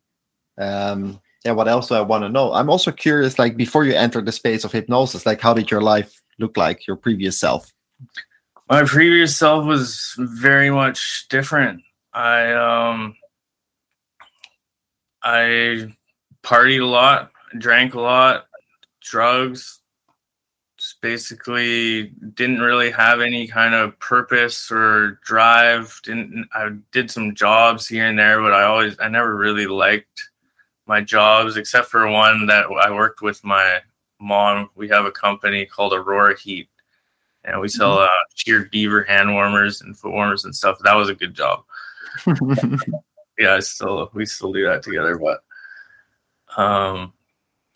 um, 0.59 1.21
yeah, 1.45 1.53
what 1.53 1.69
else 1.69 1.89
do 1.89 1.95
I 1.95 2.01
want 2.01 2.25
to 2.25 2.29
know? 2.29 2.53
I'm 2.53 2.71
also 2.71 2.91
curious, 2.91 3.39
like 3.39 3.57
before 3.57 3.85
you 3.85 3.93
entered 3.95 4.25
the 4.27 4.33
space 4.33 4.65
of 4.65 4.73
hypnosis, 4.73 5.27
like 5.27 5.41
how 5.41 5.53
did 5.53 5.71
your 5.71 5.83
life 5.83 6.23
look 6.39 6.57
like, 6.57 6.87
your 6.87 6.97
previous 6.97 7.39
self? 7.39 7.73
My 8.71 8.85
previous 8.85 9.37
self 9.37 9.67
was 9.67 10.15
very 10.17 10.71
much 10.71 11.27
different. 11.29 11.83
I 12.15 12.53
um 12.53 13.17
I 15.23 15.93
partied 16.43 16.81
a 16.81 16.87
lot, 16.87 17.31
drank 17.59 17.95
a 17.95 18.01
lot, 18.01 18.47
drugs. 19.05 19.81
Just 20.79 21.01
basically 21.01 22.09
didn't 22.35 22.61
really 22.61 22.91
have 22.91 23.21
any 23.21 23.47
kind 23.47 23.75
of 23.75 23.99
purpose 24.01 24.71
or 24.73 25.21
drive. 25.25 26.01
Didn't 26.03 26.49
I 26.53 26.71
did 26.91 27.11
some 27.11 27.35
jobs 27.35 27.87
here 27.87 28.07
and 28.07 28.19
there, 28.19 28.41
but 28.41 28.53
I 28.53 28.65
always 28.65 28.97
I 29.01 29.09
never 29.09 29.37
really 29.37 29.67
liked 29.67 30.29
my 30.87 31.01
jobs 31.01 31.57
except 31.57 31.89
for 31.89 32.11
one 32.11 32.47
that 32.47 32.67
I 32.67 32.91
worked 32.91 33.23
with 33.23 33.43
my 33.45 33.81
mom. 34.21 34.71
We 34.75 34.89
have 34.89 35.05
a 35.05 35.13
company 35.13 35.65
called 35.65 35.93
Aurora 35.93 36.37
Heat, 36.37 36.69
and 37.45 37.61
we 37.61 37.69
sell 37.69 37.99
uh, 37.99 38.09
sheared 38.35 38.73
beaver 38.73 39.05
hand 39.05 39.33
warmers 39.33 39.81
and 39.81 39.97
foot 39.97 40.13
warmers 40.13 40.45
and 40.45 40.55
stuff. 40.55 40.79
That 40.83 40.97
was 40.97 41.09
a 41.09 41.15
good 41.15 41.35
job 41.35 41.63
yeah, 43.39 43.55
I 43.55 43.61
still 43.61 44.11
we 44.15 44.27
still 44.27 44.53
do 44.53 44.65
that 44.67 44.83
together, 44.83 45.19
but 45.19 45.43
um 46.57 47.13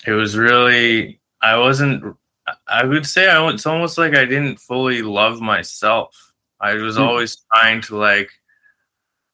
it 0.06 0.12
was 0.12 0.36
really 0.36 1.17
I 1.40 1.56
wasn't 1.56 2.16
I 2.66 2.84
would 2.84 3.06
say 3.06 3.28
I 3.28 3.46
it's 3.50 3.66
almost 3.66 3.98
like 3.98 4.14
I 4.14 4.24
didn't 4.24 4.58
fully 4.58 5.02
love 5.02 5.40
myself. 5.40 6.32
I 6.60 6.74
was 6.74 6.96
Hmm. 6.96 7.02
always 7.02 7.36
trying 7.52 7.80
to 7.82 7.96
like 7.96 8.30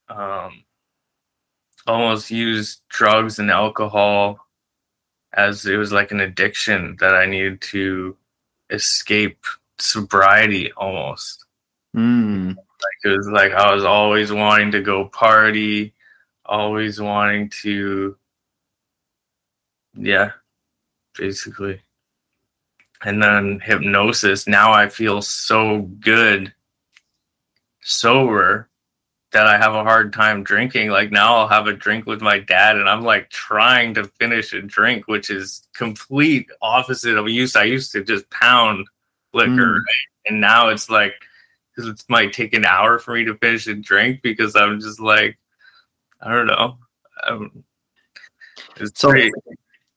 um 0.09 0.65
almost 1.87 2.31
use 2.31 2.79
drugs 2.89 3.39
and 3.39 3.51
alcohol 3.51 4.39
as 5.35 5.67
it 5.67 5.77
was 5.77 5.93
like 5.93 6.13
an 6.13 6.21
addiction 6.21 6.97
that 7.01 7.15
I 7.15 7.27
needed 7.27 7.61
to 7.73 8.17
escape 8.71 9.45
sobriety 9.79 10.73
almost 10.73 11.45
Mm. 11.97 12.57
it 13.05 13.09
was 13.09 13.29
like 13.29 13.53
I 13.53 13.73
was 13.73 13.85
always 13.85 14.33
wanting 14.33 14.73
to 14.73 14.81
go 14.83 15.05
party, 15.09 15.95
always 16.45 17.01
wanting 17.01 17.49
to, 17.63 18.17
yeah, 19.95 20.33
basically. 21.17 21.81
And 23.05 23.23
then 23.23 23.61
hypnosis. 23.61 24.47
Now 24.47 24.73
I 24.73 24.89
feel 24.89 25.21
so 25.23 25.83
good 26.01 26.55
sober 27.83 28.69
that 29.33 29.47
I 29.47 29.59
have 29.59 29.75
a 29.75 29.83
hard 29.83 30.13
time 30.13 30.43
drinking. 30.45 30.91
Like 30.91 31.11
now 31.11 31.35
I'll 31.37 31.49
have 31.49 31.67
a 31.67 31.73
drink 31.73 32.07
with 32.07 32.23
my 32.23 32.39
dad 32.39 32.77
and 32.77 32.89
I'm 32.89 33.03
like 33.03 33.31
trying 33.31 33.95
to 33.95 34.05
finish 34.05 34.53
a 34.53 34.63
drink, 34.63 35.07
which 35.09 35.29
is 35.29 35.67
complete 35.75 36.47
opposite 36.63 37.19
of 37.19 37.29
use. 37.29 37.57
I 37.57 37.65
used 37.65 37.93
to 37.93 38.03
just 38.05 38.29
pound 38.31 38.87
liquor, 39.33 39.51
Mm. 39.51 39.75
right? 39.75 40.07
And 40.27 40.41
now 40.41 40.69
it's 40.69 40.89
like 40.89 41.15
because 41.75 41.91
it 41.91 42.03
might 42.09 42.33
take 42.33 42.55
an 42.55 42.65
hour 42.65 42.99
for 43.01 43.15
me 43.15 43.25
to 43.25 43.35
finish 43.37 43.67
a 43.67 43.75
drink 43.75 44.23
because 44.23 44.55
I'm 44.55 44.79
just 44.81 45.01
like, 45.01 45.37
I 46.23 46.31
don't 46.33 46.47
know. 46.47 46.79
Um, 47.27 47.65
it's 48.77 49.01
So- 49.01 49.11
great. 49.11 49.33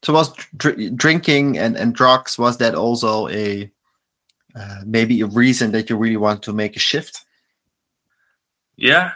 So 0.08 0.14
was 0.14 0.34
dr- 0.56 0.96
drinking 0.96 1.58
and, 1.58 1.76
and 1.76 1.94
drugs 1.94 2.40
was 2.40 2.60
that 2.60 2.76
also 2.76 3.28
a 3.28 3.70
uh, 4.56 4.82
maybe 4.86 5.20
a 5.20 5.26
reason 5.26 5.74
that 5.74 5.90
you 5.90 5.98
really 5.98 6.16
want 6.16 6.44
to 6.44 6.54
make 6.54 6.78
a 6.78 6.80
shift? 6.80 7.26
Yeah. 8.78 9.12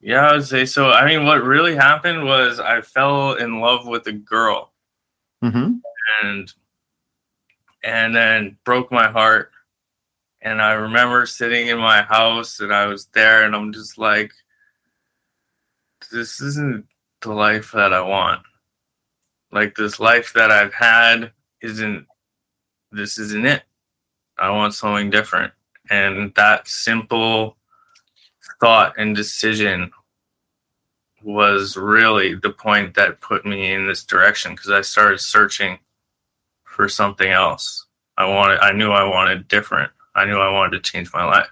Yeah, 0.00 0.28
I 0.28 0.32
would 0.32 0.44
say 0.44 0.66
so. 0.66 0.90
I 0.90 1.06
mean, 1.06 1.26
what 1.26 1.44
really 1.44 1.76
happened 1.76 2.24
was 2.24 2.58
I 2.58 2.80
fell 2.80 3.34
in 3.34 3.60
love 3.60 3.86
with 3.86 4.08
a 4.08 4.12
girl 4.12 4.72
Mm-hmm. 5.44 5.74
and 6.24 6.52
and 7.84 8.12
then 8.12 8.58
broke 8.64 8.90
my 8.90 9.06
heart. 9.06 9.52
And 10.42 10.60
I 10.60 10.72
remember 10.72 11.24
sitting 11.26 11.68
in 11.68 11.78
my 11.78 12.02
house 12.02 12.58
and 12.58 12.74
I 12.74 12.86
was 12.86 13.06
there 13.14 13.44
and 13.44 13.54
I'm 13.54 13.72
just 13.72 13.96
like, 13.96 14.32
this 16.10 16.40
isn't 16.40 16.84
the 17.22 17.32
life 17.32 17.70
that 17.70 17.92
I 17.92 18.00
want. 18.00 18.42
Like 19.52 19.74
this 19.74 20.00
life 20.00 20.32
that 20.34 20.50
I've 20.50 20.74
had 20.74 21.32
isn't 21.62 22.06
this 22.92 23.18
isn't 23.18 23.46
it. 23.46 23.62
I 24.38 24.50
want 24.50 24.74
something 24.74 25.10
different. 25.10 25.52
And 25.90 26.34
that 26.34 26.68
simple 26.68 27.56
thought 28.60 28.94
and 28.98 29.14
decision 29.14 29.90
was 31.22 31.76
really 31.76 32.34
the 32.34 32.50
point 32.50 32.94
that 32.94 33.20
put 33.20 33.44
me 33.44 33.72
in 33.72 33.86
this 33.86 34.04
direction 34.04 34.52
because 34.52 34.70
I 34.70 34.80
started 34.80 35.18
searching 35.18 35.78
for 36.64 36.88
something 36.88 37.30
else. 37.30 37.86
I 38.16 38.26
wanted 38.26 38.58
I 38.60 38.72
knew 38.72 38.90
I 38.90 39.04
wanted 39.04 39.48
different. 39.48 39.90
I 40.14 40.24
knew 40.24 40.38
I 40.38 40.50
wanted 40.50 40.82
to 40.82 40.90
change 40.90 41.12
my 41.12 41.24
life. 41.24 41.48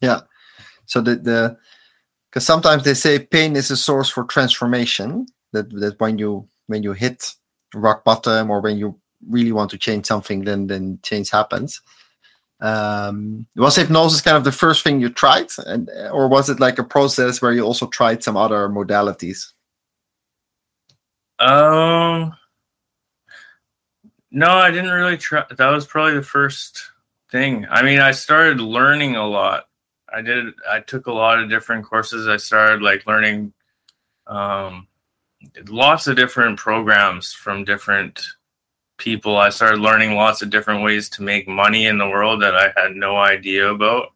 Yeah. 0.00 0.20
So 0.86 1.00
the 1.00 1.16
the 1.16 1.58
because 2.30 2.46
sometimes 2.46 2.84
they 2.84 2.94
say 2.94 3.18
pain 3.18 3.56
is 3.56 3.70
a 3.70 3.76
source 3.76 4.08
for 4.08 4.24
transformation. 4.24 5.26
That 5.52 5.70
that 5.80 6.00
when 6.00 6.18
you 6.18 6.48
when 6.68 6.82
you 6.84 6.92
hit 6.92 7.34
rock 7.74 8.04
bottom 8.04 8.50
or 8.50 8.60
when 8.60 8.78
you 8.78 8.98
really 9.28 9.52
want 9.52 9.70
to 9.72 9.78
change 9.78 10.06
something, 10.06 10.44
then 10.44 10.68
then 10.68 11.00
change 11.02 11.30
happens. 11.30 11.82
Um, 12.60 13.46
was 13.56 13.76
hypnosis 13.76 14.20
kind 14.20 14.36
of 14.36 14.44
the 14.44 14.52
first 14.52 14.82
thing 14.84 15.00
you 15.00 15.10
tried, 15.10 15.48
and 15.66 15.90
or 16.12 16.28
was 16.28 16.48
it 16.50 16.60
like 16.60 16.78
a 16.78 16.84
process 16.84 17.42
where 17.42 17.52
you 17.52 17.62
also 17.62 17.86
tried 17.88 18.22
some 18.22 18.36
other 18.36 18.68
modalities? 18.68 19.52
Um 21.38 22.34
No, 24.30 24.50
I 24.50 24.70
didn't 24.70 24.90
really 24.90 25.16
try 25.16 25.44
that 25.48 25.70
was 25.70 25.86
probably 25.86 26.14
the 26.14 26.22
first 26.22 26.90
thing. 27.30 27.66
I 27.70 27.82
mean, 27.82 28.00
I 28.00 28.10
started 28.12 28.60
learning 28.60 29.16
a 29.16 29.26
lot. 29.26 29.68
I 30.12 30.22
did 30.22 30.54
I 30.68 30.80
took 30.80 31.06
a 31.06 31.12
lot 31.12 31.38
of 31.38 31.48
different 31.50 31.84
courses. 31.84 32.26
I 32.28 32.36
started 32.38 32.82
like 32.82 33.06
learning 33.06 33.52
um 34.26 34.88
lots 35.68 36.06
of 36.06 36.16
different 36.16 36.58
programs 36.58 37.32
from 37.32 37.64
different 37.64 38.24
people. 38.96 39.36
I 39.36 39.50
started 39.50 39.80
learning 39.80 40.14
lots 40.14 40.42
of 40.42 40.50
different 40.50 40.82
ways 40.82 41.08
to 41.10 41.22
make 41.22 41.48
money 41.48 41.86
in 41.86 41.98
the 41.98 42.08
world 42.08 42.42
that 42.42 42.54
I 42.54 42.72
had 42.80 42.94
no 42.94 43.16
idea 43.16 43.70
about. 43.70 44.12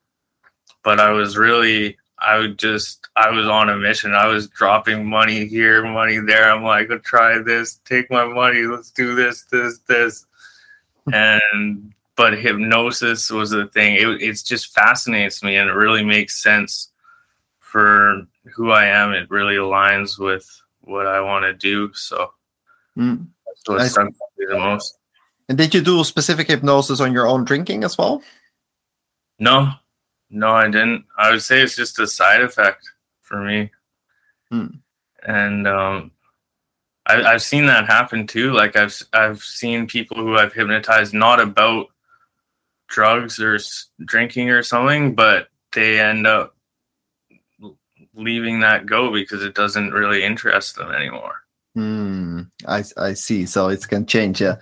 But 0.82 0.98
I 0.98 1.10
was 1.10 1.36
really, 1.36 1.96
I 2.18 2.38
would 2.38 2.58
just, 2.58 3.06
I 3.14 3.30
was 3.30 3.46
on 3.46 3.68
a 3.68 3.76
mission. 3.76 4.14
I 4.14 4.26
was 4.26 4.48
dropping 4.48 5.06
money 5.06 5.46
here, 5.46 5.84
money 5.84 6.18
there. 6.18 6.50
I'm 6.50 6.64
like, 6.64 6.90
I'll 6.90 6.98
try 6.98 7.38
this, 7.38 7.76
take 7.84 8.10
my 8.10 8.24
money, 8.24 8.62
let's 8.62 8.90
do 8.90 9.14
this, 9.14 9.42
this, 9.44 9.78
this. 9.88 10.26
Hmm. 11.06 11.14
and, 11.14 11.94
but 12.14 12.38
hypnosis 12.38 13.30
was 13.30 13.50
the 13.50 13.66
thing. 13.68 13.94
It, 13.94 14.22
it's 14.22 14.42
just 14.42 14.74
fascinates 14.74 15.42
me 15.42 15.56
and 15.56 15.70
it 15.70 15.72
really 15.72 16.04
makes 16.04 16.42
sense 16.42 16.92
for 17.58 18.26
who 18.54 18.70
I 18.70 18.84
am. 18.84 19.12
It 19.12 19.30
really 19.30 19.54
aligns 19.56 20.18
with 20.18 20.46
what 20.82 21.06
I 21.06 21.20
want 21.20 21.44
to 21.44 21.52
do. 21.54 21.92
So, 21.94 22.32
Mm. 22.98 23.28
that's 23.46 23.96
what 23.96 24.06
me 24.06 24.46
the 24.48 24.58
most. 24.58 24.98
And 25.48 25.56
did 25.58 25.74
you 25.74 25.80
do 25.80 26.04
specific 26.04 26.46
hypnosis 26.48 27.00
on 27.00 27.12
your 27.12 27.26
own 27.26 27.44
drinking 27.44 27.84
as 27.84 27.96
well? 27.96 28.22
No, 29.38 29.72
no, 30.30 30.52
I 30.52 30.66
didn't. 30.66 31.04
I 31.18 31.30
would 31.30 31.42
say 31.42 31.62
it's 31.62 31.74
just 31.76 31.98
a 31.98 32.06
side 32.06 32.42
effect 32.42 32.88
for 33.22 33.42
me. 33.42 33.70
Hmm. 34.50 34.66
And 35.26 35.66
um, 35.66 36.10
I, 37.06 37.22
I've 37.22 37.42
seen 37.42 37.66
that 37.66 37.86
happen 37.86 38.26
too. 38.26 38.52
Like 38.52 38.76
I've 38.76 39.00
I've 39.12 39.42
seen 39.42 39.86
people 39.86 40.16
who 40.18 40.36
I've 40.36 40.52
hypnotized 40.52 41.14
not 41.14 41.40
about 41.40 41.86
drugs 42.88 43.40
or 43.40 43.54
s- 43.56 43.86
drinking 44.04 44.50
or 44.50 44.62
something, 44.62 45.14
but 45.14 45.48
they 45.72 45.98
end 46.00 46.26
up 46.26 46.54
leaving 48.14 48.60
that 48.60 48.86
go 48.86 49.12
because 49.12 49.42
it 49.42 49.54
doesn't 49.54 49.92
really 49.92 50.22
interest 50.22 50.76
them 50.76 50.90
anymore. 50.92 51.34
Hmm. 51.74 52.42
I 52.66 52.84
I 52.96 53.14
see. 53.14 53.46
So 53.46 53.68
it 53.68 53.86
can 53.88 54.06
change. 54.06 54.40
Yeah. 54.40 54.56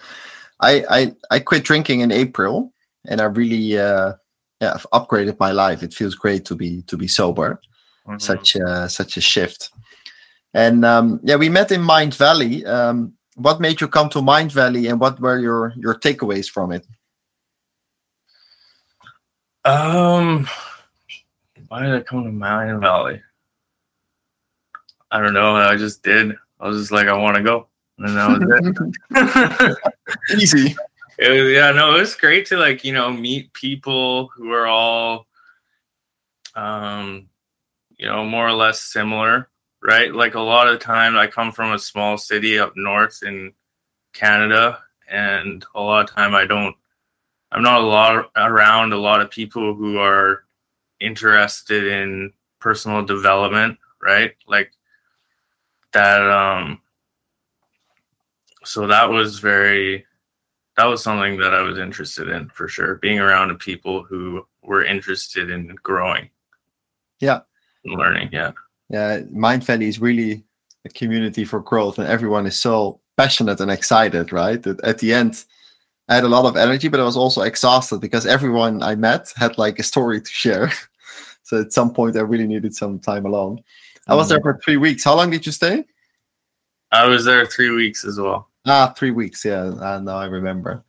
I 0.60 0.84
I 0.90 1.12
I 1.30 1.38
quit 1.40 1.64
drinking 1.64 2.00
in 2.00 2.12
April, 2.12 2.72
and 3.06 3.20
I 3.20 3.24
really 3.24 3.78
uh 3.78 4.14
yeah 4.60 4.74
I've 4.74 4.86
upgraded 4.92 5.38
my 5.40 5.52
life. 5.52 5.82
It 5.82 5.94
feels 5.94 6.14
great 6.14 6.44
to 6.46 6.54
be 6.54 6.82
to 6.82 6.96
be 6.96 7.08
sober. 7.08 7.60
Mhm. 8.06 8.20
Such 8.20 8.56
a 8.56 8.88
such 8.88 9.16
a 9.16 9.20
shift. 9.20 9.70
And 10.54 10.84
um, 10.84 11.20
yeah, 11.22 11.36
we 11.36 11.48
met 11.48 11.70
in 11.70 11.80
Mindvalley. 11.80 12.66
Um, 12.66 13.14
what 13.36 13.60
made 13.60 13.80
you 13.80 13.88
come 13.88 14.08
to 14.10 14.18
Mindvalley, 14.18 14.90
and 14.90 15.00
what 15.00 15.20
were 15.20 15.38
your 15.38 15.72
your 15.76 15.94
takeaways 15.94 16.48
from 16.50 16.72
it? 16.72 16.86
Um, 19.64 20.48
why 21.68 21.82
did 21.82 21.94
I 21.94 22.00
come 22.00 22.24
to 22.24 22.30
Mindvalley? 22.30 23.20
I 25.10 25.20
don't 25.20 25.34
know. 25.34 25.56
I 25.56 25.76
just 25.76 26.02
did. 26.02 26.36
I 26.60 26.68
was 26.68 26.78
just 26.78 26.92
like, 26.92 27.08
I 27.08 27.16
want 27.16 27.36
to 27.36 27.42
go, 27.42 27.66
and 27.98 28.16
that 28.16 28.48
was 29.10 29.78
it. 30.30 30.40
Easy. 30.42 30.76
It 31.18 31.30
was, 31.30 31.52
yeah, 31.52 31.72
no, 31.72 31.96
it 31.96 32.00
was 32.00 32.14
great 32.14 32.46
to 32.46 32.56
like 32.56 32.84
you 32.84 32.92
know 32.92 33.10
meet 33.10 33.52
people 33.52 34.28
who 34.28 34.52
are 34.52 34.66
all, 34.66 35.26
um, 36.54 37.28
you 37.96 38.06
know, 38.06 38.24
more 38.24 38.46
or 38.46 38.52
less 38.54 38.80
similar, 38.80 39.48
right? 39.82 40.14
Like 40.14 40.34
a 40.34 40.40
lot 40.40 40.68
of 40.68 40.78
the 40.78 40.84
time, 40.84 41.16
I 41.16 41.26
come 41.26 41.52
from 41.52 41.72
a 41.72 41.78
small 41.78 42.16
city 42.16 42.58
up 42.58 42.72
north 42.76 43.22
in 43.22 43.52
Canada, 44.12 44.78
and 45.10 45.64
a 45.74 45.80
lot 45.80 46.08
of 46.08 46.14
time 46.14 46.34
I 46.34 46.46
don't. 46.46 46.76
I'm 47.52 47.62
not 47.62 47.80
a 47.80 47.84
lot 47.84 48.30
around 48.36 48.92
a 48.92 48.98
lot 48.98 49.20
of 49.20 49.30
people 49.30 49.74
who 49.74 49.98
are 49.98 50.44
interested 51.00 51.86
in 51.86 52.32
personal 52.60 53.04
development, 53.04 53.78
right? 54.00 54.32
Like 54.46 54.72
that 55.92 56.22
um 56.30 56.80
so 58.64 58.86
that 58.86 59.08
was 59.10 59.38
very 59.38 60.06
that 60.76 60.86
was 60.86 61.02
something 61.02 61.38
that 61.38 61.54
I 61.54 61.60
was 61.62 61.78
interested 61.78 62.28
in 62.28 62.48
for 62.50 62.68
sure. 62.68 62.96
Being 62.96 63.18
around 63.18 63.56
people 63.58 64.02
who 64.02 64.46
were 64.62 64.84
interested 64.84 65.50
in 65.50 65.74
growing. 65.82 66.30
Yeah. 67.20 67.40
learning. 67.84 68.30
Yeah. 68.32 68.52
Yeah. 68.88 69.20
Mindvalley 69.32 69.88
is 69.88 70.00
really 70.00 70.42
a 70.86 70.88
community 70.88 71.44
for 71.44 71.60
growth 71.60 71.98
and 71.98 72.08
everyone 72.08 72.46
is 72.46 72.58
so 72.58 73.00
passionate 73.16 73.60
and 73.60 73.70
excited, 73.70 74.32
right? 74.32 74.62
That 74.62 74.82
at 74.82 74.98
the 74.98 75.12
end 75.12 75.44
I 76.08 76.14
had 76.14 76.24
a 76.24 76.28
lot 76.28 76.46
of 76.46 76.56
energy, 76.56 76.88
but 76.88 77.00
I 77.00 77.04
was 77.04 77.16
also 77.16 77.42
exhausted 77.42 78.00
because 78.00 78.26
everyone 78.26 78.82
I 78.82 78.94
met 78.94 79.32
had 79.36 79.58
like 79.58 79.78
a 79.78 79.84
story 79.84 80.20
to 80.20 80.30
share. 80.30 80.72
so 81.42 81.60
at 81.60 81.72
some 81.72 81.92
point 81.92 82.16
I 82.16 82.20
really 82.20 82.46
needed 82.46 82.74
some 82.74 82.98
time 82.98 83.26
alone. 83.26 83.62
I 84.10 84.14
was 84.14 84.28
there 84.28 84.38
mm-hmm. 84.38 84.58
for 84.58 84.60
three 84.62 84.76
weeks. 84.76 85.04
How 85.04 85.14
long 85.14 85.30
did 85.30 85.46
you 85.46 85.52
stay? 85.52 85.84
I 86.90 87.06
was 87.06 87.24
there 87.24 87.46
three 87.46 87.70
weeks 87.70 88.04
as 88.04 88.18
well. 88.18 88.48
Ah, 88.66 88.92
three 88.96 89.12
weeks. 89.12 89.44
Yeah, 89.44 89.62
uh, 89.62 90.00
now 90.00 90.16
I 90.18 90.26
remember. 90.26 90.82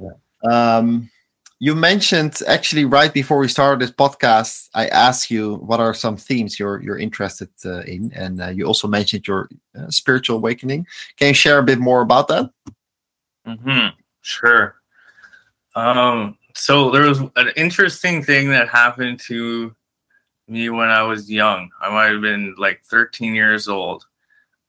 Yeah. 0.00 0.10
Um, 0.48 1.10
you 1.58 1.74
mentioned 1.74 2.40
actually 2.46 2.84
right 2.84 3.12
before 3.12 3.38
we 3.38 3.48
started 3.48 3.80
this 3.80 3.90
podcast, 3.90 4.68
I 4.74 4.86
asked 4.88 5.30
you 5.30 5.56
what 5.56 5.80
are 5.80 5.94
some 5.94 6.16
themes 6.16 6.58
you're 6.58 6.80
you're 6.82 6.98
interested 6.98 7.48
uh, 7.64 7.80
in, 7.80 8.12
and 8.14 8.40
uh, 8.40 8.48
you 8.48 8.64
also 8.66 8.86
mentioned 8.86 9.26
your 9.26 9.48
uh, 9.76 9.90
spiritual 9.90 10.36
awakening. 10.36 10.86
Can 11.16 11.28
you 11.28 11.34
share 11.34 11.58
a 11.58 11.64
bit 11.64 11.78
more 11.78 12.02
about 12.02 12.28
that? 12.28 12.50
Hmm. 13.46 13.88
Sure. 14.22 14.76
Um. 15.74 16.38
So 16.54 16.90
there 16.90 17.08
was 17.08 17.20
an 17.36 17.50
interesting 17.56 18.22
thing 18.22 18.50
that 18.50 18.68
happened 18.68 19.20
to 19.26 19.74
me 20.48 20.68
when 20.70 20.88
I 20.88 21.02
was 21.02 21.30
young. 21.30 21.70
I 21.80 21.90
might 21.90 22.12
have 22.12 22.20
been 22.20 22.54
like 22.58 22.82
13 22.84 23.34
years 23.34 23.68
old. 23.68 24.06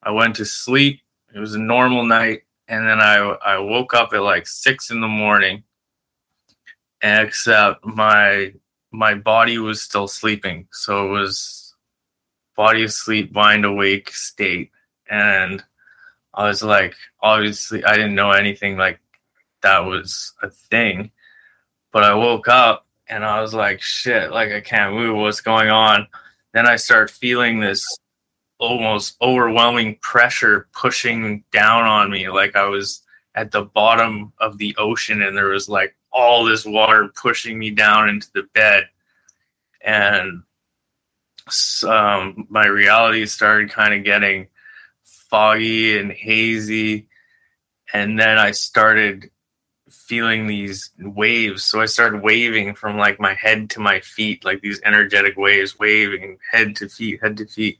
I 0.03 0.11
went 0.11 0.35
to 0.37 0.45
sleep. 0.45 1.01
It 1.33 1.39
was 1.39 1.55
a 1.55 1.59
normal 1.59 2.05
night, 2.05 2.43
and 2.67 2.87
then 2.87 2.99
I 2.99 3.17
I 3.17 3.59
woke 3.59 3.93
up 3.93 4.13
at 4.13 4.21
like 4.21 4.47
six 4.47 4.89
in 4.89 5.01
the 5.01 5.07
morning. 5.07 5.63
Except 7.01 7.85
my 7.85 8.53
my 8.91 9.13
body 9.13 9.57
was 9.59 9.81
still 9.81 10.07
sleeping, 10.07 10.67
so 10.71 11.07
it 11.07 11.11
was 11.11 11.75
body 12.55 12.83
asleep, 12.83 13.33
mind 13.33 13.65
awake 13.65 14.09
state, 14.09 14.71
and 15.09 15.63
I 16.33 16.47
was 16.47 16.63
like, 16.63 16.95
obviously, 17.21 17.83
I 17.83 17.93
didn't 17.93 18.15
know 18.15 18.31
anything 18.31 18.77
like 18.77 18.99
that 19.61 19.79
was 19.79 20.33
a 20.41 20.49
thing, 20.49 21.11
but 21.91 22.03
I 22.03 22.15
woke 22.15 22.47
up 22.47 22.86
and 23.09 23.23
I 23.23 23.41
was 23.41 23.53
like, 23.53 23.81
shit, 23.81 24.31
like 24.31 24.51
I 24.51 24.61
can't 24.61 24.95
move. 24.95 25.17
What's 25.17 25.41
going 25.41 25.69
on? 25.69 26.07
Then 26.53 26.67
I 26.67 26.75
start 26.75 27.09
feeling 27.09 27.59
this 27.59 27.85
almost 28.59 29.15
overwhelming 29.21 29.97
pressure 30.01 30.67
pushing 30.73 31.43
down 31.51 31.85
on 31.85 32.09
me. 32.09 32.29
Like 32.29 32.55
I 32.55 32.65
was 32.65 33.03
at 33.35 33.51
the 33.51 33.63
bottom 33.63 34.33
of 34.39 34.57
the 34.57 34.75
ocean 34.77 35.21
and 35.21 35.37
there 35.37 35.49
was 35.49 35.69
like 35.69 35.95
all 36.11 36.43
this 36.43 36.65
water 36.65 37.09
pushing 37.15 37.59
me 37.59 37.69
down 37.69 38.09
into 38.09 38.27
the 38.33 38.43
bed. 38.53 38.89
And 39.81 40.43
um, 41.87 42.47
my 42.49 42.65
reality 42.65 43.25
started 43.25 43.69
kind 43.69 43.93
of 43.93 44.03
getting 44.03 44.47
foggy 45.03 45.97
and 45.97 46.11
hazy. 46.11 47.07
And 47.93 48.19
then 48.19 48.37
I 48.37 48.51
started 48.51 49.29
feeling 50.07 50.47
these 50.47 50.91
waves. 50.99 51.65
So 51.65 51.81
I 51.81 51.85
started 51.85 52.23
waving 52.23 52.75
from 52.75 52.97
like 52.97 53.19
my 53.19 53.33
head 53.33 53.69
to 53.71 53.81
my 53.81 53.99
feet, 53.99 54.45
like 54.45 54.61
these 54.61 54.81
energetic 54.85 55.35
waves, 55.37 55.77
waving 55.77 56.37
head 56.49 56.75
to 56.77 56.87
feet, 56.87 57.21
head 57.21 57.35
to 57.37 57.45
feet. 57.45 57.79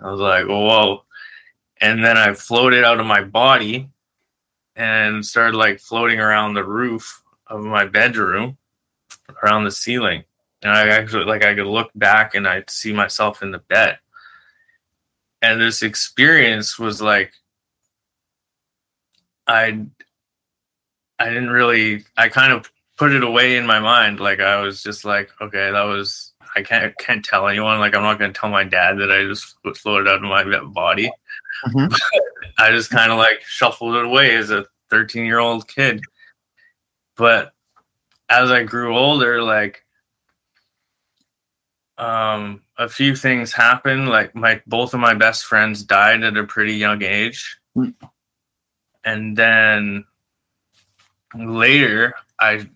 I 0.00 0.10
was 0.10 0.20
like, 0.20 0.46
whoa. 0.46 1.04
And 1.80 2.04
then 2.04 2.16
I 2.16 2.34
floated 2.34 2.82
out 2.82 2.98
of 2.98 3.06
my 3.06 3.22
body 3.22 3.88
and 4.74 5.24
started 5.24 5.56
like 5.56 5.78
floating 5.78 6.18
around 6.18 6.54
the 6.54 6.64
roof 6.64 7.22
of 7.46 7.60
my 7.60 7.84
bedroom, 7.84 8.58
around 9.42 9.64
the 9.64 9.70
ceiling. 9.70 10.24
And 10.62 10.72
I 10.72 10.88
actually, 10.88 11.24
like, 11.24 11.44
I 11.44 11.54
could 11.54 11.66
look 11.66 11.90
back 11.94 12.34
and 12.34 12.48
I'd 12.48 12.70
see 12.70 12.92
myself 12.92 13.42
in 13.42 13.52
the 13.52 13.58
bed. 13.58 13.98
And 15.42 15.60
this 15.60 15.82
experience 15.82 16.78
was 16.78 17.02
like, 17.02 17.32
I 19.46 19.84
I 21.18 21.28
didn't 21.28 21.50
really. 21.50 22.04
I 22.16 22.28
kind 22.28 22.52
of 22.52 22.70
put 22.96 23.12
it 23.12 23.22
away 23.22 23.56
in 23.56 23.66
my 23.66 23.80
mind. 23.80 24.20
Like 24.20 24.40
I 24.40 24.60
was 24.60 24.82
just 24.82 25.04
like, 25.04 25.30
okay, 25.40 25.70
that 25.70 25.82
was. 25.82 26.32
I 26.56 26.62
can't 26.62 26.96
can't 26.98 27.24
tell 27.24 27.48
anyone. 27.48 27.80
Like 27.80 27.96
I'm 27.96 28.02
not 28.02 28.18
going 28.18 28.32
to 28.32 28.38
tell 28.38 28.50
my 28.50 28.64
dad 28.64 28.98
that 28.98 29.10
I 29.10 29.24
just 29.24 29.56
floated 29.76 30.08
out 30.08 30.16
of 30.16 30.22
my 30.22 30.44
body. 30.60 31.10
Mm-hmm. 31.66 31.92
I 32.58 32.70
just 32.70 32.90
kind 32.90 33.10
of 33.10 33.18
like 33.18 33.42
shuffled 33.42 33.96
it 33.96 34.04
away 34.04 34.36
as 34.36 34.50
a 34.50 34.66
13 34.90 35.24
year 35.24 35.40
old 35.40 35.66
kid. 35.66 36.00
But 37.16 37.52
as 38.28 38.50
I 38.50 38.62
grew 38.62 38.96
older, 38.96 39.42
like 39.42 39.84
um, 41.98 42.62
a 42.76 42.88
few 42.88 43.14
things 43.14 43.52
happened. 43.52 44.08
Like 44.08 44.34
my 44.34 44.60
both 44.66 44.94
of 44.94 45.00
my 45.00 45.14
best 45.14 45.44
friends 45.44 45.82
died 45.82 46.22
at 46.22 46.36
a 46.36 46.44
pretty 46.44 46.74
young 46.74 47.02
age, 47.02 47.58
mm. 47.76 47.94
and 49.04 49.36
then 49.36 50.04
later 51.36 52.14
I 52.38 52.68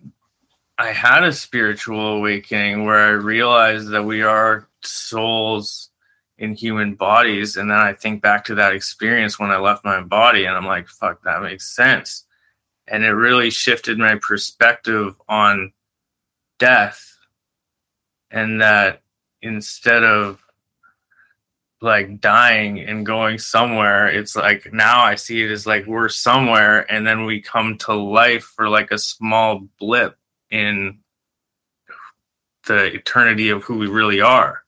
I 0.77 0.91
had 0.93 1.23
a 1.23 1.33
spiritual 1.33 2.17
awakening 2.17 2.85
where 2.85 2.99
I 2.99 3.09
realized 3.09 3.89
that 3.89 4.03
we 4.03 4.23
are 4.23 4.69
souls 4.81 5.89
in 6.37 6.53
human 6.53 6.95
bodies. 6.95 7.57
And 7.57 7.69
then 7.69 7.77
I 7.77 7.91
think 7.91 8.21
back 8.21 8.45
to 8.45 8.55
that 8.55 8.73
experience 8.73 9.37
when 9.37 9.51
I 9.51 9.57
left 9.57 9.83
my 9.83 9.99
body 10.01 10.45
and 10.45 10.55
I'm 10.55 10.65
like, 10.65 10.87
fuck, 10.87 11.21
that 11.23 11.41
makes 11.41 11.75
sense. 11.75 12.25
And 12.87 13.03
it 13.03 13.09
really 13.09 13.49
shifted 13.49 13.99
my 13.99 14.15
perspective 14.21 15.15
on 15.27 15.73
death. 16.59 17.17
And 18.31 18.61
that 18.61 19.01
instead 19.41 20.03
of 20.03 20.41
like 21.81 22.19
dying 22.19 22.79
and 22.79 23.05
going 23.05 23.37
somewhere 23.37 24.07
it's 24.07 24.35
like 24.35 24.73
now 24.73 25.01
i 25.01 25.15
see 25.15 25.41
it 25.43 25.49
as 25.49 25.65
like 25.65 25.85
we're 25.85 26.09
somewhere 26.09 26.91
and 26.91 27.07
then 27.07 27.23
we 27.23 27.41
come 27.41 27.77
to 27.77 27.93
life 27.93 28.43
for 28.43 28.67
like 28.67 28.91
a 28.91 28.97
small 28.97 29.61
blip 29.79 30.17
in 30.51 30.99
the 32.69 32.93
eternity 32.93 33.49
of 33.49 33.63
who 33.63 33.77
we 33.77 33.87
really 33.87 34.21
are. 34.21 34.63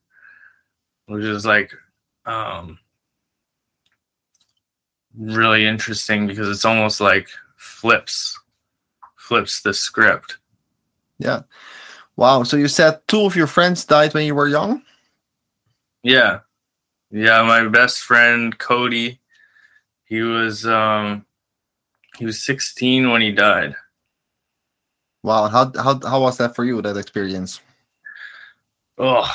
Which 1.06 1.24
is 1.24 1.46
like 1.46 1.72
um 2.26 2.78
really 5.16 5.66
interesting 5.66 6.26
because 6.26 6.48
it's 6.48 6.64
almost 6.64 7.00
like 7.00 7.28
flips 7.56 8.38
flips 9.16 9.62
the 9.62 9.72
script. 9.72 10.38
Yeah. 11.18 11.42
Wow. 12.16 12.42
So 12.42 12.56
you 12.56 12.68
said 12.68 13.00
two 13.08 13.22
of 13.22 13.36
your 13.36 13.46
friends 13.46 13.84
died 13.84 14.14
when 14.14 14.26
you 14.26 14.34
were 14.34 14.48
young? 14.48 14.82
Yeah 16.02 16.40
yeah, 17.12 17.42
my 17.42 17.68
best 17.68 18.00
friend 18.00 18.58
Cody, 18.58 19.20
he 20.04 20.22
was 20.22 20.66
um 20.66 21.26
he 22.18 22.24
was 22.24 22.42
16 22.44 23.10
when 23.10 23.20
he 23.20 23.32
died. 23.32 23.74
Wow, 25.22 25.48
how 25.48 25.70
how 25.76 26.00
how 26.02 26.20
was 26.22 26.38
that 26.38 26.56
for 26.56 26.64
you 26.64 26.80
that 26.82 26.96
experience? 26.96 27.60
Oh. 28.98 29.30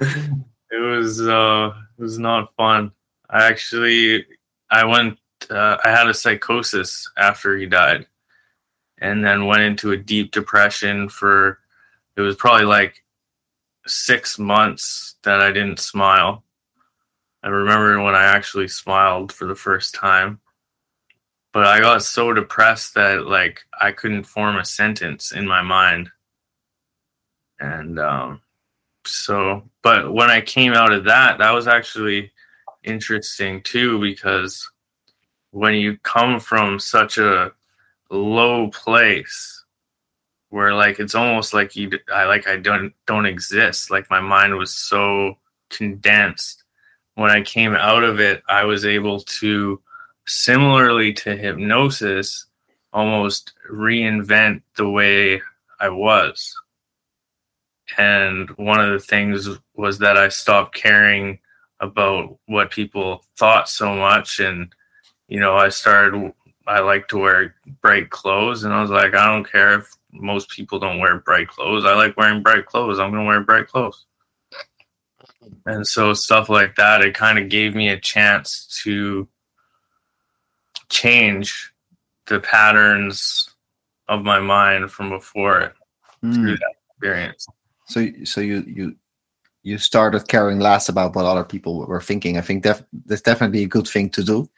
it 0.00 0.80
was 0.80 1.20
uh 1.20 1.72
it 1.98 2.02
was 2.02 2.18
not 2.18 2.54
fun. 2.56 2.92
I 3.28 3.46
actually 3.46 4.26
I 4.70 4.84
went 4.84 5.18
uh, 5.50 5.76
I 5.84 5.90
had 5.90 6.08
a 6.08 6.14
psychosis 6.14 7.10
after 7.18 7.56
he 7.56 7.66
died 7.66 8.06
and 8.98 9.24
then 9.24 9.46
went 9.46 9.62
into 9.62 9.90
a 9.92 9.96
deep 9.96 10.30
depression 10.30 11.08
for 11.08 11.58
it 12.16 12.20
was 12.20 12.36
probably 12.36 12.64
like 12.64 13.02
six 13.86 14.38
months 14.38 15.16
that 15.24 15.40
I 15.40 15.52
didn't 15.52 15.80
smile. 15.80 16.44
I 17.42 17.48
remember 17.48 18.02
when 18.02 18.14
I 18.14 18.24
actually 18.24 18.68
smiled 18.68 19.32
for 19.32 19.46
the 19.46 19.54
first 19.54 19.94
time. 19.94 20.40
But 21.52 21.66
I 21.66 21.80
got 21.80 22.02
so 22.02 22.32
depressed 22.32 22.94
that 22.94 23.26
like 23.26 23.60
I 23.78 23.92
couldn't 23.92 24.24
form 24.24 24.56
a 24.56 24.64
sentence 24.64 25.32
in 25.32 25.46
my 25.46 25.60
mind. 25.60 26.10
And 27.60 27.98
um 27.98 28.40
so 29.04 29.68
but 29.82 30.12
when 30.12 30.30
I 30.30 30.40
came 30.40 30.72
out 30.72 30.92
of 30.92 31.04
that, 31.04 31.38
that 31.38 31.50
was 31.50 31.66
actually 31.66 32.32
interesting 32.84 33.62
too 33.62 34.00
because 34.00 34.68
when 35.50 35.74
you 35.74 35.98
come 35.98 36.40
from 36.40 36.78
such 36.78 37.18
a 37.18 37.52
low 38.10 38.68
place 38.68 39.61
where 40.52 40.74
like 40.74 41.00
it's 41.00 41.14
almost 41.14 41.54
like 41.54 41.74
you 41.74 41.90
I 42.12 42.26
like 42.26 42.46
I 42.46 42.58
don't 42.58 42.92
don't 43.06 43.24
exist. 43.24 43.90
Like 43.90 44.10
my 44.10 44.20
mind 44.20 44.54
was 44.58 44.70
so 44.70 45.38
condensed. 45.70 46.64
When 47.14 47.30
I 47.30 47.40
came 47.40 47.74
out 47.74 48.04
of 48.04 48.20
it 48.20 48.42
I 48.50 48.64
was 48.64 48.84
able 48.84 49.20
to 49.40 49.80
similarly 50.26 51.14
to 51.14 51.34
hypnosis 51.34 52.44
almost 52.92 53.54
reinvent 53.70 54.60
the 54.76 54.88
way 54.90 55.40
I 55.80 55.88
was. 55.88 56.54
And 57.96 58.50
one 58.50 58.78
of 58.78 58.92
the 58.92 59.00
things 59.00 59.48
was 59.74 59.98
that 60.00 60.18
I 60.18 60.28
stopped 60.28 60.74
caring 60.74 61.38
about 61.80 62.38
what 62.44 62.70
people 62.70 63.24
thought 63.38 63.70
so 63.70 63.94
much. 63.94 64.38
And 64.38 64.70
you 65.28 65.40
know 65.40 65.56
I 65.56 65.70
started 65.70 66.34
I 66.66 66.80
like 66.80 67.08
to 67.08 67.18
wear 67.18 67.54
bright 67.80 68.10
clothes. 68.10 68.64
And 68.64 68.74
I 68.74 68.82
was 68.82 68.90
like 68.90 69.14
I 69.14 69.24
don't 69.28 69.50
care 69.50 69.78
if 69.78 69.96
most 70.12 70.50
people 70.50 70.78
don't 70.78 70.98
wear 70.98 71.18
bright 71.18 71.48
clothes 71.48 71.84
I 71.84 71.94
like 71.94 72.16
wearing 72.16 72.42
bright 72.42 72.66
clothes 72.66 72.98
I'm 72.98 73.10
going 73.10 73.22
to 73.22 73.26
wear 73.26 73.40
bright 73.40 73.68
clothes 73.68 74.06
and 75.66 75.86
so 75.86 76.14
stuff 76.14 76.48
like 76.48 76.76
that 76.76 77.02
it 77.02 77.14
kind 77.14 77.38
of 77.38 77.48
gave 77.48 77.74
me 77.74 77.88
a 77.88 77.98
chance 77.98 78.66
to 78.84 79.28
change 80.88 81.72
the 82.26 82.40
patterns 82.40 83.50
of 84.08 84.22
my 84.22 84.38
mind 84.38 84.90
from 84.90 85.10
before 85.10 85.72
mm. 86.22 86.34
through 86.34 86.56
that 86.56 86.74
experience 86.90 87.46
so 87.86 88.06
so 88.24 88.40
you 88.40 88.64
you 88.66 88.96
you 89.62 89.78
started 89.78 90.28
caring 90.28 90.58
less 90.58 90.88
about 90.88 91.14
what 91.14 91.24
other 91.24 91.44
people 91.44 91.86
were 91.86 92.00
thinking. 92.00 92.36
I 92.36 92.40
think 92.40 92.64
def- 92.64 92.84
that's 93.06 93.22
definitely 93.22 93.62
a 93.62 93.68
good 93.68 93.86
thing 93.86 94.10
to 94.10 94.24
do. 94.24 94.50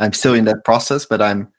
I'm 0.00 0.12
still 0.12 0.34
in 0.34 0.44
that 0.46 0.64
process, 0.64 1.06
but 1.06 1.22
I'm. 1.22 1.50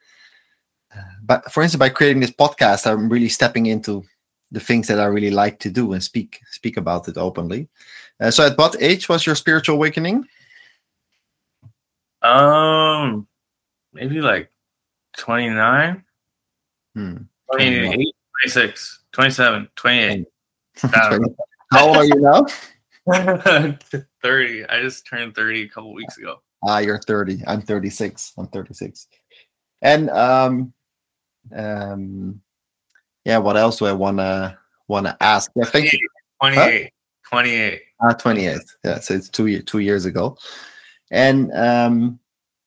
But 1.22 1.50
for 1.52 1.62
instance, 1.62 1.78
by 1.78 1.88
creating 1.88 2.20
this 2.20 2.30
podcast, 2.30 2.86
I'm 2.90 3.08
really 3.08 3.28
stepping 3.28 3.66
into 3.66 4.04
the 4.50 4.60
things 4.60 4.88
that 4.88 5.00
I 5.00 5.06
really 5.06 5.30
like 5.30 5.58
to 5.60 5.70
do 5.70 5.92
and 5.92 6.02
speak 6.02 6.40
speak 6.50 6.76
about 6.76 7.08
it 7.08 7.16
openly. 7.16 7.68
Uh, 8.20 8.30
so, 8.30 8.46
at 8.46 8.56
what 8.56 8.76
age 8.80 9.08
was 9.08 9.26
your 9.26 9.34
spiritual 9.34 9.76
awakening? 9.76 10.26
Um, 12.22 13.26
maybe 13.92 14.20
like 14.20 14.50
29, 15.18 16.04
hmm. 16.94 17.16
28, 17.52 18.14
26, 18.42 19.04
27, 19.12 19.68
28. 19.76 20.26
How 21.72 21.88
old 21.88 21.96
are 21.96 22.04
you 22.04 22.20
now? 22.20 22.46
30. 24.22 24.66
I 24.66 24.82
just 24.82 25.06
turned 25.06 25.34
30 25.34 25.62
a 25.62 25.68
couple 25.68 25.94
weeks 25.94 26.18
ago. 26.18 26.42
Ah, 26.64 26.78
you're 26.78 27.00
30. 27.00 27.42
I'm 27.46 27.62
36. 27.62 28.32
I'm 28.38 28.48
36. 28.48 29.08
And 29.82 30.10
um 30.10 30.72
um 31.54 32.40
yeah, 33.24 33.38
what 33.38 33.56
else 33.56 33.78
do 33.78 33.86
I 33.86 33.92
wanna 33.92 34.58
wanna 34.88 35.16
ask? 35.20 35.50
Yeah, 35.56 35.64
thank 35.64 35.90
28, 35.90 36.00
you. 36.00 36.08
28. 36.40 36.84
Huh? 36.84 36.88
28. 37.28 37.82
Ah, 38.00 38.12
28. 38.12 38.58
Yeah, 38.84 39.00
so 39.00 39.14
it's 39.14 39.28
two 39.28 39.62
two 39.62 39.80
years 39.80 40.04
ago. 40.04 40.36
And 41.10 41.52
um 41.54 42.18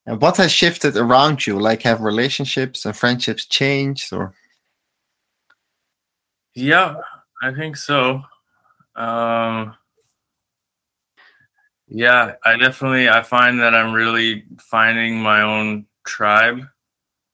and 0.05 0.21
what 0.21 0.37
has 0.37 0.51
shifted 0.51 0.97
around 0.97 1.45
you? 1.45 1.59
Like 1.59 1.83
have 1.83 2.01
relationships 2.01 2.85
and 2.85 2.95
friendships 2.95 3.45
changed 3.45 4.11
or 4.11 4.33
yeah, 6.55 6.95
I 7.41 7.53
think 7.53 7.77
so. 7.77 8.21
Um, 8.95 9.75
yeah, 11.87 12.33
I 12.43 12.57
definitely 12.57 13.07
I 13.07 13.21
find 13.21 13.59
that 13.61 13.73
I'm 13.73 13.93
really 13.93 14.43
finding 14.59 15.21
my 15.21 15.41
own 15.41 15.85
tribe 16.05 16.67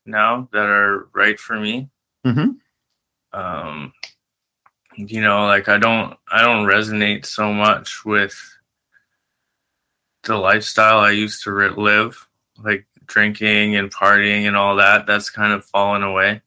now 0.05 0.47
that 0.51 0.65
are 0.65 1.07
right 1.13 1.39
for 1.39 1.59
me. 1.59 1.89
Mm-hmm. 2.25 2.51
Um, 3.37 3.93
you 4.95 5.21
know, 5.21 5.45
like 5.45 5.67
I 5.67 5.77
don't 5.77 6.17
I 6.31 6.41
don't 6.41 6.67
resonate 6.67 7.25
so 7.25 7.51
much 7.51 8.05
with 8.05 8.35
the 10.23 10.37
lifestyle 10.37 10.99
I 10.99 11.11
used 11.11 11.43
to 11.43 11.51
live, 11.51 12.27
like 12.63 12.85
drinking 13.05 13.75
and 13.75 13.93
partying 13.93 14.47
and 14.47 14.55
all 14.55 14.77
that. 14.77 15.05
That's 15.05 15.29
kind 15.29 15.53
of 15.53 15.65
fallen 15.65 16.03
away, 16.03 16.41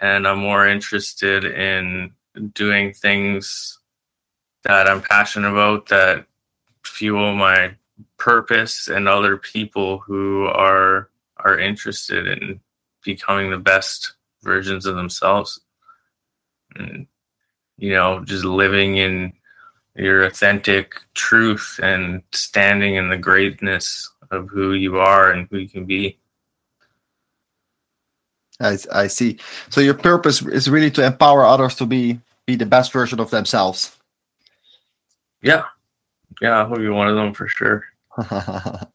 and 0.00 0.26
I'm 0.26 0.38
more 0.38 0.66
interested 0.66 1.44
in 1.44 2.12
doing 2.54 2.92
things 2.92 3.78
that 4.62 4.88
I'm 4.88 5.02
passionate 5.02 5.50
about 5.50 5.88
that 5.88 6.26
fuel 6.84 7.34
my 7.34 7.74
purpose 8.16 8.88
and 8.88 9.08
other 9.08 9.36
people 9.36 9.98
who 9.98 10.46
are 10.46 11.10
are 11.44 11.58
interested 11.58 12.26
in 12.26 12.60
becoming 13.04 13.50
the 13.50 13.58
best 13.58 14.14
versions 14.42 14.86
of 14.86 14.96
themselves 14.96 15.60
and 16.76 17.06
you 17.76 17.92
know 17.92 18.24
just 18.24 18.44
living 18.44 18.96
in 18.96 19.32
your 19.96 20.24
authentic 20.24 20.94
truth 21.14 21.80
and 21.82 22.22
standing 22.32 22.94
in 22.94 23.08
the 23.10 23.18
greatness 23.18 24.10
of 24.30 24.48
who 24.48 24.72
you 24.72 24.98
are 24.98 25.32
and 25.32 25.48
who 25.50 25.58
you 25.58 25.68
can 25.68 25.84
be 25.84 26.16
I, 28.62 28.76
I 28.92 29.06
see. 29.06 29.38
So 29.70 29.80
your 29.80 29.94
purpose 29.94 30.42
is 30.42 30.68
really 30.68 30.90
to 30.90 31.06
empower 31.06 31.46
others 31.46 31.76
to 31.76 31.86
be 31.86 32.20
be 32.46 32.56
the 32.56 32.66
best 32.66 32.92
version 32.92 33.18
of 33.18 33.30
themselves. 33.30 33.96
Yeah, 35.42 35.64
yeah, 36.42 36.58
I'll 36.58 36.76
be 36.76 36.88
one 36.88 37.08
of 37.08 37.16
them 37.16 37.32
for 37.32 37.48
sure. 37.48 37.84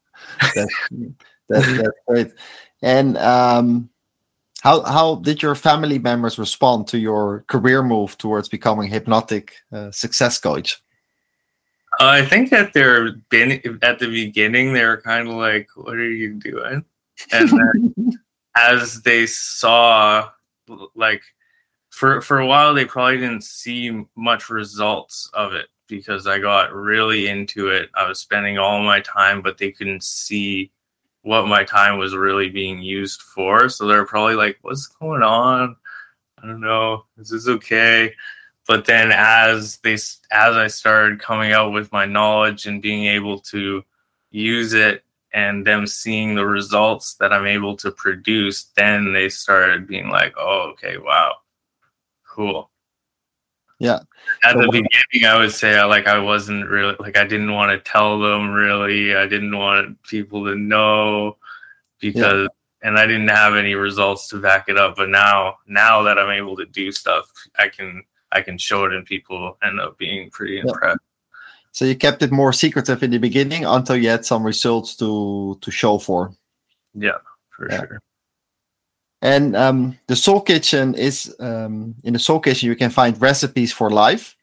that's, 1.49 1.65
that's, 1.65 1.77
that's 1.77 1.99
great. 2.07 2.31
And 2.81 3.17
um, 3.17 3.89
how 4.61 4.81
how 4.81 5.15
did 5.15 5.41
your 5.41 5.55
family 5.55 5.99
members 5.99 6.39
respond 6.39 6.87
to 6.87 6.97
your 6.97 7.45
career 7.47 7.83
move 7.83 8.17
towards 8.17 8.49
becoming 8.49 8.89
hypnotic 8.89 9.53
uh, 9.71 9.91
success 9.91 10.39
coach? 10.39 10.81
I 11.99 12.25
think 12.25 12.49
that 12.49 12.73
they're 12.73 13.13
been 13.29 13.61
at 13.81 13.99
the 13.99 14.07
beginning 14.07 14.73
they 14.73 14.83
were 14.83 15.01
kind 15.01 15.27
of 15.27 15.35
like, 15.35 15.69
"What 15.75 15.95
are 15.95 16.11
you 16.11 16.33
doing?" 16.33 16.83
And 17.31 17.49
then 17.49 18.13
as 18.57 19.01
they 19.03 19.27
saw, 19.27 20.29
like 20.95 21.21
for 21.91 22.21
for 22.21 22.39
a 22.39 22.47
while, 22.47 22.73
they 22.73 22.85
probably 22.85 23.17
didn't 23.17 23.43
see 23.43 24.05
much 24.15 24.49
results 24.49 25.29
of 25.33 25.53
it 25.53 25.67
because 25.87 26.27
I 26.27 26.39
got 26.39 26.73
really 26.73 27.27
into 27.27 27.69
it. 27.69 27.89
I 27.95 28.07
was 28.07 28.19
spending 28.19 28.57
all 28.57 28.83
my 28.83 28.99
time, 29.01 29.41
but 29.41 29.57
they 29.57 29.71
couldn't 29.71 30.03
see 30.03 30.71
what 31.25 31.47
my 31.47 31.63
time 31.63 31.97
was 31.97 32.15
really 32.15 32.49
being 32.49 32.83
used 32.83 33.19
for. 33.21 33.67
So 33.67 33.87
they're 33.87 34.05
probably 34.05 34.35
like, 34.35 34.59
"What's 34.61 34.85
going 34.87 35.23
on? 35.23 35.75
I 36.41 36.45
don't 36.47 36.61
know. 36.61 37.05
Is 37.17 37.29
this 37.31 37.47
okay?" 37.47 38.13
But 38.67 38.85
then, 38.85 39.11
as 39.11 39.77
they 39.77 39.95
as 39.95 40.21
I 40.31 40.67
started 40.67 41.19
coming 41.19 41.51
out 41.51 41.73
with 41.73 41.91
my 41.91 42.05
knowledge 42.05 42.67
and 42.67 42.81
being 42.81 43.05
able 43.05 43.39
to 43.51 43.83
use 44.31 44.73
it, 44.73 45.03
and 45.33 45.65
them 45.65 45.87
seeing 45.87 46.35
the 46.35 46.45
results 46.45 47.15
that 47.15 47.33
I'm 47.33 47.47
able 47.47 47.75
to 47.77 47.91
produce, 47.91 48.65
then 48.77 49.13
they 49.13 49.29
started 49.29 49.87
being 49.87 50.09
like, 50.09 50.35
"Oh, 50.37 50.73
okay, 50.73 50.97
wow, 50.97 51.35
cool." 52.27 52.71
Yeah. 53.79 53.99
At 54.43 54.55
the 54.55 54.67
beginning, 54.71 55.27
I 55.27 55.37
would 55.37 55.51
say 55.51 55.77
I 55.77 55.85
like 55.85 56.07
I 56.07 56.17
wasn't 56.19 56.67
really 56.69 56.95
like 56.99 57.17
I 57.17 57.25
didn't 57.25 57.51
want 57.51 57.71
to 57.71 57.91
tell 57.91 58.19
them 58.19 58.51
really. 58.51 59.15
I 59.15 59.27
didn't 59.27 59.57
want 59.57 60.01
people 60.03 60.45
to 60.45 60.55
know 60.55 61.37
because 61.99 62.47
yeah. 62.83 62.87
and 62.87 62.97
I 62.97 63.05
didn't 63.05 63.27
have 63.27 63.55
any 63.55 63.75
results 63.75 64.29
to 64.29 64.41
back 64.41 64.69
it 64.69 64.77
up. 64.77 64.95
But 64.95 65.09
now 65.09 65.57
now 65.67 66.03
that 66.03 66.17
I'm 66.17 66.31
able 66.31 66.55
to 66.55 66.65
do 66.65 66.91
stuff, 66.91 67.29
I 67.57 67.67
can 67.67 68.03
I 68.31 68.41
can 68.41 68.57
show 68.57 68.85
it 68.85 68.93
and 68.93 69.05
people 69.05 69.57
end 69.61 69.79
up 69.81 69.97
being 69.97 70.29
pretty 70.29 70.55
yeah. 70.55 70.63
impressed. 70.67 70.99
So 71.73 71.83
you 71.83 71.95
kept 71.95 72.23
it 72.23 72.31
more 72.31 72.53
secretive 72.53 73.03
in 73.03 73.11
the 73.11 73.17
beginning 73.17 73.65
until 73.65 73.97
you 73.97 74.07
had 74.07 74.25
some 74.25 74.45
results 74.45 74.95
to 74.97 75.57
to 75.59 75.71
show 75.71 75.97
for. 75.97 76.33
Yeah, 76.93 77.17
for 77.49 77.69
yeah. 77.69 77.79
sure. 77.79 78.01
And 79.25 79.55
um, 79.55 79.97
the 80.05 80.15
Soul 80.15 80.39
Kitchen 80.39 80.93
is 80.93 81.35
um, 81.39 81.95
in 82.03 82.13
the 82.13 82.19
Soul 82.19 82.39
Kitchen 82.39 82.69
you 82.69 82.75
can 82.75 82.91
find 82.91 83.19
recipes 83.19 83.73
for 83.73 83.89
life. 83.89 84.37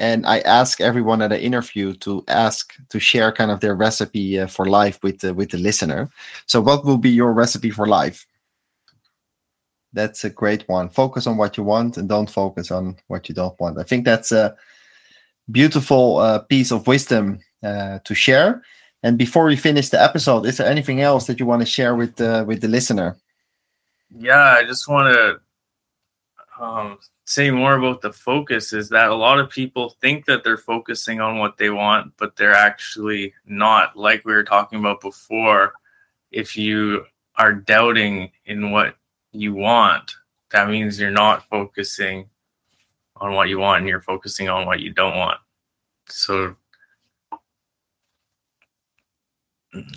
And 0.00 0.26
I 0.26 0.40
ask 0.40 0.80
everyone 0.80 1.20
that 1.20 1.32
I 1.32 1.36
interview 1.36 1.94
to 1.98 2.24
ask 2.26 2.74
to 2.88 2.98
share 2.98 3.30
kind 3.30 3.52
of 3.52 3.60
their 3.60 3.76
recipe 3.76 4.40
uh, 4.40 4.48
for 4.48 4.66
life 4.66 4.98
with 5.04 5.20
the, 5.20 5.32
with 5.32 5.50
the 5.50 5.58
listener. 5.58 6.10
So, 6.46 6.60
what 6.60 6.84
will 6.84 6.98
be 6.98 7.10
your 7.10 7.32
recipe 7.32 7.70
for 7.70 7.86
life? 7.86 8.26
That's 9.92 10.24
a 10.24 10.30
great 10.30 10.68
one. 10.68 10.88
Focus 10.88 11.28
on 11.28 11.36
what 11.36 11.56
you 11.56 11.62
want 11.62 11.96
and 11.96 12.08
don't 12.08 12.28
focus 12.30 12.72
on 12.72 12.96
what 13.06 13.28
you 13.28 13.34
don't 13.36 13.60
want. 13.60 13.78
I 13.78 13.84
think 13.84 14.04
that's 14.04 14.32
a 14.32 14.56
beautiful 15.52 16.16
uh, 16.18 16.40
piece 16.40 16.72
of 16.72 16.88
wisdom 16.88 17.38
uh, 17.62 18.00
to 18.02 18.14
share. 18.16 18.64
And 19.04 19.16
before 19.16 19.44
we 19.44 19.54
finish 19.54 19.90
the 19.90 20.02
episode, 20.02 20.46
is 20.46 20.56
there 20.56 20.66
anything 20.66 21.00
else 21.00 21.28
that 21.28 21.38
you 21.38 21.46
want 21.46 21.62
to 21.62 21.66
share 21.66 21.94
with 21.94 22.20
uh, 22.20 22.44
with 22.44 22.60
the 22.60 22.68
listener? 22.68 23.16
Yeah, 24.16 24.54
I 24.56 24.64
just 24.64 24.88
want 24.88 25.14
to 25.14 25.40
um, 26.62 26.98
say 27.24 27.50
more 27.50 27.76
about 27.76 28.02
the 28.02 28.12
focus 28.12 28.72
is 28.72 28.88
that 28.90 29.10
a 29.10 29.14
lot 29.14 29.38
of 29.38 29.50
people 29.50 29.96
think 30.00 30.26
that 30.26 30.44
they're 30.44 30.56
focusing 30.56 31.20
on 31.20 31.38
what 31.38 31.56
they 31.56 31.70
want, 31.70 32.12
but 32.18 32.36
they're 32.36 32.54
actually 32.54 33.32
not. 33.46 33.96
Like 33.96 34.24
we 34.24 34.32
were 34.32 34.44
talking 34.44 34.78
about 34.78 35.00
before, 35.00 35.72
if 36.30 36.56
you 36.56 37.04
are 37.36 37.52
doubting 37.52 38.30
in 38.44 38.70
what 38.70 38.96
you 39.32 39.54
want, 39.54 40.12
that 40.50 40.68
means 40.68 40.98
you're 40.98 41.10
not 41.10 41.48
focusing 41.48 42.28
on 43.16 43.34
what 43.34 43.48
you 43.48 43.58
want 43.58 43.80
and 43.80 43.88
you're 43.88 44.00
focusing 44.00 44.48
on 44.48 44.66
what 44.66 44.80
you 44.80 44.92
don't 44.92 45.16
want. 45.16 45.38
So 46.08 46.56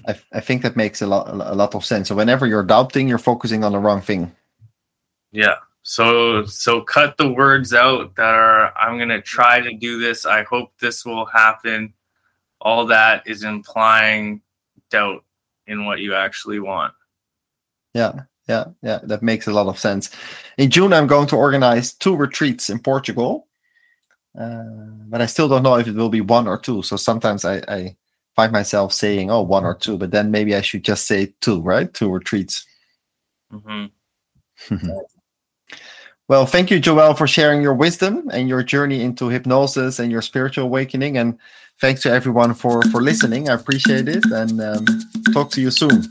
I, 0.07 0.15
I 0.31 0.39
think 0.39 0.61
that 0.61 0.75
makes 0.75 1.01
a 1.01 1.07
lot 1.07 1.29
a 1.29 1.55
lot 1.55 1.75
of 1.75 1.85
sense. 1.85 2.07
So 2.09 2.15
whenever 2.15 2.45
you're 2.45 2.63
doubting, 2.63 3.07
you're 3.07 3.17
focusing 3.17 3.63
on 3.63 3.71
the 3.71 3.79
wrong 3.79 4.01
thing. 4.01 4.31
Yeah. 5.31 5.55
So 5.81 6.45
so 6.45 6.81
cut 6.81 7.17
the 7.17 7.31
words 7.31 7.73
out 7.73 8.15
that 8.15 8.33
are 8.33 8.75
I'm 8.77 8.97
gonna 8.99 9.21
try 9.21 9.61
to 9.61 9.73
do 9.73 9.99
this. 9.99 10.25
I 10.25 10.43
hope 10.43 10.71
this 10.79 11.05
will 11.05 11.25
happen. 11.25 11.93
All 12.61 12.85
that 12.87 13.27
is 13.27 13.43
implying 13.43 14.41
doubt 14.89 15.23
in 15.67 15.85
what 15.85 15.99
you 15.99 16.13
actually 16.13 16.59
want. 16.59 16.93
Yeah, 17.93 18.21
yeah, 18.47 18.65
yeah. 18.81 18.99
That 19.03 19.23
makes 19.23 19.47
a 19.47 19.51
lot 19.51 19.67
of 19.67 19.79
sense. 19.79 20.11
In 20.57 20.69
June, 20.69 20.93
I'm 20.93 21.07
going 21.07 21.27
to 21.27 21.35
organize 21.35 21.93
two 21.93 22.15
retreats 22.15 22.69
in 22.69 22.79
Portugal, 22.79 23.47
uh, 24.39 24.63
but 25.09 25.21
I 25.21 25.25
still 25.25 25.49
don't 25.49 25.63
know 25.63 25.75
if 25.75 25.87
it 25.87 25.95
will 25.95 26.09
be 26.09 26.21
one 26.21 26.47
or 26.47 26.57
two. 26.57 26.81
So 26.83 26.95
sometimes 26.95 27.43
I, 27.43 27.57
I 27.67 27.95
find 28.35 28.51
myself 28.51 28.93
saying, 28.93 29.31
"Oh, 29.31 29.41
one 29.41 29.65
or 29.65 29.75
two, 29.75 29.97
but 29.97 30.11
then 30.11 30.31
maybe 30.31 30.55
I 30.55 30.61
should 30.61 30.83
just 30.83 31.07
say 31.07 31.33
two, 31.41 31.61
right? 31.61 31.93
Two 31.93 32.09
retreats. 32.09 32.65
Mm-hmm. 33.51 34.75
Well, 36.29 36.45
thank 36.45 36.71
you, 36.71 36.79
Joel, 36.79 37.15
for 37.15 37.27
sharing 37.27 37.61
your 37.61 37.73
wisdom 37.73 38.29
and 38.31 38.47
your 38.47 38.63
journey 38.63 39.01
into 39.01 39.27
hypnosis 39.27 39.99
and 39.99 40.09
your 40.09 40.21
spiritual 40.21 40.63
awakening. 40.63 41.17
And 41.17 41.37
thanks 41.81 42.01
to 42.03 42.11
everyone 42.11 42.53
for 42.53 42.81
for 42.83 43.01
listening. 43.01 43.49
I 43.49 43.53
appreciate 43.53 44.07
it, 44.07 44.23
and 44.31 44.61
um, 44.61 44.85
talk 45.33 45.51
to 45.51 45.61
you 45.61 45.69
soon. 45.69 46.03